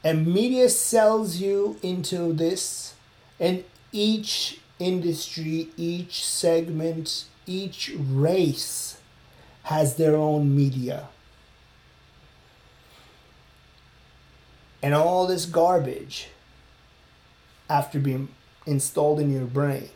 And 0.04 0.26
media 0.26 0.68
sells 0.68 1.36
you 1.36 1.78
into 1.82 2.34
this, 2.34 2.94
and 3.40 3.64
each 3.90 4.60
industry, 4.78 5.70
each 5.78 6.26
segment, 6.26 7.24
each 7.46 7.90
race 7.98 8.98
has 9.64 9.96
their 9.96 10.14
own 10.14 10.54
media. 10.54 11.08
And 14.82 14.92
all 14.92 15.26
this 15.26 15.46
garbage, 15.46 16.28
after 17.70 17.98
being 17.98 18.28
installed 18.66 19.20
in 19.20 19.32
your 19.32 19.46
brain, 19.46 19.88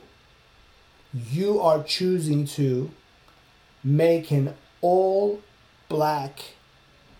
you 1.13 1.61
are 1.61 1.83
choosing 1.83 2.47
to 2.47 2.91
make 3.85 4.31
an 4.31 4.55
all 4.81 5.43
black 5.91 6.41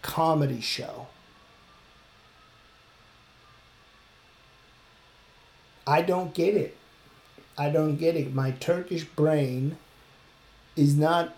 comedy 0.01 0.63
show. 0.63 1.09
I 5.89 6.03
don't 6.03 6.35
get 6.35 6.55
it. 6.55 6.77
I 7.57 7.71
don't 7.71 7.97
get 7.97 8.15
it. 8.15 8.35
My 8.35 8.51
Turkish 8.51 9.05
brain 9.05 9.79
is 10.77 10.95
not 10.99 11.35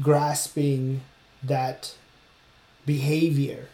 grasping 0.00 1.02
that 1.42 1.94
behavior. 2.86 3.68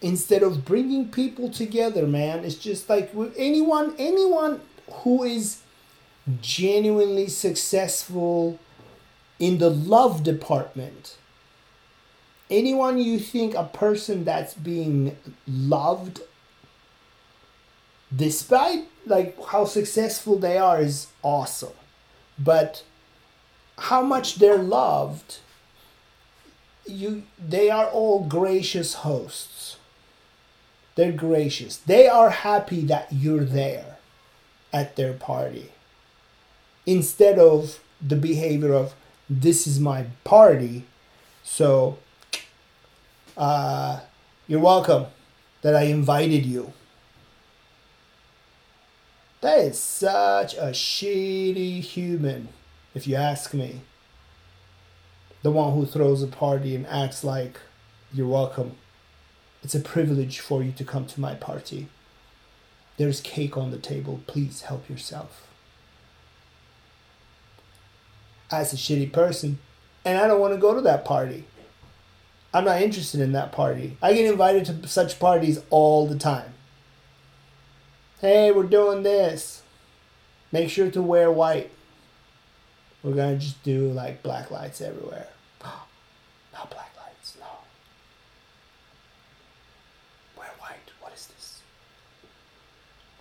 Instead 0.00 0.42
of 0.42 0.64
bringing 0.64 1.10
people 1.10 1.50
together, 1.50 2.06
man, 2.06 2.46
it's 2.46 2.54
just 2.54 2.88
like 2.88 3.12
anyone 3.36 3.94
anyone 3.98 4.62
who 5.02 5.22
is 5.22 5.60
genuinely 6.40 7.28
successful 7.28 8.58
in 9.38 9.58
the 9.58 9.68
love 9.68 10.22
department 10.22 11.18
anyone 12.50 12.98
you 12.98 13.18
think 13.18 13.54
a 13.54 13.64
person 13.64 14.24
that's 14.24 14.54
being 14.54 15.16
loved 15.46 16.20
despite 18.14 18.84
like 19.06 19.36
how 19.46 19.64
successful 19.64 20.38
they 20.38 20.58
are 20.58 20.80
is 20.80 21.08
awesome. 21.22 21.72
But 22.38 22.82
how 23.78 24.02
much 24.02 24.36
they're 24.36 24.58
loved 24.58 25.38
you 26.86 27.22
they 27.38 27.70
are 27.70 27.86
all 27.86 28.24
gracious 28.24 28.94
hosts. 28.94 29.76
They're 30.96 31.12
gracious. 31.12 31.76
They 31.76 32.06
are 32.06 32.30
happy 32.30 32.82
that 32.82 33.08
you're 33.10 33.44
there 33.44 33.96
at 34.72 34.96
their 34.96 35.12
party. 35.12 35.72
Instead 36.86 37.38
of 37.38 37.80
the 38.00 38.16
behavior 38.16 38.72
of 38.74 38.94
this 39.28 39.66
is 39.66 39.80
my 39.80 40.04
party 40.22 40.84
so 41.42 41.98
uh, 43.36 44.00
you're 44.46 44.60
welcome 44.60 45.06
that 45.62 45.74
i 45.74 45.82
invited 45.82 46.44
you 46.44 46.72
that 49.44 49.58
is 49.58 49.78
such 49.78 50.54
a 50.54 50.70
shitty 50.70 51.80
human, 51.80 52.48
if 52.94 53.06
you 53.06 53.14
ask 53.14 53.52
me. 53.52 53.82
The 55.42 55.50
one 55.50 55.74
who 55.74 55.84
throws 55.84 56.22
a 56.22 56.26
party 56.26 56.74
and 56.74 56.86
acts 56.86 57.22
like 57.22 57.60
you're 58.10 58.26
welcome. 58.26 58.76
It's 59.62 59.74
a 59.74 59.80
privilege 59.80 60.40
for 60.40 60.62
you 60.62 60.72
to 60.72 60.82
come 60.82 61.04
to 61.04 61.20
my 61.20 61.34
party. 61.34 61.88
There's 62.96 63.20
cake 63.20 63.58
on 63.58 63.70
the 63.70 63.76
table. 63.76 64.22
Please 64.26 64.62
help 64.62 64.88
yourself. 64.88 65.46
As 68.50 68.72
a 68.72 68.76
shitty 68.76 69.12
person, 69.12 69.58
and 70.06 70.16
I 70.16 70.26
don't 70.26 70.40
want 70.40 70.54
to 70.54 70.60
go 70.60 70.72
to 70.72 70.80
that 70.80 71.04
party. 71.04 71.44
I'm 72.54 72.64
not 72.64 72.80
interested 72.80 73.20
in 73.20 73.32
that 73.32 73.52
party. 73.52 73.98
I 74.00 74.14
get 74.14 74.24
invited 74.24 74.64
to 74.64 74.88
such 74.88 75.18
parties 75.18 75.60
all 75.68 76.06
the 76.06 76.18
time 76.18 76.53
Hey, 78.24 78.50
we're 78.50 78.62
doing 78.62 79.02
this. 79.02 79.60
Make 80.50 80.70
sure 80.70 80.90
to 80.90 81.02
wear 81.02 81.30
white. 81.30 81.70
We're 83.02 83.12
gonna 83.12 83.36
just 83.36 83.62
do 83.62 83.92
like 83.92 84.22
black 84.22 84.50
lights 84.50 84.80
everywhere. 84.80 85.26
Not 85.62 86.70
black 86.70 86.90
lights, 86.96 87.36
no. 87.38 87.46
Wear 90.38 90.48
white. 90.58 90.90
What 91.00 91.12
is 91.12 91.26
this? 91.26 91.60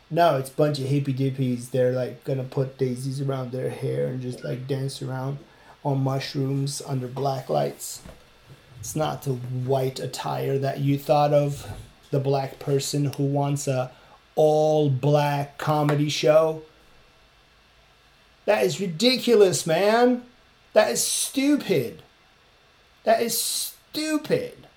No, 0.10 0.38
it's 0.38 0.50
a 0.50 0.54
bunch 0.54 0.80
of 0.80 0.86
hippy 0.86 1.14
dippies. 1.14 1.72
They're 1.72 1.92
like 1.92 2.24
gonna 2.24 2.46
put 2.46 2.78
daisies 2.78 3.20
around 3.20 3.52
their 3.52 3.72
hair 3.72 4.08
and 4.08 4.22
just 4.22 4.46
like 4.46 4.70
dance 4.70 5.02
around 5.02 5.38
on 5.84 6.02
mushrooms 6.02 6.82
under 6.88 7.08
black 7.10 7.50
lights. 7.50 8.02
It's 8.80 8.96
not 8.96 9.24
the 9.24 9.34
white 9.34 10.00
attire 10.00 10.58
that 10.60 10.80
you 10.80 10.98
thought 10.98 11.34
of. 11.34 11.68
The 12.12 12.22
black 12.22 12.58
person 12.58 13.12
who 13.18 13.26
wants 13.26 13.68
a 13.68 13.92
all 14.36 14.90
black 14.90 15.58
comedy 15.58 16.10
show. 16.10 16.64
That 18.46 18.64
is 18.64 18.82
ridiculous, 18.82 19.66
man. 19.66 20.24
That 20.74 20.92
is 20.92 21.04
stupid. 21.04 22.02
That 23.04 23.22
is 23.22 23.40
stupid. 23.40 24.68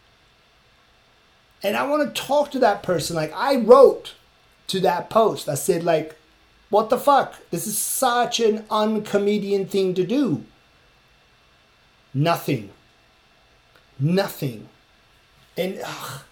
And 1.62 1.76
I 1.76 1.86
want 1.86 2.14
to 2.14 2.22
talk 2.22 2.50
to 2.52 2.58
that 2.60 2.82
person. 2.82 3.16
Like 3.16 3.32
I 3.34 3.56
wrote 3.56 4.14
to 4.68 4.80
that 4.80 5.10
post. 5.10 5.48
I 5.48 5.54
said 5.54 5.82
like, 5.82 6.16
what 6.68 6.90
the 6.90 6.98
fuck? 6.98 7.34
This 7.50 7.66
is 7.66 7.78
such 7.78 8.40
an 8.40 8.64
uncomedian 8.70 9.68
thing 9.68 9.94
to 9.94 10.04
do. 10.04 10.44
Nothing. 12.12 12.70
Nothing. 13.98 14.68
And 15.56 15.80
ugh, 15.84 16.22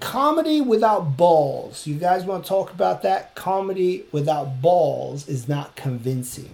comedy 0.00 0.60
without 0.60 1.16
balls. 1.16 1.86
You 1.86 1.96
guys 1.96 2.24
want 2.24 2.44
to 2.44 2.48
talk 2.48 2.72
about 2.72 3.02
that? 3.02 3.34
Comedy 3.34 4.04
without 4.12 4.60
balls 4.60 5.28
is 5.28 5.48
not 5.48 5.76
convincing. 5.76 6.50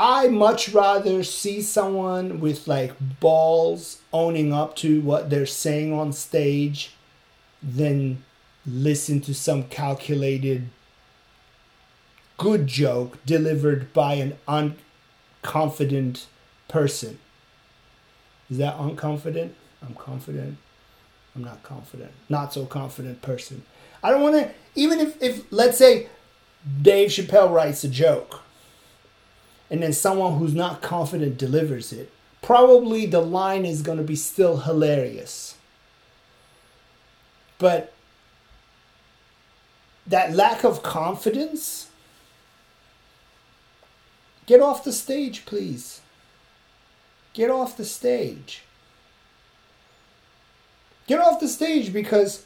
I 0.00 0.28
much 0.28 0.68
rather 0.68 1.24
see 1.24 1.60
someone 1.60 2.38
with 2.38 2.68
like 2.68 2.92
balls 3.18 4.00
owning 4.12 4.52
up 4.52 4.76
to 4.76 5.00
what 5.00 5.28
they're 5.28 5.44
saying 5.44 5.92
on 5.92 6.12
stage 6.12 6.94
than 7.60 8.22
listen 8.64 9.20
to 9.22 9.34
some 9.34 9.64
calculated 9.64 10.68
good 12.36 12.68
joke 12.68 13.18
delivered 13.26 13.92
by 13.92 14.14
an 14.14 14.38
unconfident 15.42 16.26
person. 16.68 17.18
Is 18.48 18.58
that 18.58 18.76
unconfident? 18.78 19.50
I'm 19.82 19.94
confident. 19.94 20.58
I'm 21.34 21.44
not 21.44 21.62
confident. 21.62 22.12
Not 22.28 22.52
so 22.52 22.66
confident 22.66 23.22
person. 23.22 23.62
I 24.02 24.10
don't 24.10 24.22
want 24.22 24.36
to, 24.36 24.50
even 24.74 25.00
if, 25.00 25.22
if, 25.22 25.44
let's 25.52 25.78
say, 25.78 26.08
Dave 26.82 27.10
Chappelle 27.10 27.52
writes 27.52 27.84
a 27.84 27.88
joke 27.88 28.42
and 29.70 29.82
then 29.82 29.92
someone 29.92 30.38
who's 30.38 30.54
not 30.54 30.82
confident 30.82 31.38
delivers 31.38 31.92
it, 31.92 32.12
probably 32.42 33.06
the 33.06 33.20
line 33.20 33.64
is 33.64 33.82
going 33.82 33.98
to 33.98 34.04
be 34.04 34.16
still 34.16 34.58
hilarious. 34.58 35.56
But 37.58 37.92
that 40.06 40.34
lack 40.34 40.64
of 40.64 40.82
confidence, 40.82 41.90
get 44.46 44.60
off 44.60 44.84
the 44.84 44.92
stage, 44.92 45.44
please. 45.44 46.00
Get 47.34 47.50
off 47.50 47.76
the 47.76 47.84
stage. 47.84 48.62
Get 51.08 51.20
off 51.20 51.40
the 51.40 51.48
stage 51.48 51.92
because 51.92 52.44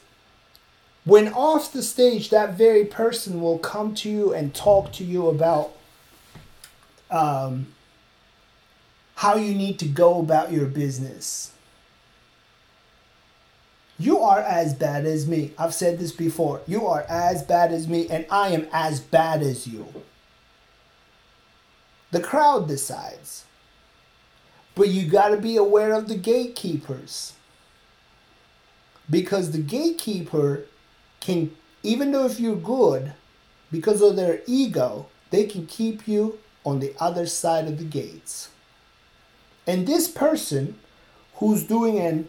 when 1.05 1.27
off 1.33 1.73
the 1.73 1.83
stage, 1.83 2.29
that 2.29 2.57
very 2.57 2.85
person 2.85 3.41
will 3.41 3.59
come 3.59 3.93
to 3.95 4.09
you 4.09 4.33
and 4.33 4.55
talk 4.55 4.93
to 4.93 5.03
you 5.03 5.27
about 5.27 5.75
um, 7.11 7.67
how 9.15 9.35
you 9.35 9.53
need 9.53 9.79
to 9.79 9.85
go 9.85 10.19
about 10.19 10.53
your 10.53 10.65
business. 10.65 11.51
You 13.99 14.19
are 14.19 14.39
as 14.39 14.73
bad 14.73 15.05
as 15.05 15.27
me. 15.27 15.51
I've 15.57 15.73
said 15.73 15.99
this 15.99 16.13
before. 16.13 16.61
You 16.65 16.87
are 16.87 17.05
as 17.09 17.43
bad 17.43 17.73
as 17.73 17.87
me, 17.87 18.07
and 18.09 18.25
I 18.31 18.49
am 18.49 18.67
as 18.71 19.01
bad 19.01 19.41
as 19.41 19.67
you. 19.67 20.03
The 22.11 22.21
crowd 22.21 22.67
decides. 22.67 23.43
But 24.73 24.87
you 24.87 25.09
got 25.09 25.29
to 25.29 25.37
be 25.37 25.57
aware 25.57 25.93
of 25.93 26.07
the 26.07 26.15
gatekeepers. 26.15 27.33
Because 29.09 29.51
the 29.51 29.59
gatekeeper 29.59 30.65
can, 31.19 31.55
even 31.83 32.11
though 32.11 32.25
if 32.25 32.39
you're 32.39 32.55
good, 32.55 33.13
because 33.71 34.01
of 34.01 34.15
their 34.15 34.41
ego, 34.47 35.07
they 35.29 35.45
can 35.45 35.65
keep 35.65 36.07
you 36.07 36.39
on 36.65 36.79
the 36.79 36.93
other 36.99 37.25
side 37.25 37.67
of 37.67 37.77
the 37.77 37.83
gates. 37.83 38.49
And 39.65 39.87
this 39.87 40.07
person 40.07 40.79
who's 41.35 41.63
doing 41.63 41.99
an 41.99 42.27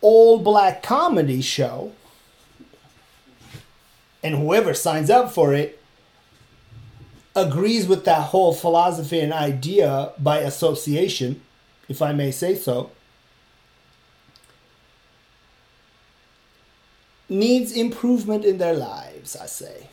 all 0.00 0.38
black 0.38 0.82
comedy 0.82 1.40
show, 1.40 1.92
and 4.22 4.34
whoever 4.36 4.74
signs 4.74 5.10
up 5.10 5.30
for 5.30 5.54
it 5.54 5.80
agrees 7.36 7.86
with 7.86 8.04
that 8.04 8.28
whole 8.28 8.52
philosophy 8.52 9.20
and 9.20 9.32
idea 9.32 10.12
by 10.18 10.38
association, 10.38 11.40
if 11.88 12.02
I 12.02 12.12
may 12.12 12.30
say 12.30 12.54
so, 12.54 12.90
needs 17.28 17.72
improvement 17.72 18.44
in 18.44 18.58
their 18.58 18.74
lives, 18.74 19.36
I 19.36 19.46
say. 19.46 19.88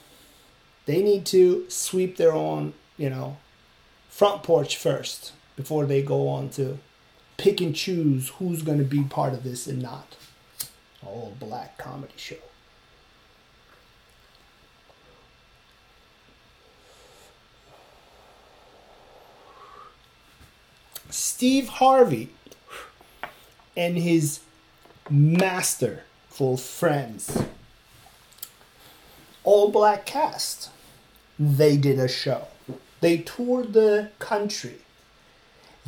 They 0.86 1.02
need 1.02 1.26
to 1.28 1.66
sweep 1.70 2.18
their 2.18 2.34
own, 2.34 2.74
you 2.98 3.10
know, 3.10 3.38
front 4.10 4.44
porch 4.44 4.78
first 4.78 5.34
before 5.56 5.86
they 5.86 6.02
go 6.02 6.28
on 6.28 6.50
to 6.52 6.78
pick 7.38 7.60
and 7.60 7.76
choose 7.76 8.30
who's 8.30 8.62
going 8.62 8.78
to 8.78 8.84
be 8.86 9.04
part 9.04 9.34
of 9.34 9.44
this 9.44 9.68
and 9.68 9.82
not. 9.82 10.16
All 11.06 11.36
black 11.40 11.78
comedy 11.78 12.14
show. 12.16 12.36
Steve 21.10 21.68
Harvey 21.68 22.30
and 23.78 23.98
his 23.98 24.40
masterful 26.36 26.58
friends, 26.58 27.44
all 29.44 29.72
black 29.72 30.06
cast, 30.06 30.70
they 31.40 31.78
did 31.78 31.98
a 31.98 32.08
show. 32.10 32.48
They 33.00 33.20
toured 33.20 33.74
the 33.74 34.10
country. 34.20 34.80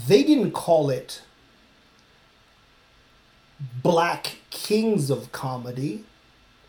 They 0.08 0.24
didn't 0.24 0.52
call 0.52 0.90
it 0.90 1.22
Black 3.82 4.38
Kings 4.50 5.10
of 5.10 5.32
Comedy. 5.32 6.04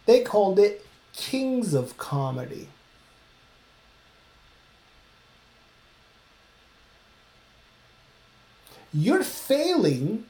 They 0.06 0.22
called 0.22 0.58
it 0.58 0.84
Kings 1.12 1.74
of 1.74 1.96
Comedy. 1.98 2.68
You're 8.92 9.22
failing 9.22 10.24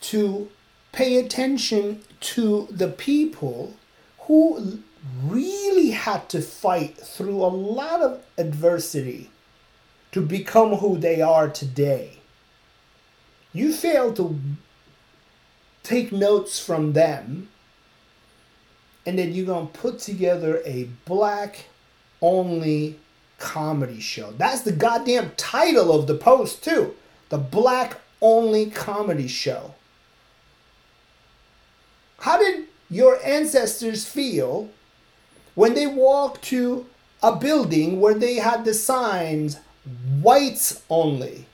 to 0.00 0.48
pay 0.92 1.16
attention 1.16 2.02
to 2.20 2.68
the 2.70 2.88
people 2.88 3.74
who 4.20 4.82
really 5.24 5.90
had 5.90 6.28
to 6.28 6.40
fight 6.40 6.96
through 6.96 7.42
a 7.42 7.46
lot 7.46 8.00
of 8.02 8.22
adversity 8.36 9.30
to 10.12 10.20
become 10.20 10.76
who 10.76 10.98
they 10.98 11.20
are 11.20 11.48
today. 11.48 12.18
You 13.52 13.72
fail 13.72 14.12
to 14.14 14.38
take 15.82 16.12
notes 16.12 16.58
from 16.58 16.92
them, 16.92 17.48
and 19.06 19.18
then 19.18 19.32
you're 19.32 19.46
going 19.46 19.68
to 19.68 19.78
put 19.78 19.98
together 19.98 20.60
a 20.64 20.88
black 21.04 21.64
only 22.20 22.98
comedy 23.38 24.00
show. 24.00 24.32
That's 24.32 24.60
the 24.60 24.72
goddamn 24.72 25.32
title 25.36 25.92
of 25.92 26.06
the 26.06 26.14
post, 26.14 26.62
too. 26.62 26.94
The 27.30 27.38
Black 27.38 28.00
Only 28.20 28.70
Comedy 28.70 29.28
Show. 29.28 29.74
How 32.20 32.38
did 32.38 32.66
your 32.90 33.18
ancestors 33.24 34.06
feel 34.06 34.68
when 35.54 35.74
they 35.74 35.86
walked 35.86 36.42
to 36.44 36.86
a 37.22 37.34
building 37.34 38.00
where 38.00 38.14
they 38.14 38.36
had 38.36 38.64
the 38.64 38.74
signs 38.74 39.58
whites 40.20 40.82
only? 40.90 41.46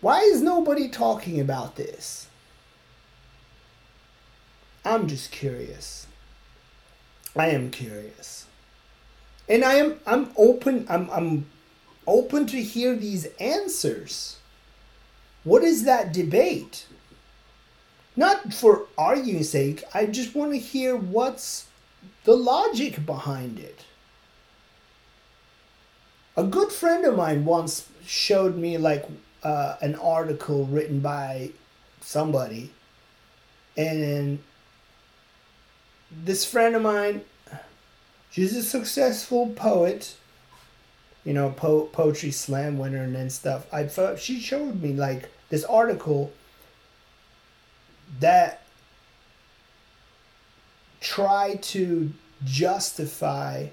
Why 0.00 0.20
is 0.20 0.42
nobody 0.42 0.90
talking 0.90 1.40
about 1.40 1.76
this? 1.76 2.28
I'm 4.84 5.08
just 5.08 5.32
curious. 5.32 6.06
I 7.34 7.48
am 7.48 7.70
curious. 7.70 8.44
And 9.48 9.64
I 9.64 9.74
am 9.74 9.98
I'm 10.06 10.30
open 10.36 10.84
I'm 10.90 11.08
I'm 11.08 11.46
open 12.06 12.46
to 12.48 12.62
hear 12.62 12.94
these 12.94 13.26
answers. 13.40 14.36
What 15.44 15.62
is 15.62 15.84
that 15.84 16.12
debate? 16.12 16.86
Not 18.16 18.52
for 18.52 18.86
arguing's 18.96 19.50
sake, 19.50 19.84
I 19.92 20.06
just 20.06 20.34
want 20.34 20.52
to 20.52 20.58
hear 20.58 20.96
what's 20.96 21.66
the 22.24 22.34
logic 22.34 23.04
behind 23.04 23.58
it. 23.58 23.84
A 26.36 26.44
good 26.44 26.72
friend 26.72 27.04
of 27.04 27.16
mine 27.16 27.44
once 27.44 27.88
showed 28.06 28.56
me 28.56 28.78
like 28.78 29.04
uh, 29.42 29.76
an 29.80 29.94
article 29.96 30.64
written 30.66 31.00
by 31.00 31.50
somebody 32.00 32.70
And 33.76 34.38
this 36.10 36.44
friend 36.44 36.76
of 36.76 36.82
mine, 36.82 37.22
she's 38.30 38.54
a 38.56 38.62
successful 38.62 39.48
poet, 39.48 40.16
you 41.24 41.32
know, 41.32 41.50
po- 41.50 41.86
poetry 41.86 42.30
slam 42.30 42.78
winner 42.78 43.02
and 43.02 43.32
stuff. 43.32 43.66
I 43.72 43.86
she 44.16 44.40
showed 44.40 44.82
me 44.82 44.92
like 44.92 45.30
this 45.48 45.64
article 45.64 46.32
that 48.20 48.62
tried 51.00 51.62
to 51.62 52.12
justify 52.44 53.68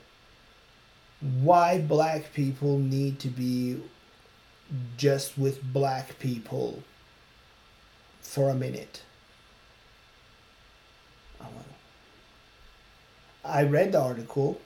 why 1.20 1.80
black 1.80 2.34
people 2.34 2.80
need 2.80 3.20
to 3.20 3.28
be 3.28 3.82
just 4.97 5.38
with 5.38 5.62
black 5.74 6.18
people 6.20 6.84
for 8.22 8.49
a 8.49 8.56
minute. 8.56 9.04
I 13.43 13.64
read 13.64 13.91
the 13.91 14.02
article. 14.02 14.62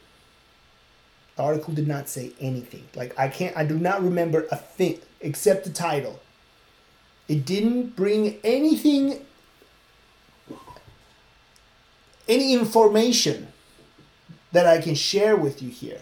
The 1.35 1.43
article 1.43 1.73
did 1.73 1.87
not 1.87 2.07
say 2.09 2.31
anything. 2.39 2.87
Like 2.95 3.17
I 3.19 3.27
can't 3.27 3.55
I 3.57 3.65
do 3.65 3.77
not 3.77 4.03
remember 4.03 4.47
a 4.51 4.55
thing 4.55 4.99
except 5.21 5.65
the 5.65 5.69
title. 5.69 6.19
It 7.27 7.45
didn't 7.45 7.95
bring 7.95 8.37
anything 8.43 9.25
any 12.27 12.53
information 12.53 13.49
that 14.51 14.65
I 14.65 14.81
can 14.81 14.95
share 14.95 15.35
with 15.35 15.61
you 15.61 15.69
here. 15.69 16.01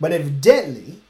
But 0.00 0.12
evidently, 0.12 1.00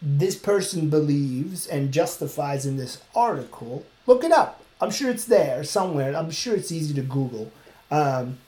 this 0.00 0.36
person 0.36 0.90
believes 0.90 1.66
and 1.66 1.92
justifies 1.92 2.66
in 2.66 2.76
this 2.76 3.02
article. 3.14 3.86
Look 4.06 4.24
it 4.24 4.32
up. 4.32 4.62
I'm 4.80 4.90
sure 4.90 5.10
it's 5.10 5.24
there 5.24 5.64
somewhere. 5.64 6.14
I'm 6.14 6.30
sure 6.30 6.54
it's 6.54 6.72
easy 6.72 6.92
to 6.94 7.02
Google. 7.02 7.52
Um, 7.90 8.38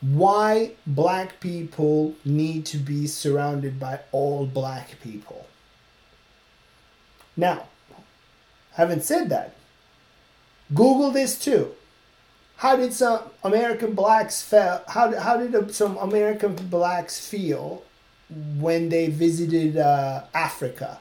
why 0.00 0.72
black 0.86 1.40
people 1.40 2.14
need 2.24 2.64
to 2.66 2.78
be 2.78 3.06
surrounded 3.06 3.78
by 3.78 4.00
all 4.12 4.46
black 4.46 5.00
people. 5.02 5.46
Now, 7.36 7.68
having 8.72 9.00
said 9.00 9.28
that, 9.28 9.54
Google 10.74 11.10
this 11.10 11.38
too. 11.38 11.72
How 12.56 12.76
did 12.76 12.92
some 12.92 13.22
American 13.42 13.94
blacks 13.94 14.42
feel? 14.42 14.82
How, 14.88 15.18
how 15.18 15.36
did 15.36 15.74
some 15.74 15.96
American 15.96 16.54
blacks 16.54 17.26
feel 17.26 17.82
when 18.58 18.88
they 18.88 19.08
visited 19.08 19.76
uh, 19.76 20.24
Africa? 20.34 21.00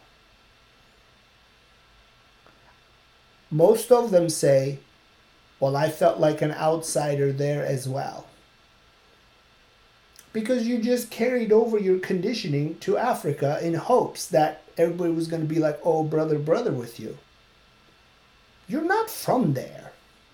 Most 3.51 3.91
of 3.91 4.11
them 4.11 4.29
say, 4.29 4.79
"Well, 5.59 5.75
I 5.75 5.89
felt 5.89 6.19
like 6.19 6.41
an 6.41 6.51
outsider 6.51 7.33
there 7.33 7.65
as 7.65 7.89
well." 7.89 8.25
Because 10.31 10.67
you 10.67 10.79
just 10.79 11.09
carried 11.09 11.51
over 11.51 11.77
your 11.77 11.99
conditioning 11.99 12.77
to 12.79 12.97
Africa 12.97 13.59
in 13.61 13.73
hopes 13.73 14.27
that 14.27 14.63
everybody 14.77 15.11
was 15.11 15.27
going 15.27 15.41
to 15.41 15.53
be 15.53 15.59
like, 15.59 15.79
oh, 15.83 16.03
brother, 16.03 16.37
brother 16.37 16.71
with 16.71 16.99
you. 16.99 17.17
You're 18.67 18.83
not 18.83 19.09
from 19.09 19.53
there. 19.53 19.91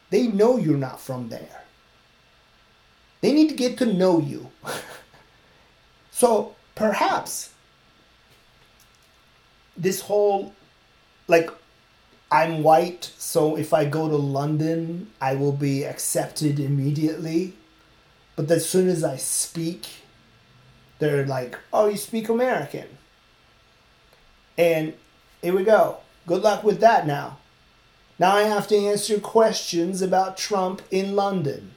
They 0.09 0.27
know 0.27 0.57
you're 0.57 0.77
not 0.77 0.99
from 0.99 1.29
there. 1.29 1.63
They 3.21 3.31
need 3.31 3.49
to 3.49 3.55
get 3.55 3.77
to 3.79 3.85
know 3.85 4.19
you. 4.19 4.51
so 6.11 6.55
perhaps 6.75 7.53
this 9.77 10.01
whole, 10.01 10.53
like, 11.27 11.49
I'm 12.31 12.63
white, 12.63 13.11
so 13.17 13.55
if 13.55 13.73
I 13.73 13.85
go 13.85 14.09
to 14.09 14.15
London, 14.15 15.11
I 15.21 15.35
will 15.35 15.53
be 15.53 15.83
accepted 15.83 16.59
immediately 16.59 17.53
but 18.35 18.49
as 18.51 18.67
soon 18.67 18.89
as 18.89 19.03
I 19.03 19.17
speak, 19.17 19.87
they're 20.99 21.25
like, 21.25 21.57
oh, 21.71 21.87
you 21.87 21.97
speak 21.97 22.29
American. 22.29 22.87
And 24.57 24.93
here 25.41 25.55
we 25.55 25.63
go. 25.63 25.97
Good 26.27 26.41
luck 26.41 26.63
with 26.63 26.79
that 26.79 27.05
now. 27.05 27.37
Now 28.17 28.35
I 28.35 28.43
have 28.43 28.67
to 28.69 28.75
answer 28.75 29.19
questions 29.19 30.01
about 30.01 30.37
Trump 30.37 30.81
in 30.89 31.15
London. 31.15 31.71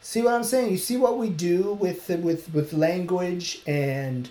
See 0.00 0.22
what 0.22 0.34
I'm 0.34 0.44
saying? 0.44 0.70
You 0.70 0.78
see 0.78 0.96
what 0.96 1.18
we 1.18 1.28
do 1.28 1.74
with 1.74 2.08
with 2.08 2.54
with 2.54 2.72
language 2.72 3.60
and 3.66 4.30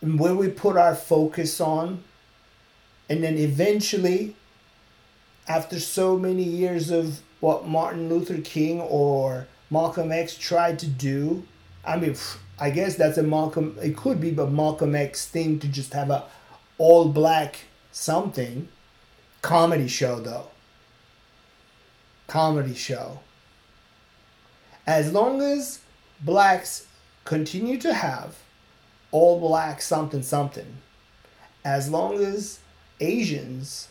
where 0.00 0.34
we 0.34 0.48
put 0.48 0.76
our 0.76 0.94
focus 0.94 1.60
on, 1.60 2.02
and 3.10 3.22
then 3.22 3.36
eventually, 3.36 4.36
after 5.46 5.78
so 5.78 6.16
many 6.16 6.44
years 6.44 6.90
of 6.90 7.20
what 7.40 7.66
Martin 7.66 8.08
Luther 8.08 8.40
King 8.40 8.80
or 8.80 9.48
Malcolm 9.70 10.12
X 10.12 10.36
tried 10.36 10.78
to 10.80 10.86
do. 10.86 11.46
I 11.84 11.96
mean, 11.96 12.16
I 12.58 12.70
guess 12.70 12.96
that's 12.96 13.18
a 13.18 13.22
Malcolm. 13.22 13.76
It 13.82 13.96
could 13.96 14.20
be, 14.20 14.30
but 14.30 14.50
Malcolm 14.50 14.94
X 14.94 15.26
thing 15.26 15.58
to 15.60 15.68
just 15.68 15.92
have 15.92 16.10
a 16.10 16.24
all 16.78 17.08
black 17.08 17.60
something 17.92 18.68
comedy 19.42 19.88
show 19.88 20.20
though. 20.20 20.48
Comedy 22.26 22.74
show. 22.74 23.20
As 24.86 25.12
long 25.12 25.40
as 25.42 25.80
blacks 26.20 26.86
continue 27.24 27.78
to 27.78 27.92
have 27.92 28.36
all 29.10 29.38
black 29.38 29.82
something 29.82 30.22
something, 30.22 30.78
as 31.64 31.90
long 31.90 32.22
as 32.22 32.60
Asians 33.00 33.88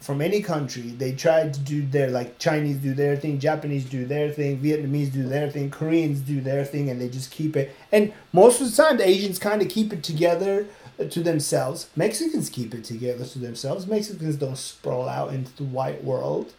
from 0.00 0.20
any 0.20 0.40
country, 0.40 0.82
they 0.82 1.12
tried 1.12 1.52
to 1.54 1.60
do 1.60 1.84
their 1.84 2.08
like 2.08 2.38
Chinese 2.38 2.76
do 2.76 2.94
their 2.94 3.16
thing, 3.16 3.40
Japanese 3.40 3.84
do 3.84 4.06
their 4.06 4.30
thing, 4.30 4.58
Vietnamese 4.58 5.12
do 5.12 5.24
their 5.24 5.50
thing, 5.50 5.70
Koreans 5.70 6.20
do 6.20 6.40
their 6.40 6.64
thing, 6.64 6.88
and 6.88 7.00
they 7.00 7.08
just 7.08 7.30
keep 7.30 7.56
it. 7.56 7.74
And 7.90 8.12
most 8.32 8.60
of 8.60 8.70
the 8.70 8.82
time, 8.82 8.96
the 8.96 9.08
Asians 9.08 9.38
kind 9.38 9.60
of 9.60 9.68
keep 9.68 9.92
it 9.92 10.04
together 10.04 10.66
to 10.98 11.20
themselves. 11.20 11.90
Mexicans 11.96 12.48
keep 12.48 12.74
it 12.74 12.84
together 12.84 13.24
to 13.24 13.38
themselves. 13.38 13.86
Mexicans 13.86 14.36
don't 14.36 14.56
sprawl 14.56 15.08
out 15.08 15.32
into 15.32 15.54
the 15.56 15.64
white 15.64 16.04
world. 16.04 16.52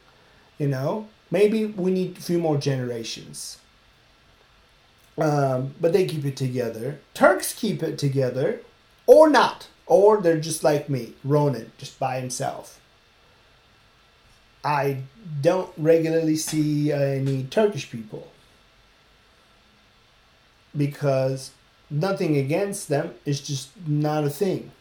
You 0.57 0.67
know, 0.67 1.07
maybe 1.31 1.65
we 1.65 1.91
need 1.91 2.17
a 2.17 2.21
few 2.21 2.39
more 2.39 2.57
generations. 2.57 3.59
Um, 5.17 5.75
but 5.79 5.93
they 5.93 6.05
keep 6.05 6.25
it 6.25 6.35
together. 6.35 6.99
Turks 7.13 7.53
keep 7.53 7.83
it 7.83 7.97
together, 7.97 8.61
or 9.05 9.29
not, 9.29 9.67
or 9.85 10.21
they're 10.21 10.39
just 10.39 10.63
like 10.63 10.89
me, 10.89 11.13
Ronan, 11.23 11.71
just 11.77 11.99
by 11.99 12.19
himself 12.19 12.78
I 14.63 15.03
don't 15.41 15.71
regularly 15.77 16.35
see 16.35 16.91
any 16.91 17.43
Turkish 17.43 17.89
people 17.89 18.31
because 20.75 21.51
nothing 21.89 22.37
against 22.37 22.87
them 22.89 23.13
is 23.25 23.39
just 23.41 23.69
not 23.87 24.23
a 24.23 24.29
thing. 24.29 24.71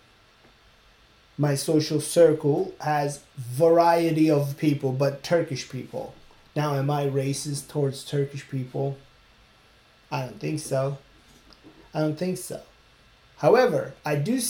My 1.36 1.54
social 1.54 2.00
circle 2.00 2.74
has 2.80 3.20
variety 3.36 4.28
of 4.28 4.58
people, 4.58 4.92
but 4.92 5.22
Turkish 5.22 5.70
people. 5.70 6.14
Now, 6.56 6.74
am 6.74 6.90
I 6.90 7.06
racist 7.06 7.68
towards 7.68 8.04
Turkish 8.04 8.48
people? 8.48 8.98
I 10.10 10.22
don't 10.22 10.40
think 10.40 10.58
so. 10.58 10.98
I 11.94 12.00
don't 12.00 12.18
think 12.18 12.38
so. 12.38 12.62
However, 13.36 13.94
I 14.04 14.16
do 14.16 14.40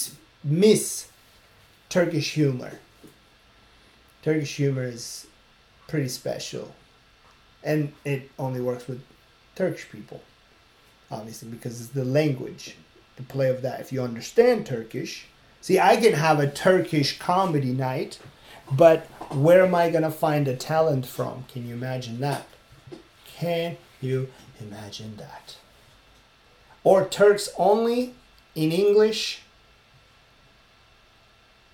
miss 0.42 1.08
Turkish 1.90 2.32
humor. 2.32 2.80
Turkish 4.22 4.56
humor 4.56 4.84
is 4.84 5.26
pretty 5.86 6.08
special. 6.08 6.74
And 7.64 7.92
it 8.04 8.30
only 8.38 8.60
works 8.60 8.86
with 8.86 9.02
Turkish 9.56 9.88
people, 9.90 10.22
obviously, 11.10 11.48
because 11.48 11.80
it's 11.80 11.90
the 11.90 12.04
language, 12.04 12.76
the 13.16 13.22
play 13.24 13.48
of 13.48 13.62
that. 13.62 13.80
If 13.80 13.92
you 13.92 14.02
understand 14.02 14.66
Turkish, 14.66 15.26
see, 15.60 15.80
I 15.80 15.96
can 15.96 16.12
have 16.12 16.38
a 16.38 16.48
Turkish 16.48 17.18
comedy 17.18 17.72
night, 17.72 18.20
but 18.70 19.06
where 19.32 19.64
am 19.64 19.74
I 19.74 19.90
to 19.90 20.10
find 20.10 20.46
a 20.46 20.56
talent 20.56 21.06
from? 21.06 21.44
Can 21.48 21.66
you 21.66 21.74
imagine 21.74 22.20
that? 22.20 22.46
Can 23.26 23.76
you 24.00 24.28
imagine 24.60 25.16
that? 25.16 25.56
Or 26.84 27.06
Turks 27.06 27.48
only 27.58 28.14
in 28.54 28.72
English, 28.72 29.42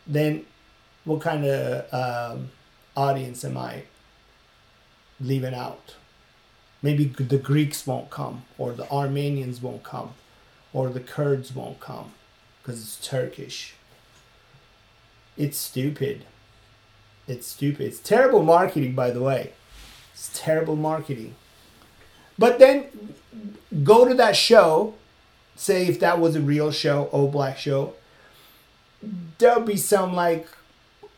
then 0.07 0.47
what 1.05 1.21
kind 1.21 1.45
of 1.45 1.93
um, 1.93 2.51
audience 2.97 3.45
am 3.45 3.57
I 3.57 3.83
leaving 5.21 5.55
out? 5.55 5.95
Maybe 6.83 7.07
the 7.07 7.39
Greeks 7.39 7.87
won't 7.87 8.11
come, 8.11 8.45
or 8.59 8.73
the 8.73 8.91
Armenians 8.91 9.63
won't 9.63 9.83
come, 9.83 10.11
or 10.73 10.89
the 10.91 11.01
Kurds 11.01 11.55
won't 11.55 11.81
come 11.81 12.13
because 12.63 12.81
it's 12.81 13.07
Turkish. 13.07 13.75
It's 15.37 15.59
stupid. 15.59 16.25
It's 17.27 17.47
stupid. 17.47 17.87
It's 17.87 17.99
terrible 17.99 18.43
marketing, 18.43 18.95
by 18.95 19.11
the 19.11 19.21
way. 19.21 19.53
It's 20.13 20.31
terrible 20.35 20.77
marketing. 20.77 21.35
But 22.39 22.59
then 22.59 23.15
go 23.83 24.07
to 24.07 24.15
that 24.15 24.37
show, 24.37 24.95
say 25.57 25.87
if 25.87 25.99
that 26.01 26.21
was 26.21 26.37
a 26.37 26.41
real 26.41 26.71
show, 26.71 27.09
old 27.13 27.33
black 27.33 27.59
show, 27.59 27.95
there'll 29.39 29.61
be 29.61 29.77
some 29.77 30.15
like 30.15 30.47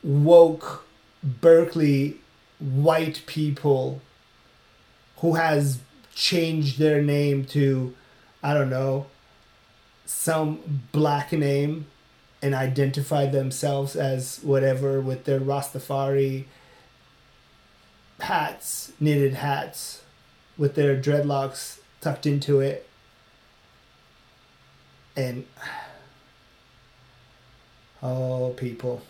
woke 0.06 0.86
Berkeley 1.22 2.18
white 2.60 3.22
people 3.26 4.00
who 5.18 5.34
has 5.34 5.80
changed 6.14 6.78
their 6.78 7.02
name 7.02 7.44
to 7.44 7.94
I 8.42 8.54
don't 8.54 8.70
know 8.70 9.06
some 10.06 10.80
black 10.92 11.32
name 11.32 11.86
and 12.40 12.54
identify 12.54 13.26
themselves 13.26 13.96
as 13.96 14.38
whatever 14.42 15.00
with 15.00 15.24
their 15.24 15.40
Rastafari 15.40 16.44
hats, 18.20 18.92
knitted 19.00 19.34
hats, 19.34 20.02
with 20.56 20.76
their 20.76 20.96
dreadlocks 20.96 21.80
tucked 22.00 22.24
into 22.24 22.60
it. 22.60 22.88
And 25.16 25.46
oh, 28.02 28.54
people. 28.56 29.02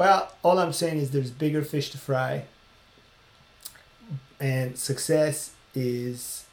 Well, 0.00 0.32
all 0.42 0.58
I'm 0.58 0.72
saying 0.72 0.96
is 0.96 1.10
there's 1.10 1.30
bigger 1.30 1.60
fish 1.60 1.90
to 1.90 1.98
fry. 1.98 2.44
And 4.40 4.78
success 4.78 5.52
is 5.74 6.46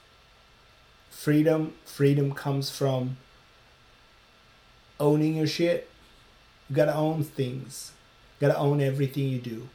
freedom. 1.10 1.74
Freedom 1.86 2.34
comes 2.34 2.70
from 2.70 3.16
owning 5.00 5.38
your 5.38 5.48
shit. 5.48 5.90
You 6.70 6.76
gotta 6.76 6.94
own 6.94 7.24
things. 7.24 7.94
You 8.38 8.50
gotta 8.50 8.60
own 8.60 8.82
everything 8.82 9.30
you 9.30 9.40
do. 9.40 9.70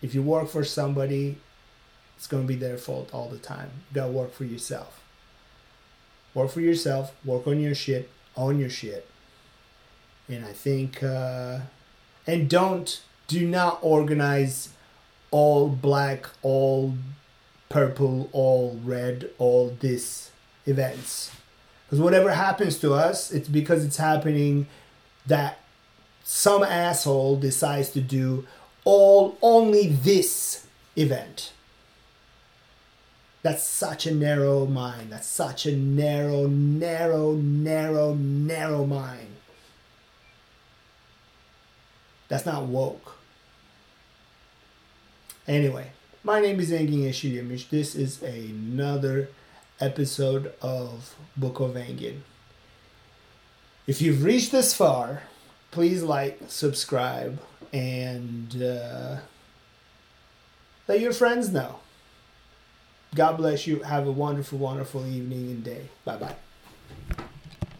If 0.00 0.14
you 0.14 0.22
work 0.22 0.48
for 0.48 0.64
somebody, 0.64 1.36
it's 2.16 2.26
gonna 2.26 2.44
be 2.44 2.56
their 2.56 2.78
fault 2.78 3.10
all 3.12 3.28
the 3.28 3.36
time. 3.36 3.68
You 3.90 3.96
gotta 3.96 4.12
work 4.12 4.32
for 4.32 4.44
yourself. 4.44 5.02
Work 6.32 6.52
for 6.52 6.62
yourself, 6.62 7.14
work 7.22 7.46
on 7.46 7.60
your 7.60 7.74
shit, 7.74 8.08
own 8.34 8.58
your 8.58 8.70
shit. 8.70 9.09
And 10.30 10.44
I 10.44 10.52
think, 10.52 11.02
uh, 11.02 11.60
and 12.26 12.48
don't, 12.48 13.02
do 13.26 13.46
not 13.46 13.78
organize 13.82 14.70
all 15.30 15.68
black, 15.68 16.26
all 16.42 16.94
purple, 17.68 18.28
all 18.32 18.80
red, 18.84 19.30
all 19.38 19.76
this 19.80 20.30
events 20.66 21.32
because 21.90 22.00
whatever 22.00 22.30
happens 22.30 22.78
to 22.78 22.94
us, 22.94 23.32
it's 23.32 23.48
because 23.48 23.84
it's 23.84 23.96
happening 23.96 24.68
that 25.26 25.58
some 26.22 26.62
asshole 26.62 27.36
decides 27.36 27.90
to 27.90 28.00
do 28.00 28.46
all 28.84 29.36
only 29.42 29.88
this 29.88 30.68
event. 30.94 31.52
That's 33.42 33.64
such 33.64 34.06
a 34.06 34.14
narrow 34.14 34.66
mind. 34.66 35.10
That's 35.10 35.26
such 35.26 35.66
a 35.66 35.74
narrow, 35.74 36.46
narrow, 36.46 37.32
narrow, 37.32 38.14
narrow 38.14 38.86
mind. 38.86 39.34
That's 42.30 42.46
not 42.46 42.62
woke. 42.62 43.16
Anyway, 45.48 45.90
my 46.22 46.40
name 46.40 46.60
is 46.60 46.70
Engin 46.70 47.02
Yeşilyemir. 47.02 47.68
This 47.68 47.96
is 47.96 48.22
another 48.22 49.30
episode 49.80 50.52
of 50.62 51.16
Book 51.36 51.58
of 51.58 51.72
Engin. 51.72 52.20
If 53.88 54.00
you've 54.00 54.22
reached 54.22 54.52
this 54.52 54.72
far, 54.72 55.24
please 55.72 56.04
like, 56.04 56.38
subscribe, 56.46 57.40
and 57.72 58.62
uh, 58.62 59.16
let 60.86 61.00
your 61.00 61.12
friends 61.12 61.52
know. 61.52 61.80
God 63.16 63.38
bless 63.38 63.66
you. 63.66 63.80
Have 63.80 64.06
a 64.06 64.12
wonderful, 64.12 64.58
wonderful 64.58 65.04
evening 65.04 65.50
and 65.50 65.64
day. 65.64 65.88
Bye 66.04 66.16
bye. 66.16 67.26